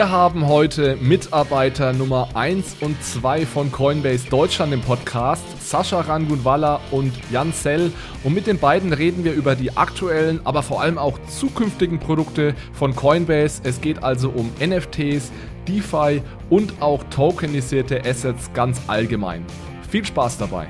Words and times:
Wir 0.00 0.08
haben 0.08 0.48
heute 0.48 0.96
Mitarbeiter 0.96 1.92
Nummer 1.92 2.30
1 2.32 2.76
und 2.80 3.04
2 3.04 3.44
von 3.44 3.70
Coinbase 3.70 4.30
Deutschland 4.30 4.72
im 4.72 4.80
Podcast, 4.80 5.42
Sascha 5.60 6.00
Rangunwala 6.00 6.80
und 6.90 7.12
Jan 7.30 7.52
Sell. 7.52 7.92
Und 8.24 8.32
mit 8.32 8.46
den 8.46 8.58
beiden 8.58 8.94
reden 8.94 9.24
wir 9.24 9.34
über 9.34 9.54
die 9.54 9.76
aktuellen, 9.76 10.40
aber 10.44 10.62
vor 10.62 10.80
allem 10.80 10.96
auch 10.96 11.18
zukünftigen 11.28 11.98
Produkte 11.98 12.54
von 12.72 12.96
Coinbase. 12.96 13.60
Es 13.62 13.82
geht 13.82 14.02
also 14.02 14.30
um 14.30 14.50
NFTs, 14.58 15.30
DeFi 15.68 16.22
und 16.48 16.80
auch 16.80 17.04
tokenisierte 17.10 18.02
Assets 18.02 18.50
ganz 18.54 18.80
allgemein. 18.86 19.44
Viel 19.90 20.06
Spaß 20.06 20.38
dabei! 20.38 20.66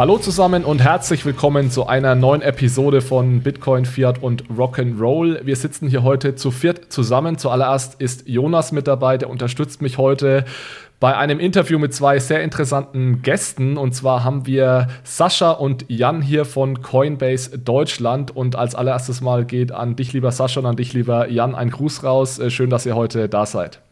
Hallo 0.00 0.16
zusammen 0.16 0.64
und 0.64 0.80
herzlich 0.80 1.26
willkommen 1.26 1.70
zu 1.70 1.86
einer 1.86 2.14
neuen 2.14 2.40
Episode 2.40 3.02
von 3.02 3.42
Bitcoin, 3.42 3.84
Fiat 3.84 4.22
und 4.22 4.44
Rock'n'Roll. 4.48 5.44
Wir 5.44 5.56
sitzen 5.56 5.90
hier 5.90 6.02
heute 6.02 6.36
zu 6.36 6.50
viert 6.50 6.90
zusammen. 6.90 7.36
Zuallererst 7.36 8.00
ist 8.00 8.26
Jonas 8.26 8.72
mit 8.72 8.86
dabei, 8.86 9.18
der 9.18 9.28
unterstützt 9.28 9.82
mich 9.82 9.98
heute 9.98 10.46
bei 11.00 11.18
einem 11.18 11.38
Interview 11.38 11.78
mit 11.78 11.92
zwei 11.92 12.18
sehr 12.18 12.42
interessanten 12.42 13.20
Gästen. 13.20 13.76
Und 13.76 13.92
zwar 13.94 14.24
haben 14.24 14.46
wir 14.46 14.88
Sascha 15.04 15.50
und 15.50 15.84
Jan 15.88 16.22
hier 16.22 16.46
von 16.46 16.80
Coinbase 16.80 17.58
Deutschland. 17.58 18.34
Und 18.34 18.56
als 18.56 18.74
allererstes 18.74 19.20
Mal 19.20 19.44
geht 19.44 19.70
an 19.70 19.96
dich, 19.96 20.14
lieber 20.14 20.32
Sascha, 20.32 20.60
und 20.60 20.66
an 20.66 20.76
dich, 20.76 20.94
lieber 20.94 21.28
Jan, 21.28 21.54
ein 21.54 21.68
Gruß 21.68 22.04
raus. 22.04 22.38
Äh, 22.38 22.48
schön, 22.48 22.70
dass 22.70 22.86
ihr 22.86 22.96
heute 22.96 23.28
da 23.28 23.44
seid. 23.44 23.82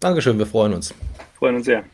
Dankeschön, 0.00 0.40
wir 0.40 0.46
freuen 0.46 0.74
uns. 0.74 0.92
Freuen 1.38 1.54
uns 1.54 1.66
sehr. 1.66 1.84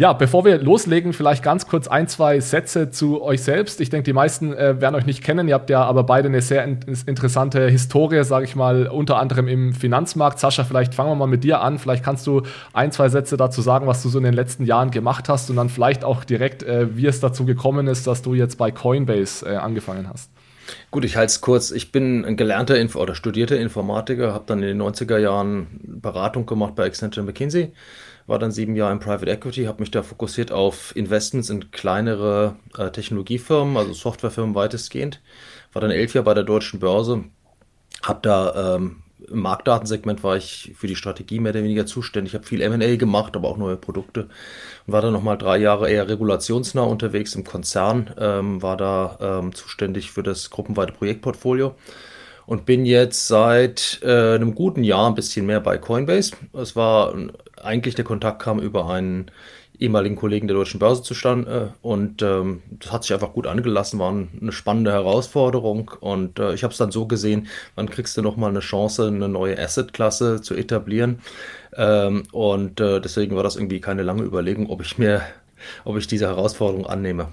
Ja, 0.00 0.14
bevor 0.14 0.46
wir 0.46 0.56
loslegen, 0.56 1.12
vielleicht 1.12 1.42
ganz 1.42 1.66
kurz 1.66 1.86
ein, 1.86 2.08
zwei 2.08 2.40
Sätze 2.40 2.90
zu 2.90 3.20
euch 3.20 3.42
selbst. 3.42 3.82
Ich 3.82 3.90
denke, 3.90 4.04
die 4.04 4.14
meisten 4.14 4.54
äh, 4.54 4.80
werden 4.80 4.94
euch 4.94 5.04
nicht 5.04 5.22
kennen. 5.22 5.46
Ihr 5.46 5.52
habt 5.52 5.68
ja 5.68 5.84
aber 5.84 6.04
beide 6.04 6.28
eine 6.28 6.40
sehr 6.40 6.64
in 6.64 6.80
interessante 7.04 7.68
Historie, 7.68 8.24
sage 8.24 8.46
ich 8.46 8.56
mal, 8.56 8.86
unter 8.86 9.18
anderem 9.18 9.46
im 9.46 9.74
Finanzmarkt. 9.74 10.38
Sascha, 10.38 10.64
vielleicht 10.64 10.94
fangen 10.94 11.10
wir 11.10 11.16
mal 11.16 11.26
mit 11.26 11.44
dir 11.44 11.60
an. 11.60 11.78
Vielleicht 11.78 12.02
kannst 12.02 12.26
du 12.26 12.44
ein, 12.72 12.92
zwei 12.92 13.10
Sätze 13.10 13.36
dazu 13.36 13.60
sagen, 13.60 13.86
was 13.86 14.02
du 14.02 14.08
so 14.08 14.16
in 14.16 14.24
den 14.24 14.32
letzten 14.32 14.64
Jahren 14.64 14.90
gemacht 14.90 15.28
hast 15.28 15.50
und 15.50 15.56
dann 15.56 15.68
vielleicht 15.68 16.02
auch 16.02 16.24
direkt, 16.24 16.62
äh, 16.62 16.96
wie 16.96 17.04
es 17.04 17.20
dazu 17.20 17.44
gekommen 17.44 17.86
ist, 17.86 18.06
dass 18.06 18.22
du 18.22 18.32
jetzt 18.32 18.56
bei 18.56 18.70
Coinbase 18.70 19.44
äh, 19.44 19.56
angefangen 19.56 20.08
hast. 20.08 20.30
Gut, 20.90 21.04
ich 21.04 21.16
halte 21.16 21.30
es 21.30 21.40
kurz. 21.40 21.70
Ich 21.70 21.92
bin 21.92 22.24
ein 22.24 22.36
gelernter 22.36 22.78
Inf 22.78 22.96
oder 22.96 23.14
studierter 23.14 23.58
Informatiker, 23.58 24.32
habe 24.32 24.44
dann 24.46 24.62
in 24.62 24.78
den 24.78 24.82
90er 24.82 25.18
Jahren 25.18 25.66
Beratung 25.82 26.46
gemacht 26.46 26.74
bei 26.74 26.84
Accenture 26.84 27.24
McKinsey 27.24 27.72
war 28.30 28.38
dann 28.38 28.52
sieben 28.52 28.76
Jahre 28.76 28.92
im 28.92 29.00
Private 29.00 29.28
Equity, 29.28 29.64
habe 29.64 29.80
mich 29.80 29.90
da 29.90 30.04
fokussiert 30.04 30.52
auf 30.52 30.94
Investments 30.94 31.50
in 31.50 31.72
kleinere 31.72 32.54
äh, 32.78 32.90
Technologiefirmen, 32.90 33.76
also 33.76 33.92
Softwarefirmen 33.92 34.54
weitestgehend. 34.54 35.20
War 35.72 35.82
dann 35.82 35.90
elf 35.90 36.14
Jahre 36.14 36.26
bei 36.26 36.34
der 36.34 36.44
deutschen 36.44 36.78
Börse, 36.78 37.24
habe 38.04 38.20
da 38.22 38.76
ähm, 38.76 39.02
im 39.28 39.40
Marktdatensegment 39.40 40.22
war 40.22 40.36
ich 40.36 40.72
für 40.76 40.86
die 40.86 40.96
Strategie 40.96 41.40
mehr 41.40 41.52
oder 41.52 41.62
weniger 41.62 41.86
zuständig. 41.86 42.32
Ich 42.32 42.34
habe 42.34 42.46
viel 42.46 42.62
M&A 42.62 42.96
gemacht, 42.96 43.36
aber 43.36 43.48
auch 43.48 43.56
neue 43.56 43.76
Produkte. 43.76 44.28
Und 44.86 44.92
war 44.92 45.02
dann 45.02 45.12
nochmal 45.12 45.38
drei 45.38 45.58
Jahre 45.58 45.90
eher 45.90 46.08
regulationsnah 46.08 46.82
unterwegs 46.82 47.34
im 47.34 47.44
Konzern, 47.44 48.10
ähm, 48.18 48.62
war 48.62 48.76
da 48.76 49.18
ähm, 49.20 49.54
zuständig 49.54 50.10
für 50.10 50.22
das 50.22 50.50
gruppenweite 50.50 50.92
Projektportfolio 50.92 51.74
und 52.46 52.66
bin 52.66 52.84
jetzt 52.84 53.28
seit 53.28 54.00
äh, 54.02 54.34
einem 54.34 54.54
guten 54.54 54.82
Jahr 54.82 55.08
ein 55.08 55.14
bisschen 55.14 55.46
mehr 55.46 55.60
bei 55.60 55.78
Coinbase. 55.78 56.32
Es 56.52 56.74
war 56.74 57.14
eigentlich 57.62 57.94
der 57.94 58.04
Kontakt 58.04 58.42
kam 58.42 58.58
über 58.58 58.90
einen 58.90 59.30
ehemaligen 59.80 60.14
Kollegen 60.14 60.46
der 60.46 60.56
Deutschen 60.56 60.78
Börse 60.78 61.02
zustande 61.02 61.74
und 61.82 62.22
ähm, 62.22 62.62
das 62.70 62.92
hat 62.92 63.02
sich 63.02 63.14
einfach 63.14 63.32
gut 63.32 63.46
angelassen, 63.46 63.98
war 63.98 64.10
eine 64.12 64.52
spannende 64.52 64.92
Herausforderung 64.92 65.90
und 66.00 66.38
äh, 66.38 66.54
ich 66.54 66.62
habe 66.62 66.72
es 66.72 66.78
dann 66.78 66.92
so 66.92 67.06
gesehen, 67.06 67.48
wann 67.74 67.88
kriegst 67.88 68.16
du 68.16 68.22
nochmal 68.22 68.50
eine 68.50 68.60
Chance, 68.60 69.06
eine 69.06 69.28
neue 69.28 69.58
Asset-Klasse 69.58 70.42
zu 70.42 70.54
etablieren 70.54 71.20
ähm, 71.74 72.24
und 72.32 72.78
äh, 72.80 73.00
deswegen 73.00 73.34
war 73.36 73.42
das 73.42 73.56
irgendwie 73.56 73.80
keine 73.80 74.02
lange 74.02 74.22
Überlegung, 74.22 74.68
ob 74.68 74.82
ich 74.82 74.98
mir, 74.98 75.22
ob 75.84 75.96
ich 75.96 76.06
diese 76.06 76.26
Herausforderung 76.26 76.86
annehme. 76.86 77.28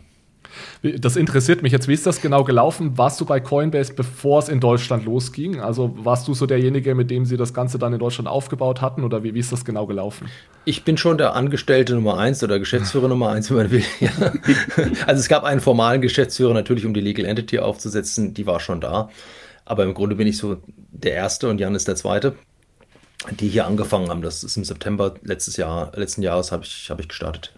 Das 0.81 1.15
interessiert 1.15 1.61
mich 1.63 1.71
jetzt. 1.71 1.87
Wie 1.87 1.93
ist 1.93 2.05
das 2.05 2.21
genau 2.21 2.43
gelaufen? 2.43 2.97
Warst 2.97 3.19
du 3.21 3.25
bei 3.25 3.39
Coinbase, 3.39 3.93
bevor 3.93 4.39
es 4.39 4.49
in 4.49 4.59
Deutschland 4.59 5.05
losging? 5.05 5.59
Also 5.59 5.93
warst 6.03 6.27
du 6.27 6.33
so 6.33 6.45
derjenige, 6.45 6.95
mit 6.95 7.11
dem 7.11 7.25
sie 7.25 7.37
das 7.37 7.53
Ganze 7.53 7.79
dann 7.79 7.93
in 7.93 7.99
Deutschland 7.99 8.27
aufgebaut 8.27 8.81
hatten? 8.81 9.03
Oder 9.03 9.23
wie, 9.23 9.33
wie 9.33 9.39
ist 9.39 9.51
das 9.51 9.65
genau 9.65 9.85
gelaufen? 9.85 10.29
Ich 10.65 10.83
bin 10.83 10.97
schon 10.97 11.17
der 11.17 11.35
Angestellte 11.35 11.95
Nummer 11.95 12.17
eins 12.17 12.43
oder 12.43 12.59
Geschäftsführer 12.59 13.07
Nummer 13.07 13.29
eins, 13.29 13.49
wenn 13.49 13.57
man 13.57 13.71
will. 13.71 13.83
Ja. 13.99 14.09
Also 15.05 15.19
es 15.19 15.27
gab 15.27 15.43
einen 15.43 15.61
formalen 15.61 16.01
Geschäftsführer 16.01 16.53
natürlich, 16.53 16.85
um 16.85 16.93
die 16.93 17.01
Legal 17.01 17.25
Entity 17.25 17.59
aufzusetzen. 17.59 18.33
Die 18.33 18.45
war 18.45 18.59
schon 18.59 18.81
da. 18.81 19.09
Aber 19.65 19.83
im 19.83 19.93
Grunde 19.93 20.15
bin 20.15 20.27
ich 20.27 20.37
so 20.37 20.57
der 20.91 21.13
Erste 21.13 21.49
und 21.49 21.59
Jan 21.59 21.75
ist 21.75 21.87
der 21.87 21.95
Zweite 21.95 22.35
die 23.31 23.49
hier 23.49 23.65
angefangen 23.65 24.09
haben. 24.09 24.21
Das 24.21 24.43
ist 24.43 24.57
im 24.57 24.63
September 24.63 25.15
letztes 25.23 25.57
Jahr, 25.57 25.91
letzten 25.95 26.21
Jahres 26.21 26.51
habe 26.51 26.63
ich, 26.63 26.89
hab 26.89 26.99
ich 26.99 27.07
gestartet. 27.07 27.56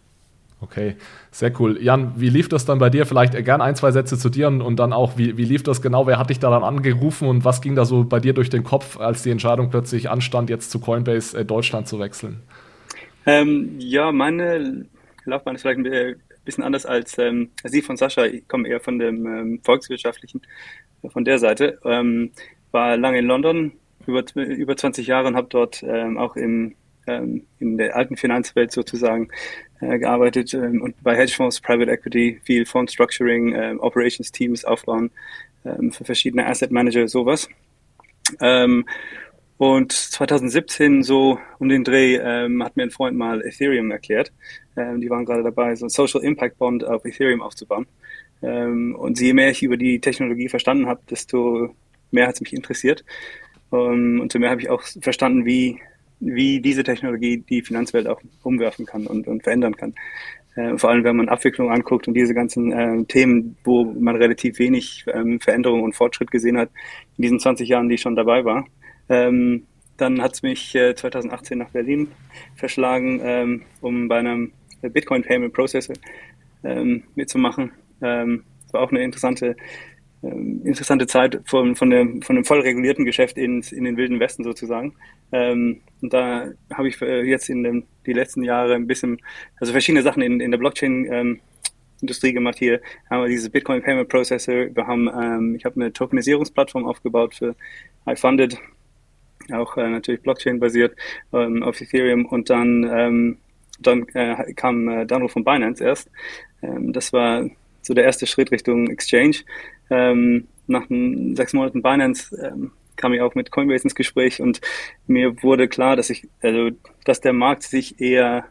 Okay, 0.61 0.97
sehr 1.31 1.53
cool. 1.59 1.81
Jan, 1.81 2.13
wie 2.17 2.29
lief 2.29 2.49
das 2.49 2.65
dann 2.65 2.79
bei 2.79 2.89
dir? 2.89 3.05
Vielleicht 3.05 3.33
gern 3.45 3.61
ein, 3.61 3.75
zwei 3.75 3.91
Sätze 3.91 4.17
zu 4.17 4.29
dir 4.29 4.47
und, 4.47 4.75
dann 4.77 4.91
auch, 4.91 5.17
wie, 5.17 5.37
wie 5.37 5.45
lief 5.45 5.63
das 5.63 5.81
genau? 5.81 6.05
Wer 6.05 6.19
hat 6.19 6.29
dich 6.29 6.39
da 6.39 6.49
dann 6.49 6.63
angerufen 6.63 7.29
und 7.29 7.45
was 7.45 7.61
ging 7.61 7.75
da 7.75 7.85
so 7.85 8.03
bei 8.03 8.19
dir 8.19 8.33
durch 8.33 8.49
den 8.49 8.65
Kopf, 8.65 8.99
als 8.99 9.23
die 9.23 9.31
Entscheidung 9.31 9.69
plötzlich 9.69 10.09
anstand, 10.09 10.49
jetzt 10.49 10.69
zu 10.69 10.79
Coinbase 10.79 11.37
äh, 11.37 11.45
Deutschland 11.45 11.87
zu 11.87 11.99
wechseln? 11.99 12.41
Ähm, 13.25 13.75
ja, 13.79 14.11
meine 14.11 14.85
Laufbahn 15.23 15.55
ist 15.55 15.61
vielleicht 15.61 15.79
ein 15.79 16.15
bisschen 16.43 16.63
anders 16.63 16.85
als 16.85 17.17
ähm, 17.17 17.51
Sie 17.63 17.81
von 17.81 17.95
Sascha. 17.95 18.25
Ich 18.25 18.45
komme 18.49 18.67
eher 18.67 18.81
von 18.81 18.99
dem 18.99 19.25
ähm, 19.25 19.61
Volkswirtschaftlichen, 19.63 20.41
von 21.07 21.23
der 21.23 21.39
Seite. 21.39 21.79
Ähm, 21.85 22.31
war 22.71 22.97
lange 22.97 23.19
in 23.19 23.25
London, 23.25 23.71
über, 24.05 24.23
über 24.35 24.75
20 24.75 25.07
Jahre 25.07 25.29
und 25.29 25.37
habe 25.37 25.47
dort 25.49 25.83
ähm, 25.83 26.17
auch 26.17 26.35
im 26.35 26.75
ähm, 27.09 27.43
in 27.59 27.77
der 27.77 27.95
alten 27.95 28.17
Finanzwelt 28.17 28.71
sozusagen 28.71 29.29
äh, 29.68 29.68
gearbeitet 29.79 30.53
ähm, 30.53 30.81
und 30.81 31.01
bei 31.03 31.15
Hedgefonds, 31.15 31.61
Private 31.61 31.91
Equity, 31.91 32.39
viel 32.43 32.65
Fund 32.65 32.91
Structuring, 32.91 33.53
äh, 33.53 33.75
Operations 33.79 34.31
Teams 34.31 34.65
aufbauen 34.65 35.11
ähm, 35.65 35.91
für 35.91 36.05
verschiedene 36.05 36.45
Asset 36.45 36.71
Manager, 36.71 37.07
sowas. 37.07 37.47
Ähm, 38.41 38.85
und 39.57 39.91
2017 39.91 41.03
so 41.03 41.37
um 41.59 41.67
den 41.67 41.83
Dreh 41.83 42.15
ähm, 42.15 42.63
hat 42.63 42.77
mir 42.77 42.83
ein 42.83 42.91
Freund 42.91 43.17
mal 43.17 43.41
Ethereum 43.41 43.91
erklärt. 43.91 44.31
Ähm, 44.77 45.01
die 45.01 45.09
waren 45.09 45.25
gerade 45.25 45.43
dabei, 45.43 45.75
so 45.75 45.85
ein 45.85 45.89
Social 45.89 46.23
Impact 46.23 46.57
Bond 46.57 46.85
auf 46.85 47.03
Ethereum 47.03 47.41
aufzubauen. 47.41 47.85
Ähm, 48.41 48.95
und 48.95 49.19
je 49.19 49.33
mehr 49.33 49.49
ich 49.49 49.61
über 49.61 49.75
die 49.75 49.99
Technologie 49.99 50.47
verstanden 50.47 50.87
habe, 50.87 51.01
desto 51.09 51.75
mehr 52.11 52.27
hat 52.27 52.35
es 52.35 52.41
mich 52.41 52.53
interessiert. 52.53 53.03
Und 53.69 54.31
so 54.31 54.39
mehr 54.39 54.49
habe 54.49 54.61
ich 54.61 54.69
auch 54.69 54.81
verstanden, 55.01 55.45
wie 55.45 55.79
wie 56.19 56.59
diese 56.61 56.83
Technologie 56.83 57.37
die 57.37 57.61
Finanzwelt 57.61 58.07
auch 58.07 58.21
umwerfen 58.43 58.85
kann 58.85 59.07
und, 59.07 59.27
und 59.27 59.43
verändern 59.43 59.75
kann. 59.75 59.93
Äh, 60.55 60.77
vor 60.77 60.89
allem, 60.89 61.03
wenn 61.03 61.15
man 61.15 61.29
Abwicklung 61.29 61.71
anguckt 61.71 62.07
und 62.07 62.13
diese 62.13 62.33
ganzen 62.33 62.71
äh, 62.71 63.03
Themen, 63.05 63.55
wo 63.63 63.85
man 63.85 64.15
relativ 64.15 64.59
wenig 64.59 65.05
ähm, 65.13 65.39
Veränderung 65.39 65.83
und 65.83 65.95
Fortschritt 65.95 66.31
gesehen 66.31 66.57
hat 66.57 66.69
in 67.17 67.23
diesen 67.23 67.39
20 67.39 67.69
Jahren, 67.69 67.87
die 67.87 67.95
ich 67.95 68.01
schon 68.01 68.15
dabei 68.15 68.43
war. 68.43 68.65
Ähm, 69.07 69.65
dann 69.97 70.21
hat 70.21 70.33
es 70.33 70.43
mich 70.43 70.75
äh, 70.75 70.95
2018 70.95 71.57
nach 71.57 71.69
Berlin 71.69 72.09
verschlagen, 72.55 73.21
ähm, 73.23 73.61
um 73.81 74.07
bei 74.07 74.19
einem 74.19 74.51
Bitcoin 74.81 75.23
Payment 75.23 75.53
Processor 75.53 75.95
ähm, 76.63 77.03
mitzumachen. 77.15 77.71
Ähm, 78.01 78.43
war 78.71 78.81
auch 78.81 78.91
eine 78.91 79.03
interessante 79.03 79.55
interessante 80.21 81.07
Zeit 81.07 81.39
von, 81.45 81.75
von, 81.75 81.89
dem, 81.89 82.21
von 82.21 82.35
dem 82.35 82.45
voll 82.45 82.61
regulierten 82.61 83.05
Geschäft 83.05 83.37
in, 83.37 83.61
in 83.61 83.85
den 83.85 83.97
wilden 83.97 84.19
Westen 84.19 84.43
sozusagen. 84.43 84.95
Ähm, 85.31 85.81
und 86.01 86.13
da 86.13 86.49
habe 86.73 86.87
ich 86.87 87.01
äh, 87.01 87.23
jetzt 87.23 87.49
in 87.49 87.63
den, 87.63 87.85
die 88.05 88.13
letzten 88.13 88.43
Jahre 88.43 88.75
ein 88.75 88.87
bisschen, 88.87 89.21
also 89.59 89.71
verschiedene 89.71 90.03
Sachen 90.03 90.21
in, 90.21 90.39
in 90.39 90.51
der 90.51 90.57
Blockchain 90.57 91.07
ähm, 91.11 91.39
Industrie 92.01 92.33
gemacht 92.33 92.57
hier, 92.57 92.81
haben 93.09 93.23
wir 93.23 93.29
dieses 93.29 93.49
Bitcoin 93.49 93.81
Payment 93.81 94.09
Processor, 94.09 94.73
wir 94.73 94.87
haben, 94.87 95.09
ähm, 95.09 95.55
ich 95.55 95.65
habe 95.65 95.75
eine 95.75 95.91
Tokenisierungsplattform 95.91 96.85
aufgebaut 96.85 97.35
für 97.35 97.55
iFunded, 98.05 98.57
auch 99.51 99.77
äh, 99.77 99.89
natürlich 99.89 100.21
Blockchain 100.21 100.59
basiert 100.59 100.95
ähm, 101.33 101.63
auf 101.63 101.79
Ethereum 101.81 102.25
und 102.25 102.49
dann 102.49 102.89
ähm, 102.89 103.37
dann 103.81 104.07
äh, 104.13 104.53
kam 104.53 104.87
äh, 104.89 105.05
Dano 105.05 105.27
von 105.27 105.43
Binance 105.43 105.83
erst. 105.83 106.09
Ähm, 106.61 106.93
das 106.93 107.13
war 107.13 107.45
so 107.81 107.93
der 107.93 108.03
erste 108.03 108.27
Schritt 108.27 108.51
Richtung 108.51 108.89
Exchange. 108.89 109.37
Ähm, 109.89 110.47
nach 110.67 110.85
sechs 111.35 111.53
Monaten 111.53 111.81
Binance 111.81 112.35
ähm, 112.41 112.71
kam 112.95 113.13
ich 113.13 113.21
auch 113.21 113.33
mit 113.33 113.51
Coinbase 113.51 113.85
ins 113.85 113.95
Gespräch 113.95 114.41
und 114.41 114.61
mir 115.07 115.41
wurde 115.41 115.67
klar, 115.67 115.95
dass 115.95 116.09
ich, 116.09 116.27
also, 116.41 116.69
dass 117.05 117.21
der 117.21 117.33
Markt 117.33 117.63
sich 117.63 117.99
eher, 117.99 118.45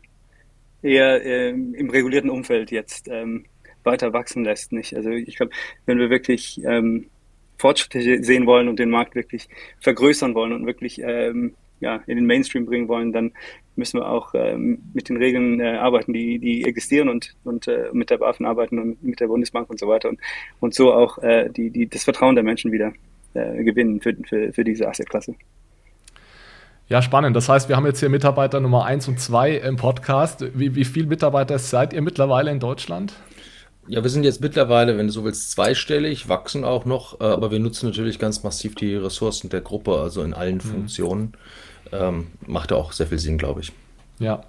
eher 0.83 1.25
ähm, 1.25 1.75
im 1.75 1.91
regulierten 1.91 2.31
Umfeld 2.31 2.71
jetzt 2.71 3.09
ähm, 3.09 3.45
weiter 3.85 4.13
wachsen 4.13 4.45
lässt. 4.45 4.73
Nicht? 4.73 4.97
Also 4.97 5.11
ich 5.11 5.37
glaube, 5.37 5.53
wenn 5.87 5.99
wir 5.99 6.11
wirklich 6.11 6.61
ähm, 6.65 7.09
Fortschritte 7.59 8.23
sehen 8.25 8.47
wollen 8.47 8.69
und 8.69 8.79
den 8.79 8.91
Markt 8.91 9.15
wirklich 9.15 9.49
vergrößern 9.81 10.35
wollen 10.35 10.53
und 10.53 10.67
wirklich 10.67 11.01
ähm, 11.03 11.55
ja, 11.81 12.03
in 12.07 12.17
den 12.17 12.27
Mainstream 12.27 12.67
bringen 12.67 12.89
wollen, 12.89 13.13
dann 13.13 13.33
müssen 13.77 14.01
wir 14.01 14.09
auch 14.09 14.35
ähm, 14.35 14.83
mit 14.93 15.09
den 15.09 15.17
Regeln 15.17 15.61
äh, 15.61 15.77
arbeiten, 15.77 16.13
die, 16.13 16.39
die 16.39 16.65
existieren 16.65 17.09
und, 17.09 17.35
und 17.45 17.69
äh, 17.69 17.89
mit 17.93 18.11
der 18.11 18.19
BaFin 18.19 18.47
arbeiten 18.47 18.79
und 18.79 19.03
mit 19.03 19.21
der 19.21 19.29
Bundesbank 19.29 19.71
und 19.71 19.79
so 19.79 19.89
weiter 19.89 20.09
und, 20.09 20.21
und 20.61 20.75
so 20.75 20.93
auch 20.93 21.19
äh, 21.19 21.49
die, 21.51 21.71
die, 21.71 21.89
das 21.89 22.05
Vertrauen 22.05 22.35
der 22.35 22.45
Menschen 22.45 22.73
wieder 22.73 22.93
äh, 23.35 23.63
gewinnen 23.63 24.01
für, 24.01 24.17
für, 24.27 24.53
für 24.53 24.65
diese 24.65 24.89
Assetklasse. 24.89 25.35
Ja, 26.89 27.03
spannend. 27.03 27.37
Das 27.37 27.51
heißt, 27.51 27.69
wir 27.69 27.77
haben 27.77 27.85
jetzt 27.85 28.01
hier 28.01 28.09
Mitarbeiter 28.09 28.61
Nummer 28.61 28.87
1 28.87 29.09
und 29.09 29.21
2 29.21 29.57
im 29.57 29.77
Podcast. 29.77 30.45
Wie, 30.55 30.75
wie 30.75 30.87
viele 30.87 31.07
Mitarbeiter 31.07 31.59
seid 31.59 31.93
ihr 31.93 32.01
mittlerweile 32.01 32.51
in 32.51 32.61
Deutschland? 32.61 33.13
Ja, 33.89 34.03
wir 34.03 34.11
sind 34.11 34.25
jetzt 34.25 34.41
mittlerweile, 34.41 34.97
wenn 34.97 35.07
du 35.07 35.13
so 35.13 35.25
willst, 35.25 35.51
zweistellig, 35.51 36.29
wachsen 36.29 36.65
auch 36.65 36.85
noch, 36.85 37.21
äh, 37.21 37.25
aber 37.25 37.51
wir 37.51 37.59
nutzen 37.59 37.87
natürlich 37.87 38.19
ganz 38.19 38.43
massiv 38.43 38.75
die 38.75 38.95
Ressourcen 38.95 39.51
der 39.51 39.61
Gruppe, 39.61 39.99
also 39.99 40.23
in 40.23 40.35
allen 40.35 40.57
mhm. 40.57 40.61
Funktionen. 40.61 41.33
Ähm, 41.93 42.29
macht 42.47 42.71
ja 42.71 42.77
auch 42.77 42.93
sehr 42.93 43.07
viel 43.07 43.19
Sinn, 43.19 43.39
glaube 43.39 43.61
ich. 43.61 43.73
Ja. 44.19 44.43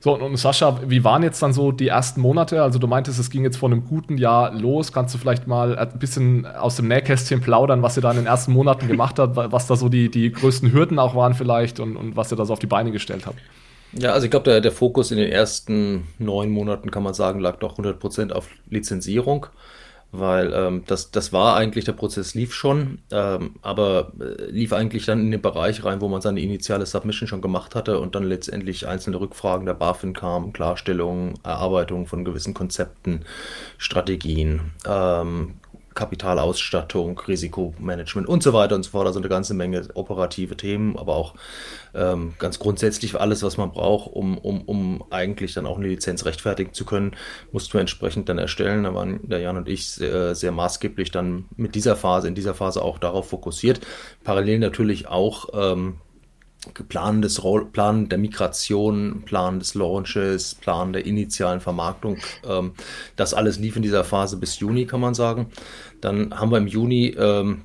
So, 0.00 0.18
und 0.18 0.36
Sascha, 0.36 0.80
wie 0.86 1.02
waren 1.02 1.22
jetzt 1.22 1.42
dann 1.42 1.54
so 1.54 1.72
die 1.72 1.88
ersten 1.88 2.20
Monate? 2.20 2.62
Also 2.62 2.78
du 2.78 2.86
meintest, 2.86 3.18
es 3.18 3.30
ging 3.30 3.42
jetzt 3.42 3.56
vor 3.56 3.70
einem 3.70 3.86
guten 3.86 4.18
Jahr 4.18 4.52
los. 4.52 4.92
Kannst 4.92 5.14
du 5.14 5.18
vielleicht 5.18 5.46
mal 5.46 5.78
ein 5.78 5.98
bisschen 5.98 6.44
aus 6.44 6.76
dem 6.76 6.88
Nähkästchen 6.88 7.40
plaudern, 7.40 7.82
was 7.82 7.96
ihr 7.96 8.02
da 8.02 8.10
in 8.10 8.18
den 8.18 8.26
ersten 8.26 8.52
Monaten 8.52 8.86
gemacht 8.86 9.18
habt, 9.18 9.34
was 9.34 9.66
da 9.66 9.76
so 9.76 9.88
die, 9.88 10.10
die 10.10 10.30
größten 10.30 10.72
Hürden 10.72 10.98
auch 10.98 11.14
waren 11.14 11.32
vielleicht 11.32 11.80
und, 11.80 11.96
und 11.96 12.16
was 12.16 12.30
ihr 12.30 12.36
da 12.36 12.44
so 12.44 12.52
auf 12.52 12.58
die 12.58 12.66
Beine 12.66 12.92
gestellt 12.92 13.24
habt? 13.24 13.38
Ja, 13.92 14.12
also 14.12 14.26
ich 14.26 14.30
glaube, 14.30 14.44
der, 14.44 14.60
der 14.60 14.72
Fokus 14.72 15.10
in 15.10 15.16
den 15.16 15.32
ersten 15.32 16.06
neun 16.18 16.50
Monaten, 16.50 16.90
kann 16.90 17.02
man 17.02 17.14
sagen, 17.14 17.40
lag 17.40 17.56
doch 17.56 17.78
100% 17.78 18.30
auf 18.32 18.48
Lizenzierung 18.68 19.46
weil 20.18 20.52
ähm, 20.54 20.82
das, 20.86 21.10
das 21.10 21.32
war 21.32 21.56
eigentlich, 21.56 21.84
der 21.84 21.92
Prozess 21.92 22.34
lief 22.34 22.54
schon, 22.54 22.98
ähm, 23.10 23.56
aber 23.62 24.12
äh, 24.20 24.50
lief 24.50 24.72
eigentlich 24.72 25.06
dann 25.06 25.20
in 25.20 25.30
den 25.30 25.42
Bereich 25.42 25.84
rein, 25.84 26.00
wo 26.00 26.08
man 26.08 26.20
seine 26.20 26.40
initiale 26.40 26.86
Submission 26.86 27.26
schon 27.26 27.40
gemacht 27.40 27.74
hatte 27.74 27.98
und 27.98 28.14
dann 28.14 28.24
letztendlich 28.24 28.86
einzelne 28.86 29.20
Rückfragen 29.20 29.66
der 29.66 29.74
BaFin 29.74 30.12
kamen, 30.12 30.52
Klarstellung, 30.52 31.34
Erarbeitung 31.42 32.06
von 32.06 32.24
gewissen 32.24 32.54
Konzepten, 32.54 33.24
Strategien, 33.78 34.72
ähm, 34.86 35.54
Kapitalausstattung, 35.94 37.18
Risikomanagement 37.18 38.28
und 38.28 38.42
so 38.42 38.52
weiter 38.52 38.74
und 38.74 38.82
so 38.82 38.90
fort. 38.90 39.06
Also 39.06 39.20
eine 39.20 39.28
ganze 39.28 39.54
Menge 39.54 39.88
operative 39.94 40.56
Themen, 40.56 40.98
aber 40.98 41.14
auch 41.14 41.34
ähm, 41.94 42.34
ganz 42.38 42.58
grundsätzlich 42.58 43.18
alles, 43.18 43.42
was 43.42 43.56
man 43.56 43.72
braucht, 43.72 44.12
um, 44.12 44.36
um, 44.38 44.62
um 44.62 45.04
eigentlich 45.10 45.54
dann 45.54 45.66
auch 45.66 45.78
eine 45.78 45.88
Lizenz 45.88 46.24
rechtfertigen 46.24 46.72
zu 46.72 46.84
können, 46.84 47.16
mussten 47.52 47.74
wir 47.74 47.80
entsprechend 47.80 48.28
dann 48.28 48.38
erstellen. 48.38 48.84
Da 48.84 48.94
waren 48.94 49.20
der 49.28 49.38
Jan 49.38 49.56
und 49.56 49.68
ich 49.68 49.88
sehr, 49.88 50.34
sehr 50.34 50.52
maßgeblich 50.52 51.10
dann 51.10 51.46
mit 51.56 51.74
dieser 51.74 51.96
Phase, 51.96 52.28
in 52.28 52.34
dieser 52.34 52.54
Phase 52.54 52.82
auch 52.82 52.98
darauf 52.98 53.28
fokussiert. 53.28 53.80
Parallel 54.24 54.58
natürlich 54.58 55.06
auch 55.06 55.48
ähm, 55.54 55.98
Plan 56.88 57.22
des 57.22 57.40
Plan 57.72 58.08
der 58.08 58.18
Migration, 58.18 59.22
Plan 59.24 59.58
des 59.58 59.74
Launches, 59.74 60.54
Plan 60.54 60.92
der 60.92 61.06
initialen 61.06 61.60
Vermarktung. 61.60 62.18
Ähm, 62.48 62.72
das 63.16 63.34
alles 63.34 63.58
lief 63.58 63.76
in 63.76 63.82
dieser 63.82 64.04
Phase 64.04 64.36
bis 64.36 64.58
Juni, 64.58 64.86
kann 64.86 65.00
man 65.00 65.14
sagen. 65.14 65.46
Dann 66.00 66.38
haben 66.38 66.50
wir 66.50 66.58
im 66.58 66.66
Juni 66.66 67.08
ähm, 67.18 67.62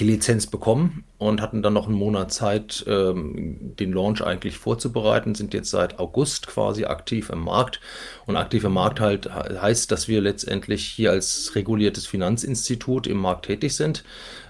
die 0.00 0.04
Lizenz 0.04 0.46
bekommen 0.46 1.04
und 1.18 1.42
hatten 1.42 1.62
dann 1.62 1.74
noch 1.74 1.86
einen 1.86 1.96
Monat 1.96 2.32
Zeit, 2.32 2.84
ähm, 2.88 3.74
den 3.78 3.92
Launch 3.92 4.22
eigentlich 4.22 4.56
vorzubereiten, 4.56 5.34
sind 5.34 5.52
jetzt 5.52 5.70
seit 5.70 5.98
August 5.98 6.46
quasi 6.46 6.86
aktiv 6.86 7.28
im 7.30 7.40
Markt. 7.40 7.80
Und 8.26 8.36
aktiv 8.36 8.64
im 8.64 8.72
Markt 8.72 8.98
halt 8.98 9.32
heißt, 9.32 9.92
dass 9.92 10.08
wir 10.08 10.22
letztendlich 10.22 10.86
hier 10.86 11.10
als 11.10 11.54
reguliertes 11.54 12.06
Finanzinstitut 12.06 13.06
im 13.06 13.18
Markt 13.18 13.46
tätig 13.46 13.76
sind, 13.76 14.02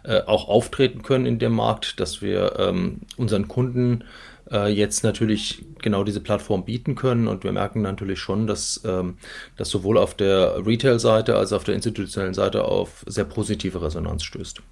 äh, 0.04 0.22
auch 0.22 0.48
auftreten 0.48 1.02
können 1.02 1.26
in 1.26 1.38
dem 1.40 1.52
Markt, 1.52 1.98
dass 1.98 2.22
wir 2.22 2.56
ähm, 2.58 3.00
unseren 3.16 3.48
Kunden 3.48 4.04
äh, 4.50 4.68
jetzt 4.68 5.02
natürlich 5.02 5.64
genau 5.80 6.04
diese 6.04 6.20
Plattform 6.20 6.64
bieten 6.64 6.94
können. 6.94 7.26
Und 7.26 7.42
wir 7.42 7.52
merken 7.52 7.82
natürlich 7.82 8.20
schon, 8.20 8.46
dass 8.46 8.80
ähm, 8.84 9.18
das 9.56 9.68
sowohl 9.70 9.98
auf 9.98 10.14
der 10.14 10.64
Retail-Seite 10.64 11.36
als 11.36 11.52
auch 11.52 11.56
auf 11.56 11.64
der 11.64 11.74
institutionellen 11.74 12.34
Seite 12.34 12.64
auf 12.64 13.04
sehr 13.06 13.24
positive 13.24 13.82
Resonanz 13.82 14.22
stößt. 14.22 14.62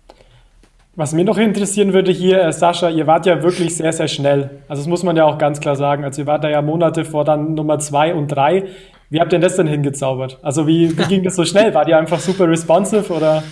Was 0.99 1.13
mir 1.13 1.25
noch 1.25 1.39
interessieren 1.39 1.93
würde 1.93 2.11
hier, 2.11 2.43
äh, 2.43 2.53
Sascha, 2.53 2.91
ihr 2.91 3.07
wart 3.07 3.25
ja 3.25 3.41
wirklich 3.41 3.77
sehr, 3.77 3.93
sehr 3.93 4.09
schnell. 4.09 4.51
Also 4.67 4.83
das 4.83 4.89
muss 4.89 5.05
man 5.05 5.17
ja 5.17 5.27
auch 5.27 5.39
ganz 5.39 5.61
klar 5.61 5.77
sagen. 5.77 6.03
Also 6.03 6.23
ihr 6.23 6.27
wart 6.27 6.43
da 6.43 6.51
ja 6.51 6.61
Monate 6.61 7.05
vor 7.05 7.25
dann 7.25 7.55
Nummer 7.55 7.79
zwei 7.79 8.13
und 8.13 8.27
drei. 8.27 8.65
Wie 9.09 9.21
habt 9.21 9.33
ihr 9.33 9.39
das 9.39 9.55
denn 9.55 9.69
hingezaubert? 9.69 10.41
Also 10.43 10.67
wie, 10.67 10.99
wie 10.99 11.05
ging 11.05 11.23
das 11.23 11.37
so 11.37 11.45
schnell? 11.45 11.73
Wart 11.73 11.87
ihr 11.87 11.97
einfach 11.97 12.19
super 12.19 12.49
responsive 12.49 13.13
oder? 13.13 13.45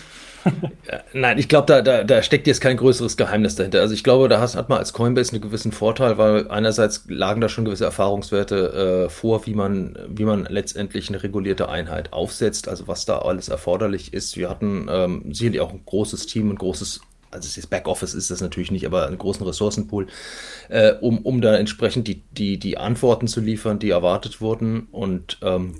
Nein, 1.12 1.38
ich 1.38 1.48
glaube, 1.48 1.66
da, 1.66 1.82
da, 1.82 2.02
da 2.02 2.20
steckt 2.20 2.48
jetzt 2.48 2.60
kein 2.60 2.76
größeres 2.78 3.16
Geheimnis 3.16 3.54
dahinter. 3.54 3.80
Also 3.80 3.94
ich 3.94 4.02
glaube, 4.02 4.28
da 4.28 4.40
hat 4.40 4.68
man 4.68 4.78
als 4.78 4.92
Coinbase 4.92 5.30
einen 5.30 5.40
gewissen 5.40 5.70
Vorteil, 5.70 6.18
weil 6.18 6.50
einerseits 6.50 7.04
lagen 7.06 7.40
da 7.40 7.48
schon 7.48 7.64
gewisse 7.64 7.84
Erfahrungswerte 7.84 9.04
äh, 9.06 9.08
vor, 9.08 9.46
wie 9.46 9.54
man, 9.54 9.96
wie 10.08 10.24
man 10.24 10.48
letztendlich 10.50 11.10
eine 11.10 11.22
regulierte 11.22 11.68
Einheit 11.68 12.12
aufsetzt, 12.12 12.68
also 12.68 12.88
was 12.88 13.04
da 13.04 13.18
alles 13.18 13.48
erforderlich 13.48 14.12
ist. 14.12 14.36
Wir 14.36 14.50
hatten 14.50 14.88
ähm, 14.90 15.32
sicherlich 15.32 15.60
auch 15.60 15.70
ein 15.70 15.82
großes 15.86 16.26
Team, 16.26 16.50
ein 16.50 16.56
großes 16.56 17.02
also 17.36 17.48
das 17.54 17.66
Backoffice 17.66 18.14
ist 18.14 18.30
das 18.30 18.40
natürlich 18.40 18.70
nicht, 18.70 18.86
aber 18.86 19.06
einen 19.06 19.18
großen 19.18 19.46
Ressourcenpool, 19.46 20.08
äh, 20.68 20.94
um, 20.94 21.18
um 21.18 21.40
da 21.40 21.56
entsprechend 21.56 22.08
die, 22.08 22.22
die, 22.32 22.58
die 22.58 22.78
Antworten 22.78 23.28
zu 23.28 23.40
liefern, 23.40 23.78
die 23.78 23.90
erwartet 23.90 24.40
wurden. 24.40 24.88
Und 24.90 25.38
ähm, 25.42 25.74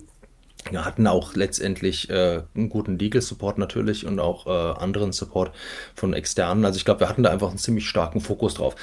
wir 0.71 0.85
hatten 0.85 1.07
auch 1.07 1.35
letztendlich 1.35 2.11
äh, 2.11 2.43
einen 2.55 2.69
guten 2.69 2.99
Legal-Support 2.99 3.59
natürlich 3.59 4.07
und 4.07 4.21
auch 4.21 4.47
äh, 4.47 4.81
anderen 4.81 5.13
Support 5.13 5.53
von 5.95 6.13
externen. 6.13 6.65
Also 6.65 6.77
ich 6.77 6.85
glaube, 6.85 7.01
wir 7.01 7.09
hatten 7.09 7.23
da 7.23 7.31
einfach 7.31 7.49
einen 7.49 7.59
ziemlich 7.59 7.89
starken 7.89 8.21
Fokus 8.21 8.55
drauf. 8.55 8.77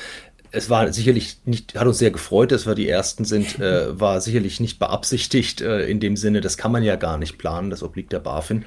Es 0.51 0.69
war 0.69 0.91
sicherlich 0.93 1.39
nicht, 1.45 1.77
hat 1.77 1.87
uns 1.87 1.97
sehr 1.97 2.11
gefreut, 2.11 2.51
dass 2.51 2.67
wir 2.67 2.75
die 2.75 2.87
Ersten 2.87 3.25
sind, 3.25 3.59
äh, 3.59 3.99
war 3.99 4.21
sicherlich 4.21 4.59
nicht 4.59 4.79
beabsichtigt 4.79 5.61
äh, 5.61 5.85
in 5.85 5.99
dem 5.99 6.15
Sinne, 6.15 6.41
das 6.41 6.57
kann 6.57 6.71
man 6.71 6.83
ja 6.83 6.95
gar 6.95 7.17
nicht 7.17 7.37
planen, 7.37 7.69
das 7.69 7.83
obliegt 7.83 8.13
der 8.13 8.19
BaFin. 8.19 8.65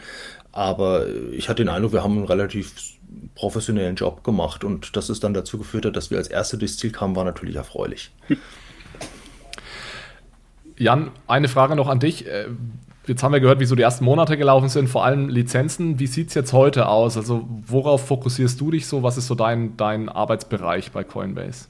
Aber 0.53 1.07
ich 1.33 1.49
hatte 1.49 1.63
den 1.63 1.69
Eindruck, 1.69 1.93
wir 1.93 2.03
haben 2.03 2.17
einen 2.17 2.25
relativ 2.25 2.96
professionellen 3.35 3.97
Job 3.97 4.25
gemacht 4.25 4.65
und 4.65 4.97
das 4.97 5.11
ist 5.11 5.23
dann 5.25 5.35
dazu 5.35 5.59
geführt 5.59 5.85
hat, 5.85 5.97
dass 5.97 6.11
wir 6.11 6.19
als 6.19 6.29
Erste 6.29 6.59
durchs 6.59 6.79
Ziel 6.79 6.91
kamen, 6.91 7.15
war 7.17 7.25
natürlich 7.25 7.57
erfreulich. 7.57 8.11
Jan, 10.79 11.11
eine 11.27 11.49
Frage 11.49 11.75
noch 11.77 11.89
an 11.89 12.01
dich. 12.01 12.27
Äh, 12.27 12.47
jetzt 13.07 13.23
haben 13.23 13.33
wir 13.33 13.41
gehört, 13.41 13.61
wie 13.61 13.65
so 13.65 13.75
die 13.75 13.83
ersten 13.83 14.05
Monate 14.05 14.37
gelaufen 14.37 14.69
sind, 14.69 14.89
vor 14.89 15.05
allem 15.05 15.29
Lizenzen. 15.29 15.99
Wie 15.99 16.07
sieht 16.07 16.29
es 16.29 16.35
jetzt 16.35 16.53
heute 16.53 16.89
aus? 16.89 17.17
Also 17.17 17.49
worauf 17.67 18.07
fokussierst 18.07 18.61
du 18.61 18.71
dich 18.71 18.87
so? 18.87 19.03
Was 19.03 19.17
ist 19.17 19.27
so 19.27 19.35
dein, 19.35 19.77
dein 19.77 20.09
Arbeitsbereich 20.09 20.93
bei 20.93 21.05
Coinbase? 21.05 21.69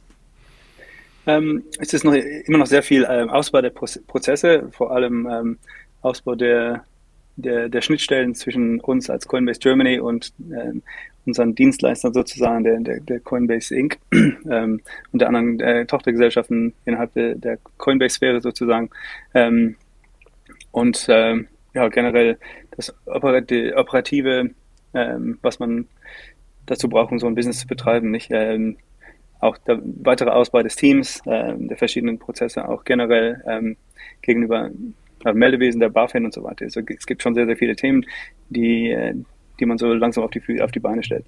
Ähm, 1.27 1.65
es 1.79 1.93
ist 1.93 2.05
noch, 2.05 2.15
immer 2.15 2.59
noch 2.59 2.67
sehr 2.67 2.83
viel 2.83 3.07
ähm, 3.09 3.31
Ausbau 3.31 3.61
der 3.61 3.71
Prozesse, 3.71 4.69
vor 4.71 4.93
allem 4.93 5.29
ähm, 5.31 5.59
Ausbau 6.03 6.37
der, 6.37 6.85
der, 7.37 7.69
der, 7.69 7.81
Schnittstellen 7.81 8.35
zwischen 8.35 8.81
uns 8.81 9.11
als 9.11 9.27
Coinbase 9.27 9.59
Germany 9.59 9.99
und 9.99 10.33
ähm, 10.51 10.83
unseren 11.27 11.55
Dienstleistern 11.55 12.15
sozusagen, 12.15 12.65
der, 12.65 12.81
der, 12.81 13.01
der 13.01 13.21
Coinbase 13.21 13.75
Inc. 13.75 13.99
ähm, 14.13 14.81
und 15.13 15.21
der 15.21 15.29
anderen 15.29 15.61
äh, 15.61 15.87
Tochtergesellschaften 15.87 16.73
innerhalb 16.85 17.13
der, 17.15 17.35
der 17.35 17.59
Coinbase-Sphäre 17.79 18.41
sozusagen. 18.41 18.91
Ähm, 19.35 19.77
und 20.71 21.07
ähm, 21.09 21.49
ja, 21.75 21.89
generell 21.89 22.39
das 22.77 22.95
Operative, 23.07 24.51
ähm, 24.95 25.39
was 25.43 25.59
man 25.59 25.87
dazu 26.67 26.89
braucht, 26.89 27.13
um 27.13 27.19
so 27.19 27.27
ein 27.27 27.35
Business 27.35 27.61
zu 27.61 27.67
betreiben, 27.67 28.11
nicht? 28.11 28.31
Ähm, 28.31 28.77
auch 29.41 29.59
der 29.59 29.81
weitere 29.83 30.31
Ausbau 30.31 30.63
des 30.63 30.77
Teams, 30.77 31.21
ähm, 31.27 31.69
der 31.69 31.77
verschiedenen 31.77 32.19
Prozesse, 32.19 32.69
auch 32.69 32.85
generell 32.85 33.43
ähm, 33.47 33.77
gegenüber 34.23 34.71
äh, 35.25 35.33
Meldewesen, 35.33 35.81
der 35.81 35.91
BaFin 35.91 36.25
und 36.25 36.33
so 36.33 36.43
weiter. 36.43 36.65
Also 36.65 36.81
es 36.81 37.07
gibt 37.07 37.23
schon 37.23 37.35
sehr, 37.35 37.47
sehr 37.47 37.57
viele 37.57 37.77
Themen, 37.77 38.07
die, 38.49 38.91
äh, 38.91 39.15
die 39.61 39.67
man 39.67 39.79
so 39.79 39.93
langsam 39.93 40.25
auf 40.25 40.31
die, 40.31 40.61
auf 40.61 40.71
die 40.71 40.81
Beine 40.81 41.03
stellt. 41.03 41.25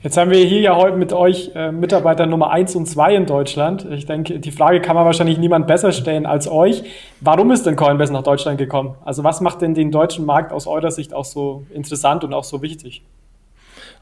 Jetzt 0.00 0.16
haben 0.16 0.30
wir 0.30 0.38
hier 0.44 0.60
ja 0.60 0.76
heute 0.76 0.96
mit 0.96 1.12
euch 1.12 1.50
äh, 1.56 1.72
Mitarbeiter 1.72 2.26
Nummer 2.26 2.50
1 2.50 2.76
und 2.76 2.86
2 2.86 3.16
in 3.16 3.26
Deutschland. 3.26 3.84
Ich 3.90 4.06
denke, 4.06 4.38
die 4.38 4.52
Frage 4.52 4.80
kann 4.80 4.94
man 4.94 5.04
wahrscheinlich 5.04 5.38
niemand 5.38 5.66
besser 5.66 5.90
stellen 5.90 6.24
als 6.24 6.48
euch. 6.48 6.84
Warum 7.20 7.50
ist 7.50 7.66
denn 7.66 7.74
Coinbase 7.74 8.12
nach 8.12 8.22
Deutschland 8.22 8.58
gekommen? 8.58 8.94
Also 9.04 9.24
was 9.24 9.40
macht 9.40 9.60
denn 9.60 9.74
den 9.74 9.90
deutschen 9.90 10.24
Markt 10.24 10.52
aus 10.52 10.68
eurer 10.68 10.92
Sicht 10.92 11.12
auch 11.12 11.24
so 11.24 11.66
interessant 11.74 12.22
und 12.22 12.32
auch 12.32 12.44
so 12.44 12.62
wichtig? 12.62 13.02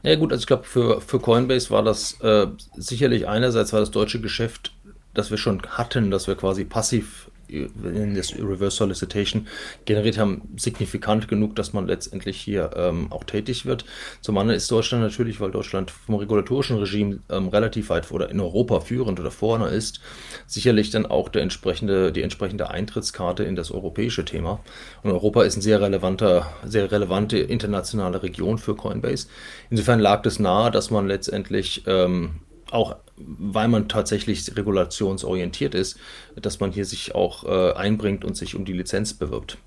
Ja 0.03 0.15
gut, 0.15 0.31
also 0.31 0.41
ich 0.41 0.47
glaube, 0.47 0.65
für, 0.65 1.01
für 1.01 1.19
Coinbase 1.19 1.71
war 1.71 1.81
das 1.81 2.21
äh, 2.21 2.45
sicherlich 2.75 3.27
einerseits 3.27 3.73
war 3.73 3.79
das 3.79 3.89
deutsche 3.89 4.21
Geschäft, 4.21 4.73
das 5.15 5.31
wir 5.31 5.37
schon 5.39 5.63
hatten, 5.67 6.11
dass 6.11 6.27
wir 6.27 6.35
quasi 6.35 6.63
passiv 6.63 7.31
in 7.47 8.15
das 8.15 8.33
Reverse 8.35 8.77
Solicitation 8.77 9.47
generiert 9.85 10.17
haben, 10.17 10.41
signifikant 10.57 11.27
genug, 11.27 11.55
dass 11.55 11.73
man 11.73 11.87
letztendlich 11.87 12.39
hier 12.39 12.71
ähm, 12.75 13.11
auch 13.11 13.23
tätig 13.23 13.65
wird. 13.65 13.85
Zum 14.21 14.37
anderen 14.37 14.57
ist 14.57 14.69
Deutschland 14.71 15.03
natürlich, 15.03 15.39
weil 15.39 15.51
Deutschland 15.51 15.91
vom 15.91 16.15
regulatorischen 16.15 16.77
Regime 16.77 17.19
ähm, 17.29 17.47
relativ 17.47 17.89
weit 17.89 18.11
oder 18.11 18.29
in 18.29 18.39
Europa 18.39 18.79
führend 18.81 19.19
oder 19.19 19.31
vorne 19.31 19.67
ist, 19.69 20.01
sicherlich 20.45 20.89
dann 20.89 21.05
auch 21.05 21.29
der 21.29 21.41
entsprechende, 21.41 22.11
die 22.11 22.21
entsprechende 22.21 22.69
Eintrittskarte 22.69 23.43
in 23.43 23.55
das 23.55 23.71
europäische 23.71 24.25
Thema. 24.25 24.59
Und 25.03 25.11
Europa 25.11 25.43
ist 25.43 25.57
ein 25.57 25.61
sehr 25.61 25.81
relevanter, 25.81 26.53
sehr 26.65 26.91
relevante 26.91 27.37
internationale 27.37 28.23
Region 28.23 28.57
für 28.57 28.75
Coinbase. 28.75 29.27
Insofern 29.69 29.99
lag 29.99 30.25
es 30.25 30.39
nahe, 30.39 30.71
dass 30.71 30.91
man 30.91 31.07
letztendlich 31.07 31.83
ähm, 31.87 32.41
auch 32.71 32.95
weil 33.17 33.67
man 33.67 33.87
tatsächlich 33.87 34.55
regulationsorientiert 34.55 35.75
ist, 35.75 35.99
dass 36.35 36.59
man 36.59 36.71
hier 36.71 36.85
sich 36.85 37.15
auch 37.15 37.43
äh, 37.43 37.73
einbringt 37.73 38.23
und 38.23 38.37
sich 38.37 38.55
um 38.55 38.65
die 38.65 38.73
Lizenz 38.73 39.13
bewirbt. 39.13 39.57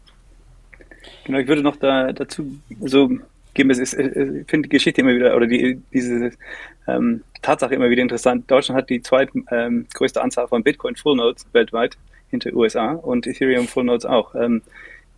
Genau, 1.25 1.39
ich 1.39 1.49
würde 1.49 1.63
noch 1.63 1.77
da, 1.77 2.13
dazu 2.13 2.59
so 2.81 3.11
geben, 3.55 3.71
ich 3.71 3.91
finde 3.91 4.63
die 4.63 4.69
Geschichte 4.69 5.01
immer 5.01 5.15
wieder, 5.15 5.37
oder 5.37 5.47
die, 5.47 5.81
diese 5.93 6.31
ähm, 6.87 7.23
Tatsache 7.43 7.75
immer 7.75 7.91
wieder 7.91 8.03
interessant. 8.03 8.51
Deutschland 8.51 8.79
hat 8.79 8.91
die 8.91 9.03
zweitgrößte 9.03 10.21
ähm, 10.21 10.25
Anzahl 10.25 10.49
von 10.49 10.63
Bitcoin 10.63 10.97
Full 10.97 11.17
Nodes 11.17 11.47
weltweit 11.53 11.97
hinter 12.29 12.53
USA 12.55 12.93
und 12.93 13.27
Ethereum 13.27 13.67
Full 13.67 13.85
Nodes 13.85 14.07
auch. 14.07 14.35
Ähm, 14.35 14.63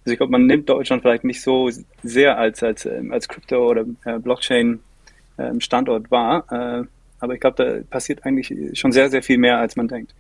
also 0.04 0.12
ich 0.12 0.16
glaube, 0.18 0.32
man 0.32 0.46
nimmt 0.46 0.68
Deutschland 0.68 1.02
vielleicht 1.02 1.24
nicht 1.24 1.42
so 1.42 1.70
sehr 2.02 2.38
als, 2.38 2.62
als, 2.62 2.86
ähm, 2.86 3.12
als 3.12 3.28
Krypto- 3.28 3.68
oder 3.68 3.84
äh, 4.04 4.18
Blockchain-Standort 4.18 6.04
ähm, 6.04 6.10
wahr, 6.10 6.44
äh, 6.50 6.84
aber 7.22 7.34
ich 7.34 7.40
glaube, 7.40 7.64
da 7.64 7.84
passiert 7.88 8.26
eigentlich 8.26 8.52
schon 8.78 8.90
sehr, 8.90 9.08
sehr 9.08 9.22
viel 9.22 9.38
mehr, 9.38 9.58
als 9.58 9.76
man 9.76 9.86
denkt. 9.86 10.12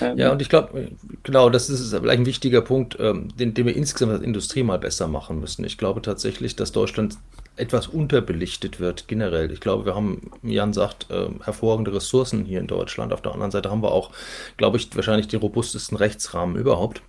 Ähm, 0.00 0.16
ja, 0.16 0.32
und 0.32 0.40
ich 0.40 0.48
glaube, 0.48 0.88
genau, 1.22 1.50
das 1.50 1.68
ist 1.68 1.94
vielleicht 1.94 2.20
ein 2.20 2.26
wichtiger 2.26 2.62
Punkt, 2.62 2.96
ähm, 2.98 3.28
den, 3.36 3.52
den 3.52 3.66
wir 3.66 3.76
insgesamt 3.76 4.12
als 4.12 4.22
Industrie 4.22 4.62
mal 4.62 4.78
besser 4.78 5.06
machen 5.06 5.38
müssen. 5.38 5.64
Ich 5.66 5.76
glaube 5.76 6.00
tatsächlich, 6.00 6.56
dass 6.56 6.72
Deutschland 6.72 7.18
etwas 7.56 7.88
unterbelichtet 7.88 8.80
wird 8.80 9.06
generell. 9.06 9.52
Ich 9.52 9.60
glaube, 9.60 9.84
wir 9.84 9.94
haben, 9.94 10.30
Jan 10.42 10.72
sagt, 10.72 11.10
äh, 11.10 11.28
hervorragende 11.44 11.94
Ressourcen 11.94 12.46
hier 12.46 12.60
in 12.60 12.66
Deutschland. 12.66 13.12
Auf 13.12 13.20
der 13.20 13.32
anderen 13.32 13.50
Seite 13.50 13.70
haben 13.70 13.82
wir 13.82 13.92
auch, 13.92 14.10
glaube 14.56 14.78
ich, 14.78 14.94
wahrscheinlich 14.96 15.28
den 15.28 15.40
robustesten 15.40 15.98
Rechtsrahmen 15.98 16.56
überhaupt. 16.56 17.02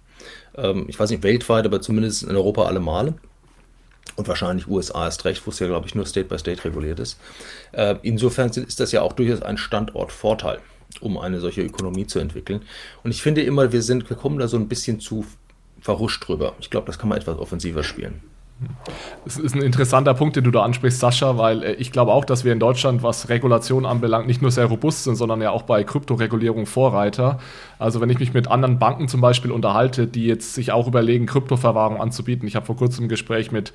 Ähm, 0.56 0.86
ich 0.90 1.00
weiß 1.00 1.10
nicht 1.10 1.24
weltweit, 1.24 1.66
aber 1.66 1.82
zumindest 1.82 2.24
in 2.24 2.36
Europa 2.36 2.66
alle 2.66 2.82
Male. 2.82 3.16
Und 4.18 4.28
wahrscheinlich 4.28 4.68
USA 4.68 5.06
erst 5.06 5.24
recht, 5.24 5.46
wo 5.46 5.52
es 5.52 5.60
ja, 5.60 5.68
glaube 5.68 5.88
ich, 5.88 5.96
nur 5.96 6.06
State 6.06 6.28
by 6.28 6.38
State 6.38 6.66
reguliert 6.66 7.00
ist. 7.00 7.18
Äh, 7.72 7.96
insofern 8.02 8.50
ist 8.50 8.80
das 8.80 8.92
ja 8.92 9.02
auch 9.02 9.14
durchaus 9.14 9.42
ein 9.42 9.58
Standortvorteil 9.58 10.60
um 11.02 11.18
eine 11.18 11.40
solche 11.40 11.62
Ökonomie 11.62 12.08
zu 12.08 12.20
entwickeln. 12.20 12.62
Und 13.04 13.12
ich 13.12 13.22
finde 13.22 13.44
immer, 13.44 13.72
wir 13.72 13.82
sind, 13.82 14.10
wir 14.10 14.18
kommen 14.18 14.40
da 14.40 14.48
so 14.48 14.58
ein 14.58 14.68
bisschen 14.68 15.00
zu 15.00 15.26
verhuscht 15.80 16.28
drüber. 16.28 16.56
Ich 16.60 16.70
glaube, 16.70 16.88
das 16.88 16.98
kann 16.98 17.10
man 17.10 17.18
etwas 17.18 17.38
offensiver 17.38 17.84
spielen. 17.84 18.22
Das 19.24 19.38
ist 19.38 19.56
ein 19.56 19.62
interessanter 19.62 20.14
Punkt, 20.14 20.36
den 20.36 20.44
du 20.44 20.52
da 20.52 20.64
ansprichst, 20.64 21.00
Sascha, 21.00 21.38
weil 21.38 21.64
äh, 21.64 21.74
ich 21.74 21.92
glaube 21.92 22.12
auch, 22.12 22.26
dass 22.26 22.44
wir 22.44 22.54
in 22.54 22.60
Deutschland, 22.60 23.04
was 23.04 23.30
Regulation 23.30 23.86
anbelangt, 23.86 24.28
nicht 24.28 24.42
nur 24.42 24.52
sehr 24.52 24.66
robust 24.66 25.04
sind, 25.04 25.16
sondern 25.16 25.42
ja 25.42 25.52
auch 25.52 25.64
bei 25.64 25.84
Kryptoregulierung 25.84 26.66
Vorreiter. 26.66 27.40
Also 27.78 28.02
wenn 28.02 28.10
ich 28.10 28.20
mich 28.20 28.34
mit 28.34 28.48
anderen 28.48 28.80
Banken 28.80 29.08
zum 29.08 29.22
Beispiel 29.22 29.52
unterhalte, 29.52 30.08
die 30.08 30.26
jetzt 30.26 30.56
sich 30.56 30.72
auch 30.72 30.88
überlegen, 30.88 31.28
Kryptoverwahrung 31.28 32.02
anzubieten. 32.02 32.48
Ich 32.48 32.56
habe 32.56 32.66
vor 32.66 32.78
kurzem 32.78 33.06
ein 33.06 33.10
Gespräch 33.10 33.52
mit 33.52 33.74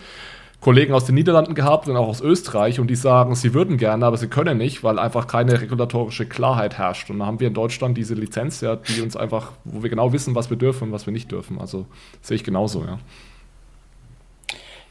Kollegen 0.61 0.95
aus 0.95 1.05
den 1.05 1.17
Niederlanden 1.17 1.55
gehabt 1.55 1.89
und 1.89 1.97
auch 1.97 2.09
aus 2.09 2.21
Österreich 2.21 2.79
und 2.79 2.89
die 2.89 2.95
sagen, 2.95 3.35
sie 3.35 3.53
würden 3.53 3.79
gerne, 3.79 4.07
aber 4.07 4.17
sie 4.17 4.29
können 4.29 4.59
nicht, 4.59 4.85
weil 4.85 4.99
einfach 5.01 5.27
keine 5.27 5.61
regulatorische 5.61 6.25
Klarheit 6.25 6.79
herrscht. 6.79 7.11
Und 7.11 7.19
da 7.19 7.27
haben 7.27 7.41
wir 7.41 7.49
in 7.49 7.55
Deutschland 7.55 7.99
diese 7.99 8.15
Lizenz, 8.15 8.61
ja, 8.61 8.77
die 8.77 9.01
uns 9.01 9.17
einfach, 9.17 9.53
wo 9.65 9.83
wir 9.83 9.91
genau 9.91 10.13
wissen, 10.13 10.37
was 10.37 10.51
wir 10.51 10.57
dürfen 10.57 10.85
und 10.85 10.93
was 10.93 11.05
wir 11.05 11.13
nicht 11.13 11.33
dürfen. 11.33 11.61
Also 11.61 11.87
sehe 12.21 12.37
ich 12.37 12.45
genauso, 12.45 12.85
ja. 12.85 12.99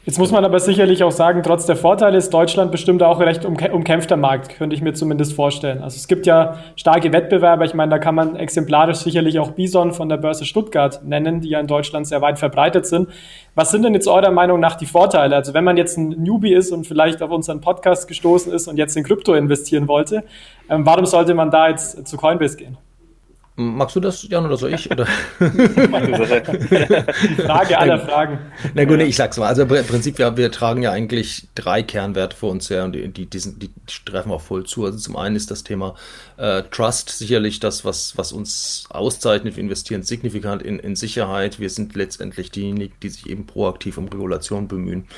Jetzt 0.04 0.18
muss 0.18 0.32
man 0.32 0.44
aber 0.44 0.58
sicherlich 0.58 1.04
auch 1.04 1.12
sagen, 1.12 1.44
trotz 1.44 1.64
der 1.66 1.76
Vorteile 1.76 2.18
ist 2.18 2.30
Deutschland 2.34 2.72
bestimmt 2.72 3.04
auch 3.04 3.20
recht 3.20 3.44
umkämpfter 3.44 4.16
Markt, 4.16 4.56
könnte 4.56 4.74
ich 4.74 4.82
mir 4.82 4.94
zumindest 4.94 5.32
vorstellen. 5.32 5.80
Also 5.80 5.94
es 5.94 6.08
gibt 6.08 6.26
ja 6.26 6.58
starke 6.74 7.12
Wettbewerber. 7.12 7.64
Ich 7.64 7.74
meine, 7.74 7.90
da 7.90 7.98
kann 8.00 8.16
man 8.16 8.34
exemplarisch 8.34 8.96
sicherlich 8.98 9.38
auch 9.38 9.52
Bison 9.52 9.92
von 9.92 10.08
der 10.08 10.16
Börse 10.16 10.44
Stuttgart 10.44 11.04
nennen, 11.04 11.40
die 11.40 11.50
ja 11.50 11.60
in 11.60 11.68
Deutschland 11.68 12.08
sehr 12.08 12.20
weit 12.20 12.40
verbreitet 12.40 12.84
sind. 12.84 13.10
Was 13.54 13.70
sind 13.70 13.84
denn 13.84 13.94
jetzt 13.94 14.08
eurer 14.08 14.32
Meinung 14.32 14.58
nach 14.58 14.74
die 14.74 14.86
Vorteile? 14.86 15.36
Also 15.36 15.54
wenn 15.54 15.62
man 15.62 15.76
jetzt 15.76 15.96
ein 15.96 16.08
Newbie 16.08 16.52
ist 16.52 16.72
und 16.72 16.84
vielleicht 16.84 17.22
auf 17.22 17.30
unseren 17.30 17.60
Podcast 17.60 18.08
gestoßen 18.08 18.52
ist 18.52 18.66
und 18.66 18.78
jetzt 18.78 18.96
in 18.96 19.04
Krypto 19.04 19.34
investieren 19.34 19.86
wollte, 19.86 20.24
ähm, 20.68 20.84
warum 20.84 21.06
sollte 21.06 21.32
man 21.34 21.52
da 21.52 21.68
jetzt 21.68 22.08
zu 22.08 22.16
Coinbase 22.16 22.56
gehen? 22.56 22.76
Magst 23.54 23.94
du 23.96 24.00
das, 24.00 24.26
Jan, 24.30 24.46
oder 24.46 24.56
soll 24.56 24.72
ich? 24.72 24.90
Oder? 24.90 25.04
Frage 27.36 27.78
aller 27.78 28.00
Fragen. 28.00 28.38
Na 28.72 28.86
gut, 28.86 28.96
nee, 28.96 29.04
ich 29.04 29.16
sag's 29.16 29.36
mal. 29.36 29.46
Also 29.46 29.62
im 29.62 29.68
Prinzip, 29.68 30.18
ja, 30.18 30.38
wir 30.38 30.50
tragen 30.50 30.82
ja 30.82 30.90
eigentlich 30.90 31.48
drei 31.54 31.82
Kernwerte 31.82 32.34
für 32.34 32.46
uns 32.46 32.70
her 32.70 32.84
und 32.84 32.92
die, 32.92 33.08
die, 33.08 33.26
die, 33.26 33.38
die 33.38 33.70
treffen 34.06 34.32
auch 34.32 34.40
voll 34.40 34.64
zu. 34.64 34.86
Also 34.86 34.96
zum 34.96 35.16
einen 35.16 35.36
ist 35.36 35.50
das 35.50 35.64
Thema 35.64 35.96
äh, 36.38 36.62
Trust 36.70 37.10
sicherlich 37.10 37.60
das, 37.60 37.84
was, 37.84 38.16
was 38.16 38.32
uns 38.32 38.86
auszeichnet. 38.88 39.56
Wir 39.56 39.62
investieren 39.62 40.02
signifikant 40.02 40.62
in, 40.62 40.78
in 40.78 40.96
Sicherheit. 40.96 41.60
Wir 41.60 41.68
sind 41.68 41.94
letztendlich 41.94 42.52
diejenigen, 42.52 42.94
die 43.02 43.10
sich 43.10 43.28
eben 43.28 43.44
proaktiv 43.44 43.98
um 43.98 44.08
Regulation 44.08 44.66
bemühen. 44.66 45.08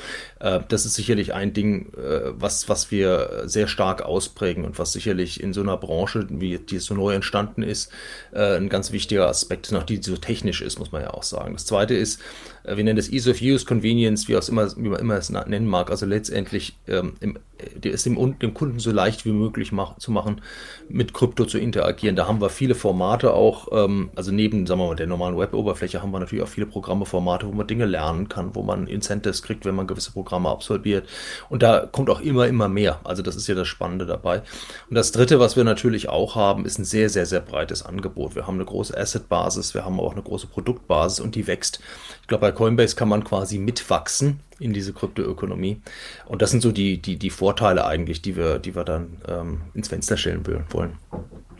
Äh, 0.41 0.59
das 0.67 0.85
ist 0.85 0.95
sicherlich 0.95 1.33
ein 1.33 1.53
Ding, 1.53 1.93
äh, 1.93 2.33
was, 2.33 2.67
was 2.67 2.91
wir 2.91 3.43
sehr 3.45 3.69
stark 3.69 4.01
ausprägen 4.01 4.65
und 4.65 4.77
was 4.77 4.91
sicherlich 4.91 5.41
in 5.41 5.53
so 5.53 5.61
einer 5.61 5.77
Branche, 5.77 6.27
wie 6.29 6.57
die 6.57 6.79
so 6.79 6.95
neu 6.95 7.13
entstanden 7.13 7.63
ist, 7.63 7.91
ein 8.35 8.69
ganz 8.69 8.91
wichtiger 8.91 9.27
Aspekt 9.27 9.71
noch 9.71 9.83
die 9.83 10.01
so 10.01 10.17
technisch 10.17 10.61
ist, 10.61 10.79
muss 10.79 10.91
man 10.91 11.01
ja 11.01 11.11
auch 11.11 11.23
sagen. 11.23 11.53
Das 11.53 11.65
zweite 11.65 11.93
ist, 11.93 12.19
äh, 12.19 12.23
wir 12.67 12.83
nennen 12.83 12.95
das 12.95 13.11
Ease 13.11 13.29
of 13.29 13.41
Use, 13.41 13.65
Convenience, 13.65 14.27
wie, 14.27 14.35
auch 14.35 14.47
immer, 14.47 14.75
wie 14.77 14.89
man 14.89 14.99
immer 14.99 15.15
es 15.15 15.29
nennen 15.29 15.67
mag. 15.67 15.91
Also 15.91 16.05
letztendlich 16.05 16.77
ähm, 16.87 17.13
im, 17.19 17.37
ist 17.81 18.05
dem, 18.05 18.39
dem, 18.39 18.53
Kunden 18.53 18.79
so 18.79 18.91
leicht 18.91 19.25
wie 19.25 19.31
möglich 19.31 19.71
mach, 19.71 19.97
zu 19.97 20.11
machen, 20.11 20.41
mit 20.89 21.13
Krypto 21.13 21.45
zu 21.45 21.57
interagieren. 21.57 22.15
Da 22.15 22.27
haben 22.27 22.41
wir 22.41 22.49
viele 22.49 22.75
Formate 22.75 23.33
auch, 23.33 23.67
ähm, 23.71 24.09
also 24.15 24.31
neben, 24.31 24.65
sagen 24.65 24.79
wir 24.81 24.87
mal, 24.87 24.95
der 24.95 25.07
normalen 25.07 25.37
Web-Oberfläche 25.37 26.01
haben 26.01 26.11
wir 26.11 26.19
natürlich 26.19 26.43
auch 26.43 26.49
viele 26.49 26.65
Programme, 26.65 27.05
Formate, 27.05 27.47
wo 27.47 27.51
man 27.51 27.67
Dinge 27.67 27.85
lernen 27.85 28.29
kann, 28.29 28.55
wo 28.55 28.63
man 28.63 28.87
Incentives 28.87 29.41
kriegt, 29.41 29.65
wenn 29.65 29.75
man 29.75 29.87
gewisse 29.87 30.11
Programme 30.11 30.49
absolviert. 30.49 31.07
Und 31.49 31.63
da 31.63 31.85
kommt 31.85 32.09
auch 32.09 32.21
immer, 32.21 32.47
immer 32.47 32.67
mehr. 32.67 32.99
Also 33.03 33.21
das 33.21 33.35
ist 33.35 33.47
ja 33.47 33.55
das 33.55 33.67
Spannende 33.67 34.05
dabei. 34.05 34.41
Und 34.89 34.95
das 34.95 35.11
Dritte, 35.11 35.39
was 35.39 35.55
wir 35.55 35.63
natürlich 35.63 36.09
auch 36.09 36.35
haben, 36.35 36.65
ist 36.65 36.77
ein 36.77 36.85
sehr, 36.85 37.09
sehr, 37.09 37.25
sehr 37.25 37.41
breites 37.41 37.85
Angebot. 37.85 38.35
Wir 38.35 38.47
haben 38.47 38.55
eine 38.55 38.65
große 38.65 38.95
Asset-Basis, 38.97 39.73
wir 39.73 39.85
haben 39.85 39.99
auch 39.99 40.13
eine 40.13 40.23
große 40.23 40.47
Produktbasis 40.47 41.19
und 41.19 41.35
die 41.35 41.47
wächst. 41.47 41.79
Ich 42.21 42.27
glaube, 42.27 42.41
bei 42.41 42.51
Coinbase 42.55 42.95
kann 42.95 43.09
man 43.09 43.23
quasi 43.23 43.59
mitwachsen 43.59 44.39
in 44.59 44.73
diese 44.73 44.93
Kryptoökonomie. 44.93 45.81
Und 46.25 46.41
das 46.41 46.51
sind 46.51 46.61
so 46.61 46.71
die, 46.71 46.97
die, 46.97 47.17
die 47.17 47.29
Vorteile 47.29 47.85
eigentlich, 47.85 48.21
die 48.21 48.35
wir, 48.35 48.59
die 48.59 48.75
wir 48.75 48.83
dann 48.83 49.17
ähm, 49.27 49.61
ins 49.73 49.89
Fenster 49.89 50.17
stellen 50.17 50.43
wollen. 50.71 50.93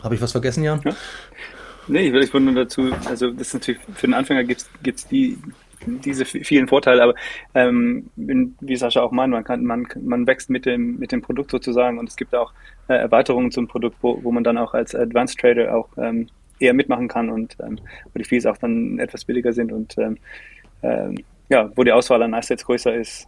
Habe 0.02 0.16
ich 0.16 0.22
was 0.22 0.32
vergessen, 0.32 0.64
Jan? 0.64 0.82
Ja. 0.84 0.96
Nee, 1.88 2.08
ich 2.08 2.34
wollte 2.34 2.40
nur 2.40 2.56
dazu, 2.56 2.92
also 3.06 3.30
das 3.32 3.50
ist 3.50 3.54
natürlich, 3.54 3.82
für 3.94 4.08
den 4.08 4.16
Anfänger 4.16 4.44
gibt 4.44 4.66
es 4.84 5.08
die, 5.08 5.38
diese 5.86 6.26
vielen 6.26 6.68
Vorteile, 6.68 7.04
aber 7.04 7.16
ähm, 7.54 8.10
wie 8.16 8.76
Sascha 8.76 9.02
auch 9.02 9.12
meint, 9.12 9.32
man 9.32 9.44
kann, 9.44 9.64
man, 9.64 9.88
man 10.02 10.26
wächst 10.26 10.50
mit 10.50 10.66
dem, 10.66 10.98
mit 10.98 11.12
dem 11.12 11.22
Produkt 11.22 11.52
sozusagen 11.52 12.00
und 12.00 12.10
es 12.10 12.16
gibt 12.16 12.34
auch 12.34 12.54
äh, 12.88 12.96
Erweiterungen 12.96 13.52
zum 13.52 13.68
Produkt, 13.68 13.98
wo, 14.02 14.24
wo 14.24 14.32
man 14.32 14.44
dann 14.44 14.58
auch 14.58 14.74
als 14.74 14.96
Advanced 14.96 15.40
Trader 15.40 15.76
auch 15.76 15.90
ähm, 15.98 16.28
eher 16.60 16.74
mitmachen 16.74 17.08
kann 17.08 17.30
und 17.30 17.56
ähm, 17.60 17.80
wo 18.14 18.20
die 18.20 18.26
Fees 18.26 18.46
auch 18.46 18.58
dann 18.58 18.98
etwas 19.00 19.26
billiger 19.26 19.54
sind 19.54 19.72
und 19.72 19.98
ähm, 19.98 20.18
ja, 21.50 21.70
wo 21.76 21.84
die 21.84 21.92
Auswahl 21.92 22.22
an 22.24 22.34
Assets 22.34 22.66
größer 22.66 22.94
ist. 22.94 23.28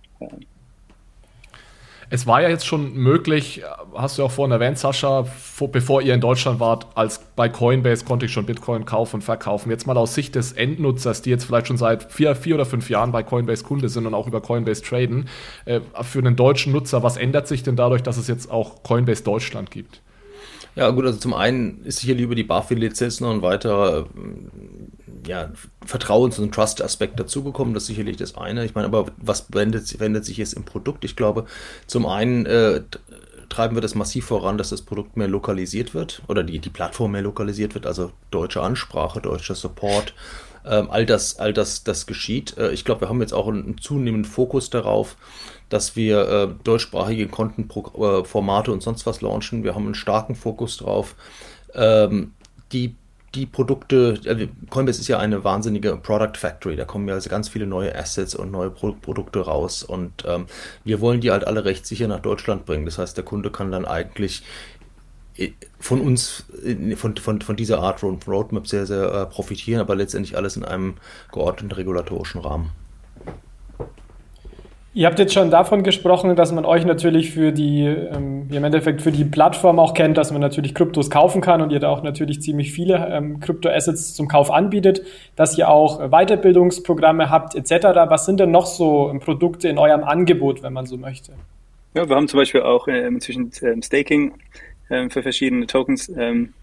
Es 2.10 2.26
war 2.26 2.42
ja 2.42 2.48
jetzt 2.48 2.66
schon 2.66 2.94
möglich, 2.94 3.64
hast 3.94 4.18
du 4.18 4.22
ja 4.22 4.28
auch 4.28 4.32
vorhin 4.32 4.54
erwähnt, 4.54 4.80
Sascha, 4.80 5.26
vor, 5.26 5.70
bevor 5.70 6.02
ihr 6.02 6.14
in 6.14 6.22
Deutschland 6.22 6.62
wart, 6.62 6.88
als 6.96 7.20
bei 7.36 7.50
Coinbase 7.50 8.06
konnte 8.06 8.28
ich 8.28 8.32
schon 8.32 8.46
Bitcoin 8.46 8.86
kaufen 8.86 9.18
und 9.18 9.24
verkaufen. 9.24 9.70
Jetzt 9.70 9.88
mal 9.88 9.98
aus 9.98 10.16
Sicht 10.16 10.36
des 10.36 10.54
Endnutzers, 10.54 11.22
die 11.22 11.32
jetzt 11.32 11.44
vielleicht 11.44 11.68
schon 11.68 11.76
seit 11.76 12.10
vier, 12.10 12.34
vier 12.36 12.56
oder 12.56 12.66
fünf 12.66 12.90
Jahren 12.90 13.12
bei 13.12 13.24
Coinbase 13.24 13.66
Kunde 13.66 13.90
sind 13.90 14.06
und 14.06 14.14
auch 14.14 14.26
über 14.26 14.40
Coinbase 14.40 14.84
traden. 14.84 15.28
Äh, 15.66 15.82
für 16.02 16.20
einen 16.20 16.38
deutschen 16.38 16.72
Nutzer, 16.72 17.04
was 17.04 17.18
ändert 17.18 17.50
sich 17.50 17.64
denn 17.64 17.76
dadurch, 17.76 18.04
dass 18.04 18.16
es 18.16 18.30
jetzt 18.30 18.50
auch 18.50 18.84
Coinbase 18.84 19.24
Deutschland 19.24 19.70
gibt? 19.70 20.02
Ja, 20.78 20.92
gut, 20.92 21.08
also 21.08 21.18
zum 21.18 21.34
einen 21.34 21.84
ist 21.86 22.02
sicherlich 22.02 22.24
über 22.24 22.36
die 22.36 22.44
BaFin-Lizenz 22.44 23.20
noch 23.20 23.32
ein 23.32 23.42
weiterer 23.42 24.06
ja, 25.26 25.52
Vertrauens- 25.84 26.38
und 26.38 26.54
Trust-Aspekt 26.54 27.20
dazugekommen. 27.20 27.74
Das 27.74 27.84
ist 27.84 27.88
sicherlich 27.88 28.18
das 28.18 28.38
eine. 28.38 28.64
Ich 28.64 28.76
meine, 28.76 28.86
aber 28.86 29.08
was 29.18 29.48
wendet, 29.50 30.00
wendet 30.00 30.24
sich 30.24 30.38
jetzt 30.38 30.54
im 30.54 30.66
Produkt? 30.66 31.04
Ich 31.04 31.16
glaube, 31.16 31.46
zum 31.88 32.06
einen 32.06 32.46
äh, 32.46 32.84
treiben 33.50 33.76
wir 33.76 33.82
das 33.82 33.96
massiv 33.96 34.26
voran, 34.26 34.60
dass 34.60 34.70
das 34.70 34.84
Produkt 34.84 35.18
mehr 35.18 35.28
lokalisiert 35.28 35.96
wird 35.96 36.22
oder 36.28 36.44
die, 36.44 36.60
die 36.60 36.70
Plattform 36.70 37.14
mehr 37.14 37.24
lokalisiert 37.24 37.74
wird, 37.74 37.88
also 37.88 38.12
deutsche 38.30 38.62
Ansprache, 38.62 39.20
deutscher 39.20 39.56
Support. 39.56 40.14
Ähm, 40.64 40.92
all 40.92 41.08
das, 41.08 41.40
all 41.40 41.54
das, 41.54 41.86
das 41.86 42.06
geschieht. 42.06 42.56
Äh, 42.56 42.72
ich 42.72 42.86
glaube, 42.86 43.02
wir 43.02 43.10
haben 43.10 43.22
jetzt 43.22 43.34
auch 43.34 43.48
einen 43.48 43.80
zunehmenden 43.80 44.32
Fokus 44.32 44.70
darauf, 44.70 45.18
dass 45.70 45.96
wir 45.96 46.28
äh, 46.28 46.48
deutschsprachige 46.64 47.28
Content-Formate 47.28 48.72
äh, 48.72 48.74
und 48.74 48.84
sonst 48.84 49.06
was 49.06 49.22
launchen. 49.22 49.64
Wir 49.64 49.76
haben 49.76 49.86
einen 49.86 49.96
starken 49.96 50.36
Fokus 50.36 50.78
drauf. 50.78 51.16
Ähm, 51.74 52.34
die 52.72 52.96
die 53.36 53.46
Produkte, 53.46 54.20
äh, 54.26 54.48
Coinbase 54.70 55.02
ist 55.02 55.08
ja 55.08 55.20
eine 55.20 55.44
wahnsinnige 55.44 55.98
Product 55.98 56.38
Factory, 56.38 56.76
da 56.76 56.86
kommen 56.86 57.08
ja 57.08 57.14
also 57.14 57.30
ganz 57.30 57.50
viele 57.50 57.68
neue 57.68 57.96
Assets 57.96 58.36
und 58.36 58.52
neue 58.52 58.72
Pro 58.72 58.94
Produkte 58.94 59.42
raus 59.42 59.84
und 59.84 60.24
ähm, 60.26 60.46
wir 60.84 61.02
wollen 61.02 61.22
die 61.22 61.32
halt 61.32 61.46
alle 61.46 61.66
recht 61.66 61.86
sicher 61.86 62.08
nach 62.08 62.22
Deutschland 62.22 62.66
bringen. 62.66 62.86
Das 62.86 62.98
heißt, 62.98 63.18
der 63.18 63.26
Kunde 63.26 63.52
kann 63.52 63.72
dann 63.72 63.86
eigentlich 63.86 64.44
äh, 65.36 65.52
von 65.80 66.02
uns, 66.02 66.46
äh, 66.64 66.96
von, 66.96 67.16
von, 67.18 67.42
von 67.42 67.56
dieser 67.56 67.80
Art 67.80 68.02
Roadmap 68.02 68.68
sehr, 68.68 68.86
sehr 68.86 69.14
äh, 69.14 69.26
profitieren, 69.26 69.82
aber 69.82 69.96
letztendlich 69.96 70.38
alles 70.38 70.56
in 70.56 70.66
einem 70.66 70.96
geordneten 71.32 71.74
regulatorischen 71.74 72.42
Rahmen. 72.42 72.72
Ihr 74.98 75.06
habt 75.06 75.20
jetzt 75.20 75.36
schon 75.36 75.52
davon 75.52 75.84
gesprochen, 75.84 76.36
dass 76.36 76.52
man 76.52 76.66
euch 76.66 76.84
natürlich 76.84 77.30
für 77.30 77.52
die, 77.52 77.86
ähm, 77.86 78.48
im 78.52 78.64
Endeffekt 78.64 79.04
für 79.04 79.12
die 79.12 79.26
Plattform 79.26 79.78
auch 79.78 79.94
kennt, 79.94 80.18
dass 80.18 80.32
man 80.32 80.42
natürlich 80.42 80.74
Kryptos 80.74 81.12
kaufen 81.12 81.40
kann 81.40 81.62
und 81.62 81.70
ihr 81.70 81.80
da 81.80 81.90
auch 81.90 82.02
natürlich 82.02 82.42
ziemlich 82.42 82.74
viele 82.74 83.08
ähm, 83.12 83.40
Kryptoassets 83.40 84.16
zum 84.16 84.28
Kauf 84.28 84.50
anbietet, 84.50 85.04
dass 85.36 85.56
ihr 85.56 85.70
auch 85.70 86.00
Weiterbildungsprogramme 86.10 87.30
habt 87.30 87.54
etc. 87.54 87.86
Was 88.10 88.26
sind 88.26 88.40
denn 88.40 88.50
noch 88.50 88.66
so 88.66 89.16
Produkte 89.24 89.70
in 89.70 89.78
eurem 89.78 90.04
Angebot, 90.04 90.64
wenn 90.64 90.74
man 90.74 90.88
so 90.88 90.98
möchte? 90.98 91.34
Ja, 91.94 92.10
wir 92.10 92.16
haben 92.16 92.28
zum 92.28 92.40
Beispiel 92.40 92.64
auch 92.64 92.88
äh, 92.88 93.06
inzwischen 93.06 93.52
ähm, 93.62 93.84
Staking 93.84 94.34
äh, 94.90 95.12
für 95.12 95.22
verschiedene 95.22 95.68
Tokens, 95.68 96.10
ähm, 96.18 96.56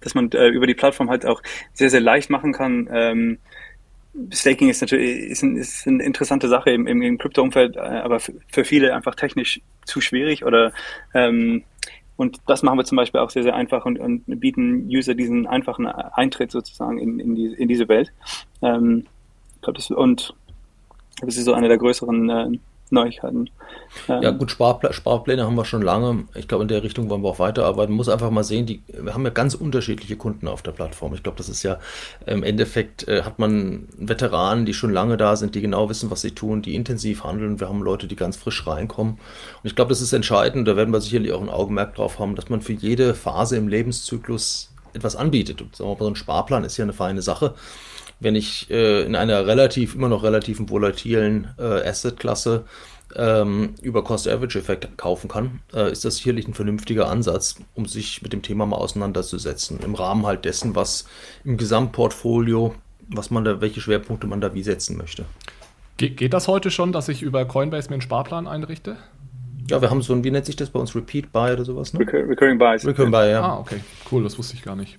dass 0.00 0.14
man 0.14 0.32
äh, 0.32 0.48
über 0.48 0.66
die 0.66 0.74
Plattform 0.74 1.10
halt 1.10 1.26
auch 1.26 1.42
sehr, 1.74 1.90
sehr 1.90 2.00
leicht 2.00 2.30
machen 2.30 2.54
kann, 2.54 2.88
ähm, 2.90 3.38
Staking 4.32 4.68
ist 4.68 4.82
natürlich 4.82 5.30
ist, 5.30 5.42
ein, 5.42 5.56
ist 5.56 5.86
eine 5.86 6.02
interessante 6.02 6.48
Sache 6.48 6.70
im, 6.70 7.18
Krypto-Umfeld, 7.18 7.76
äh, 7.76 7.80
aber 7.80 8.20
für 8.20 8.64
viele 8.64 8.94
einfach 8.94 9.14
technisch 9.14 9.60
zu 9.86 10.00
schwierig 10.00 10.44
oder 10.44 10.72
ähm, 11.14 11.64
und 12.16 12.38
das 12.46 12.62
machen 12.62 12.78
wir 12.78 12.84
zum 12.84 12.96
Beispiel 12.96 13.20
auch 13.20 13.30
sehr, 13.30 13.42
sehr 13.42 13.54
einfach 13.54 13.84
und, 13.86 13.98
und 13.98 14.24
bieten 14.26 14.86
User 14.86 15.14
diesen 15.14 15.46
einfachen 15.46 15.86
Eintritt 15.86 16.50
sozusagen 16.50 16.98
in, 16.98 17.18
in, 17.18 17.34
die, 17.34 17.46
in 17.46 17.68
diese 17.68 17.88
Welt. 17.88 18.12
Ähm, 18.60 19.06
ich 19.56 19.62
glaube, 19.62 19.78
das 19.78 19.90
und 19.90 20.34
das 21.20 21.36
ist 21.36 21.44
so 21.44 21.54
eine 21.54 21.68
der 21.68 21.78
größeren 21.78 22.30
äh, 22.30 22.58
Neuigkeiten. 22.92 23.48
Ja, 24.06 24.22
ähm, 24.22 24.38
gut, 24.38 24.50
Sparpl 24.50 24.92
Sparpläne 24.92 25.44
haben 25.44 25.54
wir 25.54 25.64
schon 25.64 25.82
lange. 25.82 26.24
Ich 26.34 26.46
glaube, 26.46 26.62
in 26.62 26.68
der 26.68 26.82
Richtung 26.82 27.08
wollen 27.08 27.22
wir 27.22 27.30
auch 27.30 27.38
weiterarbeiten. 27.38 27.92
Man 27.92 27.96
muss 27.96 28.08
einfach 28.08 28.30
mal 28.30 28.44
sehen, 28.44 28.66
die, 28.66 28.82
wir 28.88 29.14
haben 29.14 29.24
ja 29.24 29.30
ganz 29.30 29.54
unterschiedliche 29.54 30.16
Kunden 30.16 30.46
auf 30.46 30.62
der 30.62 30.72
Plattform. 30.72 31.14
Ich 31.14 31.22
glaube, 31.22 31.38
das 31.38 31.48
ist 31.48 31.62
ja 31.62 31.78
im 32.26 32.42
Endeffekt 32.42 33.08
äh, 33.08 33.22
hat 33.22 33.38
man 33.38 33.88
Veteranen, 33.96 34.66
die 34.66 34.74
schon 34.74 34.92
lange 34.92 35.16
da 35.16 35.36
sind, 35.36 35.54
die 35.54 35.62
genau 35.62 35.88
wissen, 35.88 36.10
was 36.10 36.20
sie 36.20 36.32
tun, 36.32 36.62
die 36.62 36.74
intensiv 36.74 37.24
handeln. 37.24 37.60
Wir 37.60 37.68
haben 37.68 37.82
Leute, 37.82 38.06
die 38.06 38.16
ganz 38.16 38.36
frisch 38.36 38.66
reinkommen. 38.66 39.14
Und 39.14 39.20
ich 39.64 39.74
glaube, 39.74 39.88
das 39.88 40.00
ist 40.00 40.12
entscheidend. 40.12 40.68
Da 40.68 40.76
werden 40.76 40.92
wir 40.92 41.00
sicherlich 41.00 41.32
auch 41.32 41.42
ein 41.42 41.50
Augenmerk 41.50 41.94
drauf 41.94 42.18
haben, 42.18 42.34
dass 42.34 42.50
man 42.50 42.60
für 42.60 42.74
jede 42.74 43.14
Phase 43.14 43.56
im 43.56 43.68
Lebenszyklus 43.68 44.70
etwas 44.92 45.16
anbietet. 45.16 45.62
Und 45.62 45.74
sagen 45.74 45.90
wir 45.90 45.94
mal, 45.94 46.04
so 46.04 46.10
ein 46.10 46.16
Sparplan 46.16 46.64
ist 46.64 46.76
ja 46.76 46.84
eine 46.84 46.92
feine 46.92 47.22
Sache 47.22 47.54
wenn 48.22 48.34
ich 48.34 48.70
äh, 48.70 49.02
in 49.02 49.16
einer 49.16 49.46
relativ, 49.46 49.94
immer 49.94 50.08
noch 50.08 50.22
relativen 50.22 50.68
volatilen 50.68 51.48
äh, 51.58 51.88
Asset-Klasse 51.88 52.64
ähm, 53.16 53.74
über 53.82 54.04
Cost-Average-Effekt 54.04 54.96
kaufen 54.96 55.28
kann, 55.28 55.60
äh, 55.74 55.90
ist 55.90 56.04
das 56.04 56.16
sicherlich 56.16 56.48
ein 56.48 56.54
vernünftiger 56.54 57.08
Ansatz, 57.08 57.56
um 57.74 57.86
sich 57.86 58.22
mit 58.22 58.32
dem 58.32 58.42
Thema 58.42 58.66
mal 58.66 58.76
auseinanderzusetzen. 58.76 59.80
Im 59.84 59.94
Rahmen 59.94 60.26
halt 60.26 60.44
dessen, 60.44 60.74
was 60.74 61.06
im 61.44 61.56
Gesamtportfolio, 61.56 62.74
was 63.08 63.30
man 63.30 63.44
da, 63.44 63.60
welche 63.60 63.80
Schwerpunkte 63.80 64.26
man 64.26 64.40
da 64.40 64.54
wie 64.54 64.62
setzen 64.62 64.96
möchte. 64.96 65.24
Ge 65.98 66.10
geht 66.10 66.32
das 66.32 66.48
heute 66.48 66.70
schon, 66.70 66.92
dass 66.92 67.08
ich 67.08 67.22
über 67.22 67.44
Coinbase 67.44 67.88
mir 67.88 67.94
einen 67.94 68.02
Sparplan 68.02 68.46
einrichte? 68.46 68.96
Ja, 69.70 69.80
wir 69.80 69.90
haben 69.90 70.02
so 70.02 70.12
ein, 70.12 70.24
wie 70.24 70.30
nennt 70.30 70.46
sich 70.46 70.56
das 70.56 70.70
bei 70.70 70.80
uns, 70.80 70.94
Repeat 70.94 71.32
Buy 71.32 71.52
oder 71.52 71.64
sowas, 71.64 71.92
ne? 71.92 72.00
Recur 72.00 72.28
Recurring 72.28 72.58
Buys. 72.58 72.84
Recurring 72.84 73.12
Buy, 73.12 73.30
ja. 73.30 73.42
Ah, 73.42 73.58
okay, 73.58 73.80
cool, 74.10 74.22
das 74.22 74.36
wusste 74.38 74.54
ich 74.56 74.62
gar 74.62 74.74
nicht. 74.74 74.98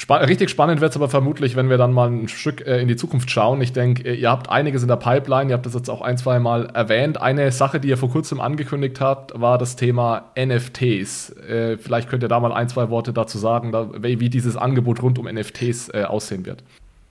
Spa 0.00 0.18
richtig 0.18 0.48
spannend 0.48 0.80
wird 0.80 0.92
es 0.92 0.96
aber 0.96 1.08
vermutlich, 1.08 1.56
wenn 1.56 1.68
wir 1.68 1.76
dann 1.76 1.92
mal 1.92 2.08
ein 2.08 2.28
Stück 2.28 2.64
äh, 2.64 2.80
in 2.80 2.86
die 2.86 2.94
Zukunft 2.94 3.32
schauen. 3.32 3.60
Ich 3.60 3.72
denke, 3.72 4.14
ihr 4.14 4.30
habt 4.30 4.48
einiges 4.48 4.82
in 4.82 4.88
der 4.88 4.96
Pipeline, 4.96 5.50
ihr 5.50 5.54
habt 5.54 5.66
das 5.66 5.74
jetzt 5.74 5.90
auch 5.90 6.02
ein, 6.02 6.16
zwei 6.16 6.38
Mal 6.38 6.66
erwähnt. 6.66 7.20
Eine 7.20 7.50
Sache, 7.50 7.80
die 7.80 7.88
ihr 7.88 7.96
vor 7.96 8.08
kurzem 8.08 8.40
angekündigt 8.40 9.00
habt, 9.00 9.32
war 9.38 9.58
das 9.58 9.74
Thema 9.74 10.30
NFTs. 10.38 11.30
Äh, 11.30 11.78
vielleicht 11.78 12.08
könnt 12.08 12.22
ihr 12.22 12.28
da 12.28 12.38
mal 12.38 12.52
ein, 12.52 12.68
zwei 12.68 12.90
Worte 12.90 13.12
dazu 13.12 13.38
sagen, 13.38 13.72
da, 13.72 13.90
wie 14.00 14.30
dieses 14.30 14.56
Angebot 14.56 15.02
rund 15.02 15.18
um 15.18 15.26
NFTs 15.26 15.88
äh, 15.88 16.04
aussehen 16.04 16.46
wird. 16.46 16.62